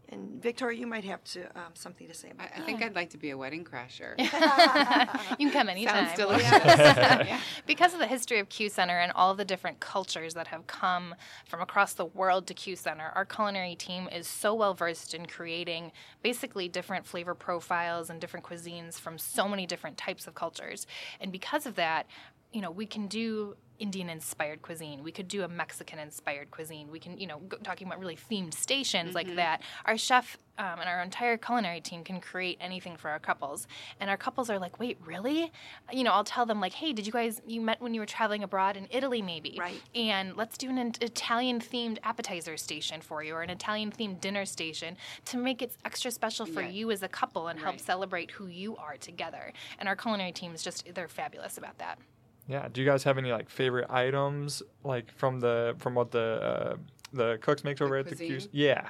And 0.10 0.42
Victoria, 0.42 0.80
you 0.80 0.88
might 0.88 1.04
have 1.04 1.24
to 1.26 1.46
um, 1.56 1.74
something 1.74 2.08
to 2.08 2.14
say 2.14 2.30
I, 2.30 2.32
about 2.32 2.50
I 2.58 2.62
think 2.62 2.84
I'd 2.84 2.96
like 2.96 3.10
to 3.12 3.18
be 3.18 3.32
a 3.32 3.38
wedding 3.38 3.64
crasher. 3.64 4.16
You 5.40 5.50
can 5.50 5.52
come 5.60 5.70
anytime. 5.70 6.06
Sounds 6.06 6.18
delicious. 6.18 6.52
yeah. 6.52 7.40
because 7.68 7.94
of 7.94 8.00
the 8.00 8.08
history 8.08 8.40
of 8.40 8.50
Q 8.50 8.70
Center 8.70 9.00
and 9.00 9.12
all 9.14 9.34
the 9.34 9.46
different 9.46 9.80
cultures 9.80 10.34
that 10.36 10.48
have 10.48 10.68
come 10.68 11.16
from 11.48 11.62
across 11.62 11.94
the 11.94 12.06
world 12.06 12.48
to 12.48 12.54
Q 12.54 12.76
Center, 12.76 13.12
our 13.16 13.26
culinary 13.26 13.76
team 13.76 14.08
is 14.12 14.28
so 14.28 14.54
well 14.54 14.74
versed 14.74 15.14
in 15.14 15.26
creating 15.26 15.92
basically 16.22 16.68
different 16.68 17.06
flavor 17.06 17.34
profiles 17.36 18.10
and 18.10 18.22
different 18.22 18.46
cuisines 18.46 19.00
from 19.00 19.18
so 19.18 19.48
many 19.48 19.66
different 19.66 19.98
types 19.98 20.28
of 20.28 20.36
cultures. 20.36 20.86
And 21.20 21.32
because 21.32 21.66
of 21.66 21.76
that, 21.76 22.08
you 22.52 22.62
know, 22.62 22.72
we 22.72 22.86
can 22.86 23.08
do 23.08 23.56
Indian 23.80 24.10
inspired 24.10 24.62
cuisine. 24.62 25.04
We 25.04 25.12
could 25.12 25.28
do 25.28 25.44
a 25.44 25.48
Mexican 25.48 26.00
inspired 26.00 26.52
cuisine. 26.52 26.90
We 26.92 27.00
can, 27.00 27.18
you 27.18 27.28
know, 27.28 27.40
go, 27.40 27.58
talking 27.58 27.88
about 27.88 28.00
really 28.00 28.18
themed 28.18 28.54
stations 28.54 29.14
like 29.16 29.36
that. 29.36 29.62
Our 29.86 29.98
chef 29.98 30.38
um, 30.58 30.80
and 30.80 30.88
our 30.88 31.02
entire 31.02 31.36
culinary 31.38 31.82
team 31.82 32.04
can 32.04 32.22
create 32.22 32.58
anything 32.62 32.96
for 32.96 33.10
our 33.10 33.20
couples. 33.20 33.68
And 34.00 34.10
our 34.10 34.16
couples 34.16 34.50
are 34.50 34.58
like, 34.58 34.80
wait, 34.80 34.98
really? 35.06 35.52
You 35.92 36.04
know, 36.06 36.12
I'll 36.12 36.24
tell 36.24 36.46
them, 36.46 36.62
like, 36.62 36.72
hey, 36.74 36.94
did 36.94 37.06
you 37.06 37.12
guys, 37.12 37.42
you 37.46 37.60
met 37.60 37.82
when 37.82 37.94
you 37.94 38.00
were 38.00 38.06
traveling 38.06 38.42
abroad 38.44 38.78
in 38.78 38.88
Italy, 38.90 39.22
maybe? 39.22 39.58
Right. 39.60 39.82
And 39.94 40.38
let's 40.38 40.58
do 40.58 40.70
an 40.70 40.94
Italian 41.02 41.60
themed 41.60 41.98
appetizer 42.04 42.56
station 42.56 43.02
for 43.02 43.22
you 43.24 43.34
or 43.34 43.42
an 43.42 43.50
Italian 43.50 43.92
themed 43.92 44.22
dinner 44.22 44.46
station 44.46 44.96
to 45.26 45.38
make 45.38 45.62
it 45.62 45.76
extra 45.84 46.10
special 46.10 46.46
for 46.46 46.62
Yeah. 46.62 46.70
you 46.70 46.92
as 46.92 47.04
a 47.04 47.10
couple 47.10 47.48
and 47.50 47.60
help 47.60 47.80
celebrate 47.80 48.32
who 48.32 48.48
you 48.48 48.78
are 48.78 48.96
together. 48.96 49.52
And 49.78 49.90
our 49.90 49.96
culinary 49.96 50.32
team 50.32 50.54
is 50.54 50.64
just, 50.64 50.86
they're 50.94 51.10
fabulous 51.10 51.58
about 51.58 51.78
that. 51.80 52.00
Yeah. 52.48 52.68
Do 52.72 52.82
you 52.82 52.88
guys 52.88 53.04
have 53.04 53.18
any 53.18 53.32
like 53.32 53.50
favorite 53.50 53.90
items 53.90 54.62
like 54.84 55.12
from 55.12 55.40
the 55.40 55.76
from 55.80 55.96
what 55.96 56.12
the 56.12 56.20
uh, 56.42 56.76
the 57.14 57.38
cooks 57.42 57.64
make 57.64 57.82
over 57.82 57.98
at 57.98 58.08
the 58.08 58.16
Q? 58.16 58.40
Yeah. 58.52 58.88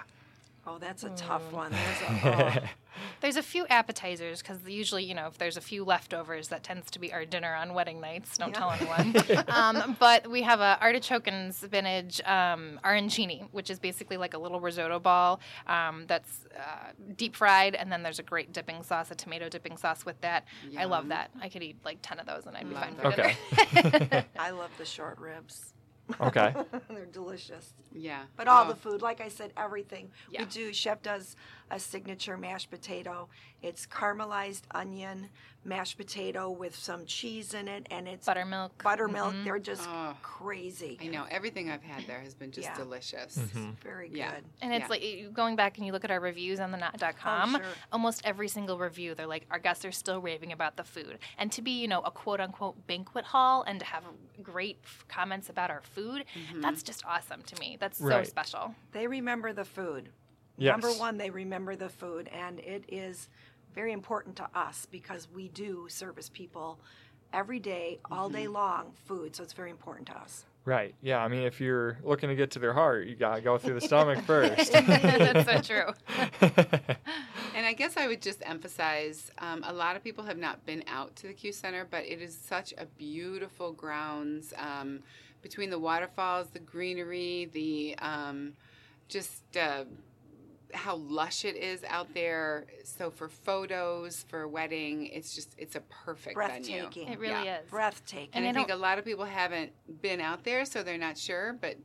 Oh, 0.68 0.78
that's 0.80 1.04
a 1.04 1.10
tough 1.12 1.52
one. 1.52 1.72
There's 1.72 2.24
a, 2.26 2.64
oh. 2.64 2.68
There's 3.22 3.36
a 3.36 3.44
few 3.44 3.68
appetizers 3.68 4.42
because 4.42 4.60
usually, 4.68 5.04
you 5.04 5.14
know, 5.14 5.28
if 5.28 5.38
there's 5.38 5.58
a 5.58 5.62
few 5.62 5.84
leftovers, 5.84 6.48
that 6.48 6.64
tends 6.64 6.90
to 6.92 7.00
be 7.00 7.12
our 7.12 7.26
dinner 7.26 7.54
on 7.54 7.74
wedding 7.74 8.00
nights. 8.00 8.38
Don't 8.38 8.50
Yeah. 8.50 8.60
tell 8.60 8.72
anyone. 9.00 9.44
um, 9.50 9.98
but 10.00 10.28
we 10.32 10.42
have 10.44 10.62
a 10.62 10.78
artichoke 10.82 11.28
and 11.28 11.54
spinach 11.54 12.22
um, 12.26 12.80
arancini, 12.86 13.48
which 13.52 13.70
is 13.70 13.80
basically 13.80 14.16
like 14.18 14.34
a 14.34 14.38
little 14.38 14.60
risotto 14.62 14.98
ball 15.00 15.40
um, 15.68 16.06
that's 16.08 16.46
uh, 16.58 16.92
deep 17.18 17.36
fried, 17.36 17.76
and 17.76 17.92
then 17.92 18.02
there's 18.02 18.20
a 18.20 18.24
great 18.24 18.54
dipping 18.54 18.82
sauce, 18.82 19.12
a 19.12 19.16
tomato 19.16 19.50
dipping 19.50 19.76
sauce 19.78 20.06
with 20.06 20.20
that. 20.22 20.46
I 20.78 20.86
love 20.86 21.10
that. 21.10 21.32
I 21.42 21.50
could 21.50 21.64
eat 21.64 21.76
like 21.84 21.98
ten 22.02 22.18
of 22.20 22.26
those, 22.26 22.46
and 22.48 22.56
I'd 22.58 22.68
be 22.68 22.74
Love 22.76 22.84
fine 22.86 22.96
for 22.96 23.12
that. 23.12 24.00
dinner. 24.10 24.26
I 24.40 24.50
love 24.52 24.72
the 24.78 24.86
short 24.86 25.20
ribs. 25.20 25.74
Okay. 26.22 26.54
They're 26.90 27.06
delicious. 27.06 27.74
Yeah. 27.92 28.24
But 28.36 28.48
all 28.48 28.66
Oh, 28.66 28.68
the 28.70 28.76
food, 28.76 29.02
like 29.02 29.22
I 29.22 29.28
said, 29.30 29.52
everything. 29.58 30.12
Yeah. 30.30 30.42
We 30.42 30.46
do, 30.46 30.74
Chef 30.74 31.02
does 31.02 31.36
a 31.72 31.80
signature 31.80 32.38
mashed 32.38 32.70
potato. 32.70 33.28
It's 33.62 33.88
caramelized 33.88 34.62
onion, 34.72 35.30
mashed 35.64 35.98
potato 35.98 36.52
with 36.52 36.76
some 36.76 37.06
cheese 37.08 37.56
in 37.56 37.68
it, 37.68 37.88
and 37.90 38.08
it's 38.08 38.28
Buttermilk. 38.28 38.84
buttermilk. 38.84 39.34
They're 39.44 39.58
just 39.58 39.82
Oh. 39.90 40.16
crazy. 40.22 41.00
I 41.02 41.08
know. 41.08 41.26
Everything 41.32 41.72
I've 41.72 41.82
had 41.82 42.06
there 42.06 42.20
has 42.22 42.36
been 42.36 42.52
just 42.52 42.68
Yeah. 42.68 42.76
delicious. 42.76 43.36
Very 43.38 44.10
Yeah. 44.12 44.36
good. 44.36 44.46
And 44.62 44.74
it's 44.74 44.84
Yeah. 44.84 44.88
like 45.26 45.34
going 45.34 45.56
back 45.56 45.78
and 45.78 45.86
you 45.88 45.92
look 45.92 46.04
at 46.04 46.12
our 46.12 46.20
reviews 46.20 46.60
on 46.60 46.70
the 46.70 46.78
knot.com, 46.78 47.56
Oh, 47.56 47.60
sure. 47.60 47.68
almost 47.92 48.24
every 48.26 48.48
single 48.48 48.78
review, 48.78 49.16
they're 49.16 49.26
like, 49.26 49.48
our 49.50 49.58
guests 49.60 49.84
are 49.86 49.92
still 49.92 50.22
raving 50.22 50.52
about 50.52 50.76
the 50.78 50.84
food. 50.84 51.18
And 51.40 51.52
to 51.54 51.64
be, 51.64 51.72
you 51.72 51.88
know, 51.88 52.02
a 52.02 52.12
quote 52.12 52.40
unquote 52.40 52.86
banquet 52.86 53.26
hall 53.26 53.64
and 53.64 53.80
to 53.80 53.86
have 53.88 54.04
great 54.44 54.78
f- 54.84 55.06
comments 55.08 55.50
about 55.50 55.72
our 55.72 55.82
food, 55.82 56.26
Mm-hmm. 56.36 56.62
that's 56.62 56.84
just 56.84 57.04
awesome 57.06 57.42
to 57.42 57.60
me. 57.60 57.78
That's 57.80 57.98
so 57.98 58.24
special. 58.24 58.76
They 58.92 59.08
remember 59.08 59.52
the 59.54 59.66
food. 59.66 60.12
Yes. 60.58 60.72
Number 60.72 60.92
one, 60.98 61.18
they 61.18 61.30
remember 61.30 61.76
the 61.76 61.90
food, 61.90 62.30
and 62.30 62.60
it 62.60 62.86
is 62.88 63.30
very 63.74 63.92
important 63.92 64.36
to 64.38 64.48
us 64.56 64.88
because 64.90 65.28
we 65.34 65.50
do 65.50 65.88
service 65.90 66.30
people 66.30 66.80
every 67.34 67.60
day, 67.60 68.00
all 68.10 68.30
day 68.30 68.48
long, 68.48 68.94
food. 69.06 69.36
So 69.36 69.44
it's 69.44 69.54
very 69.54 69.70
important 69.70 70.08
to 70.08 70.18
us. 70.18 70.46
Right. 70.64 70.96
Yeah. 71.02 71.20
I 71.20 71.28
mean, 71.28 71.44
if 71.44 71.60
you're 71.60 72.00
looking 72.04 72.30
to 72.30 72.36
get 72.36 72.52
to 72.52 72.60
their 72.60 72.74
heart, 72.74 73.06
you 73.06 73.16
gotta 73.16 73.42
go 73.42 73.58
through 73.58 73.76
the 73.76 73.82
stomach 73.88 74.24
first. 74.24 74.72
that's 74.72 75.68
so 75.68 75.94
true. 76.42 76.42
And 77.56 77.66
I 77.66 77.72
guess 77.72 77.96
I 77.96 78.08
would 78.08 78.22
just 78.22 78.44
emphasize 78.46 79.32
um, 79.38 79.64
a 79.66 79.72
lot 79.72 79.96
of 79.96 80.04
people 80.04 80.26
have 80.26 80.38
not 80.38 80.66
been 80.66 80.84
out 80.88 81.16
to 81.16 81.28
the 81.28 81.34
Q 81.34 81.54
Center, 81.54 81.88
but 81.90 82.04
it 82.04 82.22
is 82.22 82.38
such 82.38 82.74
a 82.78 82.86
beautiful 82.86 83.72
grounds 83.72 84.54
um, 84.58 85.00
between 85.42 85.70
the 85.70 85.80
waterfalls, 85.80 86.50
the 86.50 86.60
greenery, 86.60 87.50
the 87.54 87.96
um, 88.00 88.54
just 89.08 89.56
uh, 89.56 89.86
how 90.76 90.96
lush 90.98 91.46
it 91.46 91.56
is 91.56 91.84
out 91.88 92.14
there. 92.14 92.66
So 92.84 93.10
for 93.10 93.30
photos, 93.30 94.26
for 94.28 94.42
a 94.42 94.48
wedding, 94.48 95.08
it's 95.08 95.34
just 95.34 95.56
it's 95.58 95.76
a 95.76 95.82
perfect 95.82 96.38
venue. 96.38 96.82
Breathtaking. 96.82 97.08
It 97.08 97.20
really 97.20 97.46
Yeah. 97.46 97.60
is. 97.62 97.70
Breathtaking. 97.70 98.30
And 98.34 98.46
I 98.46 98.50
I, 98.50 98.54
think 98.54 98.70
a 98.70 98.76
lot 98.76 99.00
of 99.00 99.06
people 99.06 99.26
haven't 99.26 99.72
been 100.02 100.22
out 100.22 100.44
there, 100.44 100.66
so 100.66 100.84
they're 100.84 100.98
not 100.98 101.18
sure. 101.18 101.54
But 101.60 101.78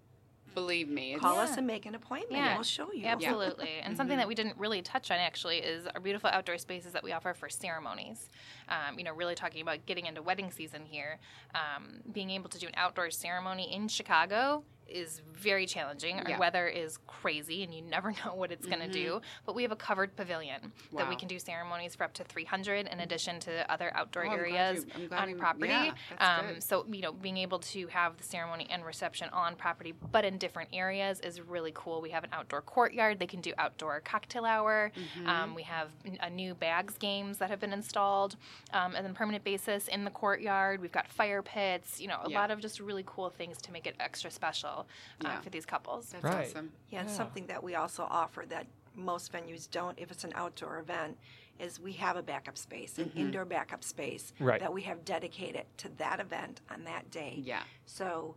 believe 0.55 0.88
me, 0.88 1.12
it's, 1.14 1.22
Call 1.22 1.38
us 1.38 1.57
and 1.57 1.64
make 1.66 1.87
an 1.87 1.94
appointment. 1.94 2.33
Yeah. 2.33 2.48
and 2.48 2.55
We'll 2.57 2.64
show 2.64 2.92
you. 2.92 3.07
Absolutely. 3.07 3.70
And 3.85 3.96
something 3.96 4.16
that 4.18 4.26
we 4.26 4.35
didn't 4.35 4.57
really 4.59 4.83
touch 4.83 5.11
on 5.12 5.18
actually 5.18 5.59
is 5.59 5.87
our 5.87 6.00
beautiful 6.00 6.29
outdoor 6.31 6.59
spaces 6.59 6.92
that 6.92 7.05
we 7.05 7.12
offer 7.12 7.33
for 7.35 7.48
ceremonies. 7.48 8.29
Um, 8.68 8.98
you 8.98 9.05
know, 9.05 9.12
really 9.14 9.37
talking 9.37 9.62
about 9.62 9.87
getting 9.87 10.07
into 10.07 10.22
wedding 10.22 10.50
season 10.50 10.85
here. 10.85 11.18
Um, 11.55 12.00
being 12.12 12.31
able 12.31 12.48
to 12.48 12.59
do 12.59 12.66
an 12.66 12.74
outdoor 12.76 13.11
ceremony 13.11 13.72
in 13.72 13.87
Chicago 13.88 14.64
is 14.90 15.22
very 15.33 15.64
challenging. 15.66 16.18
Our 16.20 16.31
Yeah. 16.31 16.38
weather 16.38 16.66
is 16.68 16.98
crazy 17.07 17.62
and 17.62 17.72
you 17.72 17.81
never 17.83 18.11
know 18.24 18.35
what 18.35 18.53
it's 18.53 18.66
going 18.66 18.81
to 18.81 18.88
do. 18.88 19.20
But 19.46 19.55
we 19.55 19.62
have 19.62 19.72
a 19.72 19.76
covered 19.76 20.14
pavilion 20.16 20.72
that 20.96 21.09
we 21.09 21.16
can 21.16 21.29
do 21.29 21.38
ceremonies 21.38 21.94
for 21.94 22.05
up 22.05 22.12
to 22.14 22.24
300 22.24 22.87
in 22.88 23.00
addition 23.00 23.40
to 23.40 23.70
other 23.72 23.90
outdoor 23.94 24.26
Oh, 24.26 24.33
areas 24.33 24.85
you- 24.98 25.09
on 25.12 25.38
property. 25.38 25.68
yeah, 25.72 25.92
um, 26.18 26.61
so, 26.61 26.85
you 26.90 27.00
know, 27.00 27.12
being 27.12 27.37
able 27.38 27.59
to 27.61 27.87
have 27.88 28.16
the 28.16 28.22
ceremony 28.24 28.66
and 28.70 28.85
reception 28.85 29.29
on 29.31 29.57
property, 29.57 29.92
but 30.12 30.24
in 30.24 30.37
different 30.38 30.70
areas 30.72 31.20
is 31.20 31.40
really 31.40 31.72
cool. 31.74 32.00
We 32.00 32.11
have 32.11 32.24
an 32.24 32.31
outdoor 32.33 32.62
courtyard. 32.62 33.18
They 33.18 33.26
can 33.26 33.40
do 33.40 33.53
outdoor 33.59 34.00
cocktail 34.00 34.44
hour. 34.44 34.92
Mm-hmm. 34.96 35.29
Um, 35.29 35.55
we 35.55 35.62
have 35.62 35.88
a 36.20 36.29
new 36.31 36.55
bags 36.55 36.98
games 36.98 37.38
that 37.38 37.48
have 37.50 37.61
been 37.61 37.72
installed 37.72 38.37
um, 38.72 38.94
on 38.96 39.07
a 39.07 39.11
permanent 39.14 39.44
basis 39.44 39.88
in 39.88 40.05
the 40.05 40.11
courtyard. 40.11 40.81
We've 40.81 40.92
got 40.92 41.09
fire 41.09 41.42
pits, 41.42 42.00
you 42.00 42.09
know, 42.09 42.20
a 42.24 42.31
Yeah. 42.31 42.38
lot 42.40 42.50
of 42.50 42.61
just 42.61 42.81
really 42.81 43.05
cool 43.07 43.31
things 43.31 43.59
to 43.62 43.72
make 43.72 43.87
it 43.87 43.94
extra 44.00 44.31
special 44.31 44.80
uh, 44.81 45.29
Yeah. 45.29 45.40
for 45.40 45.51
these 45.51 45.66
couples. 45.66 46.11
that's 46.11 46.25
Right. 46.25 46.47
awesome. 46.49 46.73
Yeah, 46.90 47.01
and 47.01 47.11
something 47.11 47.47
that 47.47 47.62
we 47.62 47.75
also 47.75 48.05
offer 48.11 48.45
that 48.49 48.66
most 48.95 49.33
venues 49.33 49.71
don't, 49.71 49.99
if 49.99 50.11
it's 50.11 50.25
an 50.25 50.33
outdoor 50.35 50.79
event, 50.79 51.16
is 51.59 51.79
we 51.79 51.93
have 51.93 52.16
a 52.16 52.23
backup 52.23 52.57
space, 52.57 52.99
an 52.99 53.12
indoor 53.14 53.45
backup 53.45 53.85
space 53.85 54.33
Right. 54.38 54.61
that 54.61 54.73
we 54.73 54.83
have 54.83 55.05
dedicated 55.05 55.66
to 55.79 55.88
that 55.99 56.19
event 56.21 56.61
on 56.71 56.85
that 56.85 57.11
day. 57.11 57.35
Yeah. 57.45 57.62
So, 57.87 58.35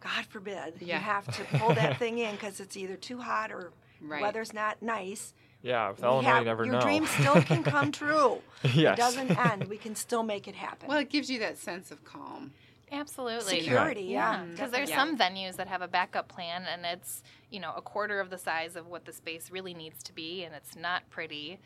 God 0.00 0.24
forbid, 0.26 0.74
Yeah. 0.80 0.96
you 0.98 1.02
have 1.02 1.26
to 1.36 1.44
pull 1.58 1.74
that 1.74 1.98
thing 1.98 2.18
in 2.18 2.32
because 2.36 2.60
it's 2.60 2.76
either 2.76 2.96
too 2.96 3.18
hot 3.20 3.50
or 3.50 3.72
Right. 4.00 4.20
weather's 4.22 4.52
not 4.52 4.82
nice, 4.82 5.32
Yeah, 5.62 5.88
with 5.90 6.00
we 6.00 6.04
Illinois, 6.04 6.28
have- 6.30 6.38
you 6.40 6.44
never 6.44 6.64
your 6.64 6.74
know. 6.74 6.80
dream 6.82 7.06
still 7.06 7.40
can 7.42 7.64
come 7.64 7.90
true. 8.02 8.42
yes. 8.62 8.98
It 8.98 9.00
doesn't 9.00 9.30
end. 9.38 9.64
We 9.68 9.78
can 9.78 9.94
still 9.96 10.22
make 10.22 10.46
it 10.46 10.54
happen. 10.54 10.88
Well, 10.88 10.98
it 10.98 11.08
gives 11.10 11.30
you 11.30 11.38
that 11.40 11.56
sense 11.58 11.90
of 11.90 12.04
calm. 12.04 12.52
Absolutely. 13.00 13.60
Security, 13.60 14.02
yeah. 14.02 14.40
Yeah, 14.40 14.44
because 14.50 14.70
there's 14.70 14.88
definitely. 14.88 15.18
some 15.18 15.34
venues 15.34 15.56
that 15.56 15.68
have 15.68 15.82
a 15.82 15.88
backup 15.88 16.28
plan, 16.28 16.64
and 16.72 16.84
it's 16.86 17.22
you 17.50 17.60
know 17.60 17.72
a 17.76 17.82
quarter 17.82 18.20
of 18.20 18.30
the 18.30 18.38
size 18.38 18.76
of 18.76 18.86
what 18.86 19.04
the 19.04 19.12
space 19.12 19.50
really 19.50 19.74
needs 19.74 20.02
to 20.04 20.12
be, 20.14 20.44
and 20.44 20.54
it's 20.54 20.76
not 20.76 21.08
pretty. 21.10 21.58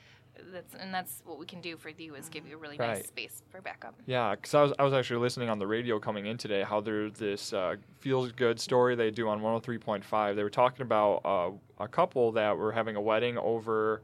That's 0.52 0.74
and 0.74 0.94
that's 0.94 1.22
what 1.26 1.38
we 1.40 1.46
can 1.46 1.60
do 1.60 1.76
for 1.76 1.88
you 1.88 2.14
is 2.14 2.28
give 2.28 2.46
you 2.46 2.54
a 2.54 2.58
really 2.58 2.76
Right. 2.78 2.98
nice 2.98 3.08
space 3.08 3.42
for 3.50 3.60
backup. 3.60 3.94
Yeah, 4.06 4.36
because 4.36 4.54
I 4.54 4.62
was, 4.62 4.72
I 4.78 4.84
was 4.84 4.92
actually 4.92 5.18
listening 5.20 5.48
on 5.48 5.58
the 5.58 5.66
radio 5.66 5.98
coming 5.98 6.26
in 6.26 6.36
today 6.38 6.62
how 6.62 6.80
there's 6.80 7.14
this 7.14 7.52
uh, 7.52 7.74
feels 7.98 8.30
good 8.30 8.60
story 8.60 8.94
they 8.94 9.10
do 9.10 9.28
on 9.28 9.40
103.5. 9.40 10.36
They 10.36 10.42
were 10.44 10.50
talking 10.50 10.82
about 10.82 11.22
uh, 11.24 11.50
a 11.82 11.88
couple 11.88 12.30
that 12.32 12.56
were 12.56 12.70
having 12.70 12.94
a 12.94 13.00
wedding 13.00 13.36
over, 13.36 14.02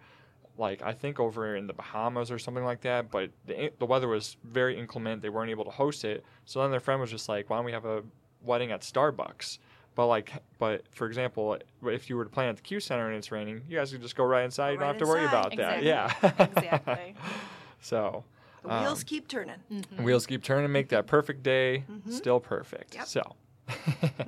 like, 0.56 0.82
I 0.82 0.92
think 0.92 1.18
over 1.20 1.56
in 1.56 1.66
the 1.66 1.72
Bahamas 1.72 2.30
or 2.30 2.38
something 2.38 2.64
like 2.64 2.80
that, 2.82 3.10
but 3.10 3.30
the, 3.46 3.70
the 3.78 3.86
weather 3.86 4.08
was 4.08 4.36
very 4.44 4.78
inclement. 4.78 5.20
They 5.22 5.28
weren't 5.30 5.50
able 5.50 5.64
to 5.64 5.70
host 5.70 6.04
it. 6.04 6.24
So 6.44 6.60
then 6.62 6.70
their 6.70 6.80
friend 6.80 7.00
was 7.00 7.10
just 7.10 7.28
like, 7.28 7.50
why 7.50 7.56
don't 7.56 7.64
we 7.64 7.72
have 7.72 7.84
a 7.84 8.02
wedding 8.42 8.70
at 8.72 8.82
Starbucks? 8.82 9.58
But 9.96 10.06
like, 10.06 10.32
but 10.58 10.82
for 10.90 11.06
example, 11.06 11.56
if 11.84 12.10
you 12.10 12.16
were 12.16 12.24
to 12.24 12.30
plan 12.30 12.48
at 12.48 12.56
the 12.56 12.62
Q 12.62 12.80
Center 12.80 13.06
and 13.08 13.16
it's 13.16 13.30
raining, 13.30 13.62
you 13.68 13.78
guys 13.78 13.92
could 13.92 14.02
just 14.02 14.16
go 14.16 14.24
right 14.24 14.44
inside. 14.44 14.70
you 14.70 14.78
don't 14.78 14.82
right 14.82 14.88
have 14.88 14.98
to 14.98 15.06
worry 15.06 15.22
inside. 15.24 15.38
about 15.38 15.56
that. 15.56 15.82
Yeah. 15.84 16.12
exactly. 16.38 17.14
so 17.80 18.24
the 18.62 18.68
wheels 18.68 19.00
um, 19.00 19.04
keep 19.06 19.28
turning. 19.28 19.54
Wheels 20.00 20.26
keep 20.26 20.42
turning, 20.42 20.72
make 20.72 20.88
that 20.88 21.06
perfect 21.06 21.42
day 21.44 21.84
Mhm. 21.90 22.12
still 22.12 22.40
perfect. 22.40 22.94
Yep. 22.94 23.06
So, 23.06 23.36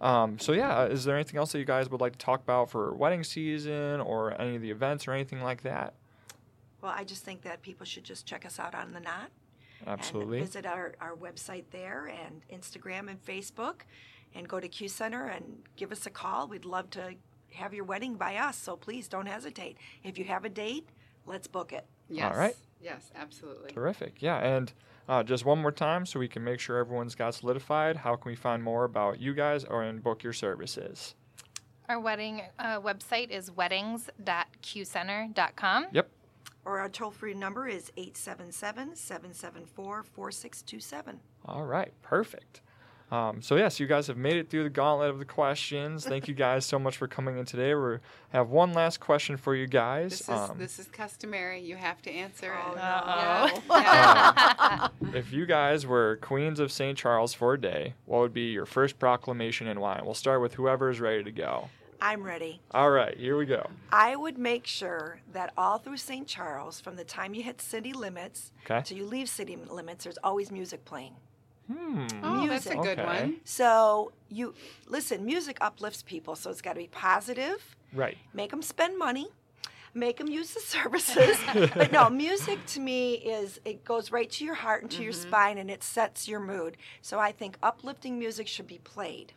um, 0.00 0.38
so 0.38 0.52
yeah, 0.52 0.84
is 0.86 1.04
there 1.04 1.14
anything 1.14 1.38
else 1.38 1.52
that 1.52 1.58
you 1.58 1.64
guys 1.64 1.90
would 1.90 2.00
like 2.00 2.12
to 2.12 2.18
talk 2.18 2.42
about 2.42 2.70
for 2.70 2.92
wedding 2.94 3.24
season 3.24 4.00
or 4.00 4.38
any 4.40 4.56
of 4.56 4.62
the 4.62 4.70
events 4.70 5.06
or 5.08 5.12
anything 5.12 5.42
like 5.42 5.62
that? 5.62 5.94
Well, 6.82 6.92
I 6.94 7.04
just 7.04 7.24
think 7.24 7.42
that 7.42 7.62
people 7.62 7.86
should 7.86 8.04
just 8.04 8.26
check 8.26 8.44
us 8.44 8.58
out 8.58 8.74
on 8.74 8.92
the 8.92 9.00
Knot. 9.00 9.30
Absolutely. 9.86 10.38
And 10.38 10.46
visit 10.46 10.66
our, 10.66 10.94
our 11.00 11.14
website 11.14 11.64
there 11.70 12.06
and 12.06 12.42
Instagram 12.52 13.08
and 13.08 13.24
Facebook 13.24 13.82
and 14.34 14.48
go 14.48 14.60
to 14.60 14.68
Q 14.68 14.88
Center 14.88 15.26
and 15.26 15.62
give 15.76 15.92
us 15.92 16.06
a 16.06 16.10
call. 16.10 16.48
We'd 16.48 16.64
love 16.64 16.90
to 16.90 17.14
have 17.54 17.72
your 17.72 17.84
wedding 17.84 18.14
by 18.14 18.36
us, 18.36 18.56
so 18.56 18.76
please 18.76 19.08
don't 19.08 19.26
hesitate. 19.26 19.76
If 20.02 20.18
you 20.18 20.24
have 20.24 20.44
a 20.44 20.48
date, 20.48 20.88
let's 21.26 21.46
book 21.46 21.72
it. 21.72 21.86
Yes. 22.08 22.36
right. 22.36 22.56
Yes, 22.82 23.10
absolutely. 23.16 23.70
Terrific. 23.72 24.16
Yeah, 24.20 24.36
and 24.38 24.72
uh, 25.08 25.22
just 25.22 25.44
one 25.44 25.58
more 25.58 25.72
time, 25.72 26.06
so 26.06 26.18
we 26.18 26.28
can 26.28 26.42
make 26.42 26.60
sure 26.60 26.78
everyone's 26.78 27.14
got 27.14 27.34
solidified. 27.34 27.96
How 27.96 28.16
can 28.16 28.30
we 28.30 28.36
find 28.36 28.62
more 28.62 28.84
about 28.84 29.20
you 29.20 29.34
guys 29.34 29.64
or 29.64 29.82
and 29.82 30.02
book 30.02 30.22
your 30.22 30.32
services? 30.32 31.14
Our 31.88 32.00
wedding 32.00 32.42
uh, 32.58 32.80
website 32.80 33.30
is 33.30 33.50
weddings.qcenter.com. 33.50 35.86
Yep. 35.92 36.10
Or 36.64 36.80
our 36.80 36.88
toll 36.88 37.10
free 37.10 37.34
number 37.34 37.68
is 37.68 37.92
877 37.98 38.96
774 38.96 40.02
4627. 40.02 41.20
All 41.44 41.64
right. 41.64 41.92
Perfect. 42.00 42.62
Um, 43.10 43.40
so 43.42 43.56
yes, 43.56 43.78
you 43.78 43.86
guys 43.86 44.06
have 44.08 44.16
made 44.16 44.36
it 44.36 44.50
through 44.50 44.64
the 44.64 44.70
gauntlet 44.70 45.10
of 45.10 45.18
the 45.18 45.24
questions. 45.24 46.04
Thank 46.08 46.26
you 46.26 46.34
guys 46.34 46.64
so 46.64 46.78
much 46.78 46.96
for 46.96 47.06
coming 47.06 47.38
in 47.38 47.44
today. 47.44 47.74
We 47.74 47.98
have 48.30 48.48
one 48.50 48.72
last 48.72 48.98
question 48.98 49.36
for 49.36 49.54
you 49.54 49.66
guys. 49.66 50.10
This 50.10 50.20
is 50.22 50.28
Um, 50.28 50.58
this 50.58 50.78
is 50.78 50.86
customary. 50.88 51.60
You 51.60 51.76
have 51.76 52.00
to 52.02 52.10
answer 52.10 52.52
Oh, 52.56 52.72
it. 52.72 52.76
no. 52.76 52.80
Yeah. 53.76 54.88
Uh-oh. 54.88 54.88
If 55.14 55.32
you 55.32 55.46
guys 55.46 55.86
were 55.86 56.18
queens 56.22 56.58
of 56.58 56.72
St. 56.72 56.98
Charles 56.98 57.34
for 57.34 57.54
a 57.54 57.60
day, 57.60 57.94
what 58.06 58.18
would 58.20 58.34
be 58.34 58.50
your 58.50 58.66
first 58.66 58.98
proclamation 58.98 59.68
and 59.68 59.78
why? 59.80 60.00
We'll 60.02 60.14
start 60.14 60.40
with 60.40 60.54
whoever 60.54 60.90
is 60.90 60.98
ready 61.00 61.22
to 61.22 61.30
go. 61.30 61.68
I'm 62.00 62.22
ready. 62.22 62.60
All 62.72 62.90
right, 62.90 63.16
here 63.16 63.36
we 63.36 63.46
go. 63.46 63.70
I 63.92 64.16
would 64.16 64.36
make 64.38 64.66
sure 64.66 65.20
that 65.32 65.52
all 65.56 65.78
through 65.78 65.98
St. 65.98 66.26
Charles, 66.26 66.80
from 66.80 66.96
the 66.96 67.04
time 67.04 67.32
you 67.32 67.42
hit 67.44 67.62
city 67.62 67.92
limits 67.92 68.50
Okay. 68.64 68.82
till 68.84 68.96
you 68.98 69.06
leave 69.06 69.28
city 69.28 69.56
limits, 69.56 70.04
there's 70.04 70.18
always 70.24 70.50
music 70.50 70.84
playing. 70.84 71.14
Hmm. 71.72 72.06
Oh, 72.22 72.46
that's 72.48 72.66
a 72.66 72.74
good 72.76 72.98
Okay. 72.98 73.04
one. 73.04 73.36
So 73.44 74.12
you 74.28 74.54
listen, 74.86 75.24
music 75.24 75.58
uplifts 75.60 76.02
people, 76.02 76.36
so 76.36 76.50
it's 76.50 76.60
got 76.62 76.74
to 76.74 76.78
be 76.80 76.88
positive. 76.88 77.76
Right. 77.92 78.18
Make 78.32 78.50
them 78.50 78.62
spend 78.62 78.98
money. 78.98 79.28
Make 79.96 80.16
them 80.18 80.26
use 80.28 80.52
the 80.52 80.60
services. 80.60 81.38
but 81.74 81.92
no, 81.92 82.10
music 82.10 82.58
to 82.66 82.80
me 82.80 83.14
is 83.14 83.60
it 83.64 83.84
goes 83.84 84.10
right 84.10 84.28
to 84.32 84.44
your 84.44 84.54
heart 84.56 84.82
and 84.82 84.90
to 84.90 85.02
your 85.04 85.12
spine 85.12 85.56
and 85.56 85.70
it 85.70 85.84
sets 85.84 86.26
your 86.26 86.40
mood. 86.40 86.76
So 87.00 87.18
I 87.20 87.30
think 87.30 87.56
uplifting 87.62 88.18
music 88.18 88.48
should 88.48 88.66
be 88.66 88.78
played. 88.78 89.32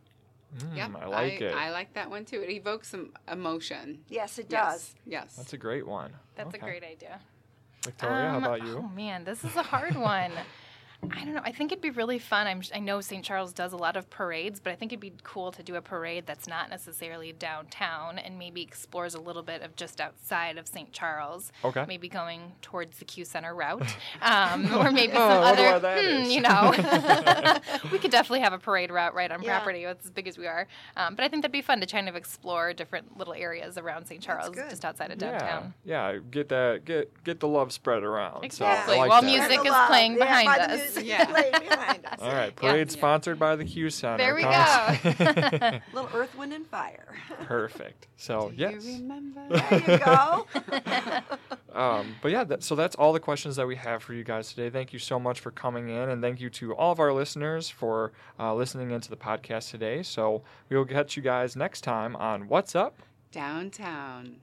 Mm, 0.57 0.75
Yep. 0.77 0.91
I 0.99 1.05
like 1.05 1.41
it. 1.41 1.53
I 1.53 1.69
like 1.71 1.93
that 1.93 2.09
one 2.09 2.25
too. 2.25 2.41
It 2.41 2.49
evokes 2.49 2.87
some 2.89 3.13
emotion. 3.31 3.99
Yes, 4.09 4.39
it 4.39 4.49
does. 4.49 4.95
Yes. 5.05 5.35
That's 5.35 5.53
a 5.53 5.57
great 5.57 5.85
one. 5.85 6.11
That's 6.35 6.55
a 6.55 6.57
great 6.57 6.83
idea. 6.83 7.19
Victoria, 7.83 8.29
how 8.31 8.37
Um, 8.37 8.43
about 8.43 8.63
you? 8.63 8.77
Oh 8.83 8.89
man, 8.95 9.23
this 9.25 9.43
is 9.43 9.55
a 9.55 9.63
hard 9.63 9.95
one. 9.95 10.31
I 11.11 11.23
don't 11.23 11.35
know. 11.35 11.41
I 11.43 11.51
think 11.51 11.71
it'd 11.71 11.81
be 11.81 11.91
really 11.91 12.17
fun. 12.17 12.47
I'm, 12.47 12.61
I 12.73 12.79
know 12.79 13.01
St. 13.01 13.23
Charles 13.23 13.53
does 13.53 13.71
a 13.71 13.77
lot 13.77 13.95
of 13.95 14.09
parades, 14.09 14.59
but 14.59 14.73
I 14.73 14.75
think 14.75 14.91
it'd 14.91 14.99
be 14.99 15.13
cool 15.23 15.51
to 15.51 15.61
do 15.61 15.75
a 15.75 15.81
parade 15.81 16.25
that's 16.25 16.47
not 16.47 16.71
necessarily 16.71 17.31
downtown 17.33 18.17
and 18.17 18.39
maybe 18.39 18.63
explores 18.63 19.13
a 19.13 19.21
little 19.21 19.43
bit 19.43 19.61
of 19.61 19.75
just 19.75 20.01
outside 20.01 20.57
of 20.57 20.67
St. 20.67 20.91
Charles. 20.91 21.51
Okay. 21.63 21.85
Maybe 21.87 22.09
going 22.09 22.53
towards 22.63 22.97
the 22.97 23.05
Q 23.05 23.25
Center 23.25 23.53
route, 23.53 23.95
um, 24.23 24.73
or 24.75 24.91
maybe 24.91 25.13
Oh, 25.13 25.29
some 25.29 25.43
I 25.43 25.51
other. 25.51 25.63
why 25.73 25.79
that 25.79 25.99
hmm, 26.03 26.21
is. 26.23 26.33
you 26.33 26.41
know, 26.41 26.71
we 27.91 27.99
could 27.99 28.11
definitely 28.11 28.39
have 28.41 28.53
a 28.53 28.59
parade 28.59 28.89
route 28.91 29.13
right 29.13 29.31
on 29.31 29.43
Yeah. 29.43 29.57
property. 29.59 29.83
It's 29.83 30.05
as 30.05 30.11
big 30.11 30.27
as 30.27 30.37
we 30.37 30.47
are, 30.47 30.67
um, 30.95 31.13
but 31.15 31.23
I 31.23 31.27
think 31.27 31.43
that'd 31.43 31.51
be 31.51 31.61
fun 31.61 31.79
to 31.81 31.85
kind 31.85 32.09
of 32.09 32.15
explore 32.15 32.73
different 32.73 33.17
little 33.17 33.33
areas 33.35 33.77
around 33.77 34.07
St. 34.07 34.21
Charles, 34.21 34.55
just 34.55 34.83
outside 34.83 35.11
of 35.11 35.19
downtown. 35.19 35.73
yeah. 35.85 36.17
Get 36.31 36.49
that. 36.49 36.81
Get 36.85 37.23
get 37.23 37.39
the 37.39 37.47
love 37.47 37.71
spread 37.71 38.01
around. 38.03 38.43
Exactly. 38.43 38.95
So 38.95 38.99
like 38.99 39.09
While 39.09 39.21
that. 39.21 39.27
music 39.27 39.65
is 39.65 39.73
playing 39.87 40.13
Yeah, 40.13 40.25
behind 40.25 40.47
us. 40.49 40.86
Music 40.95 41.05
Yeah. 41.05 41.25
playing 41.31 41.51
behind 41.69 42.05
us. 42.05 42.19
All 42.21 42.33
right, 42.33 42.55
parade 42.55 42.87
Yeah. 42.87 42.93
sponsored 42.93 43.39
by 43.39 43.55
the 43.55 43.65
Q 43.65 43.89
Center. 43.89 44.17
There 44.17 44.35
we 44.35 44.41
Come- 44.43 44.51
go. 44.51 45.79
little 45.93 46.09
earth, 46.13 46.35
wind, 46.37 46.53
and 46.53 46.65
fire. 46.67 47.15
Perfect. 47.43 48.07
So 48.17 48.49
Do 48.49 48.55
yes. 48.55 48.85
you 48.85 48.93
remember? 48.99 49.41
there 49.49 49.79
you 49.79 49.97
go. 50.03 50.45
Um, 51.73 52.15
but 52.23 52.31
yeah, 52.31 52.43
that, 52.45 52.63
so 52.63 52.75
that's 52.75 52.95
all 52.95 53.13
the 53.13 53.19
questions 53.19 53.55
that 53.57 53.67
we 53.67 53.75
have 53.75 54.01
for 54.01 54.13
you 54.13 54.23
guys 54.23 54.49
today. 54.49 54.69
Thank 54.71 54.93
you 54.93 54.99
so 54.99 55.19
much 55.19 55.39
for 55.39 55.51
coming 55.51 55.89
in, 55.89 56.09
and 56.09 56.21
thank 56.21 56.39
you 56.41 56.49
to 56.51 56.73
all 56.75 56.91
of 56.91 56.99
our 56.99 57.13
listeners 57.13 57.69
for 57.69 58.13
uh, 58.39 58.53
listening 58.55 58.89
into 58.91 59.09
the 59.11 59.15
podcast 59.17 59.69
today. 59.69 60.01
So 60.01 60.41
we 60.69 60.77
will 60.77 60.85
catch 60.85 61.15
you 61.15 61.21
guys 61.21 61.55
next 61.55 61.81
time 61.81 62.15
on 62.15 62.47
What's 62.47 62.75
Up. 62.75 62.97
Downtown. 63.31 64.37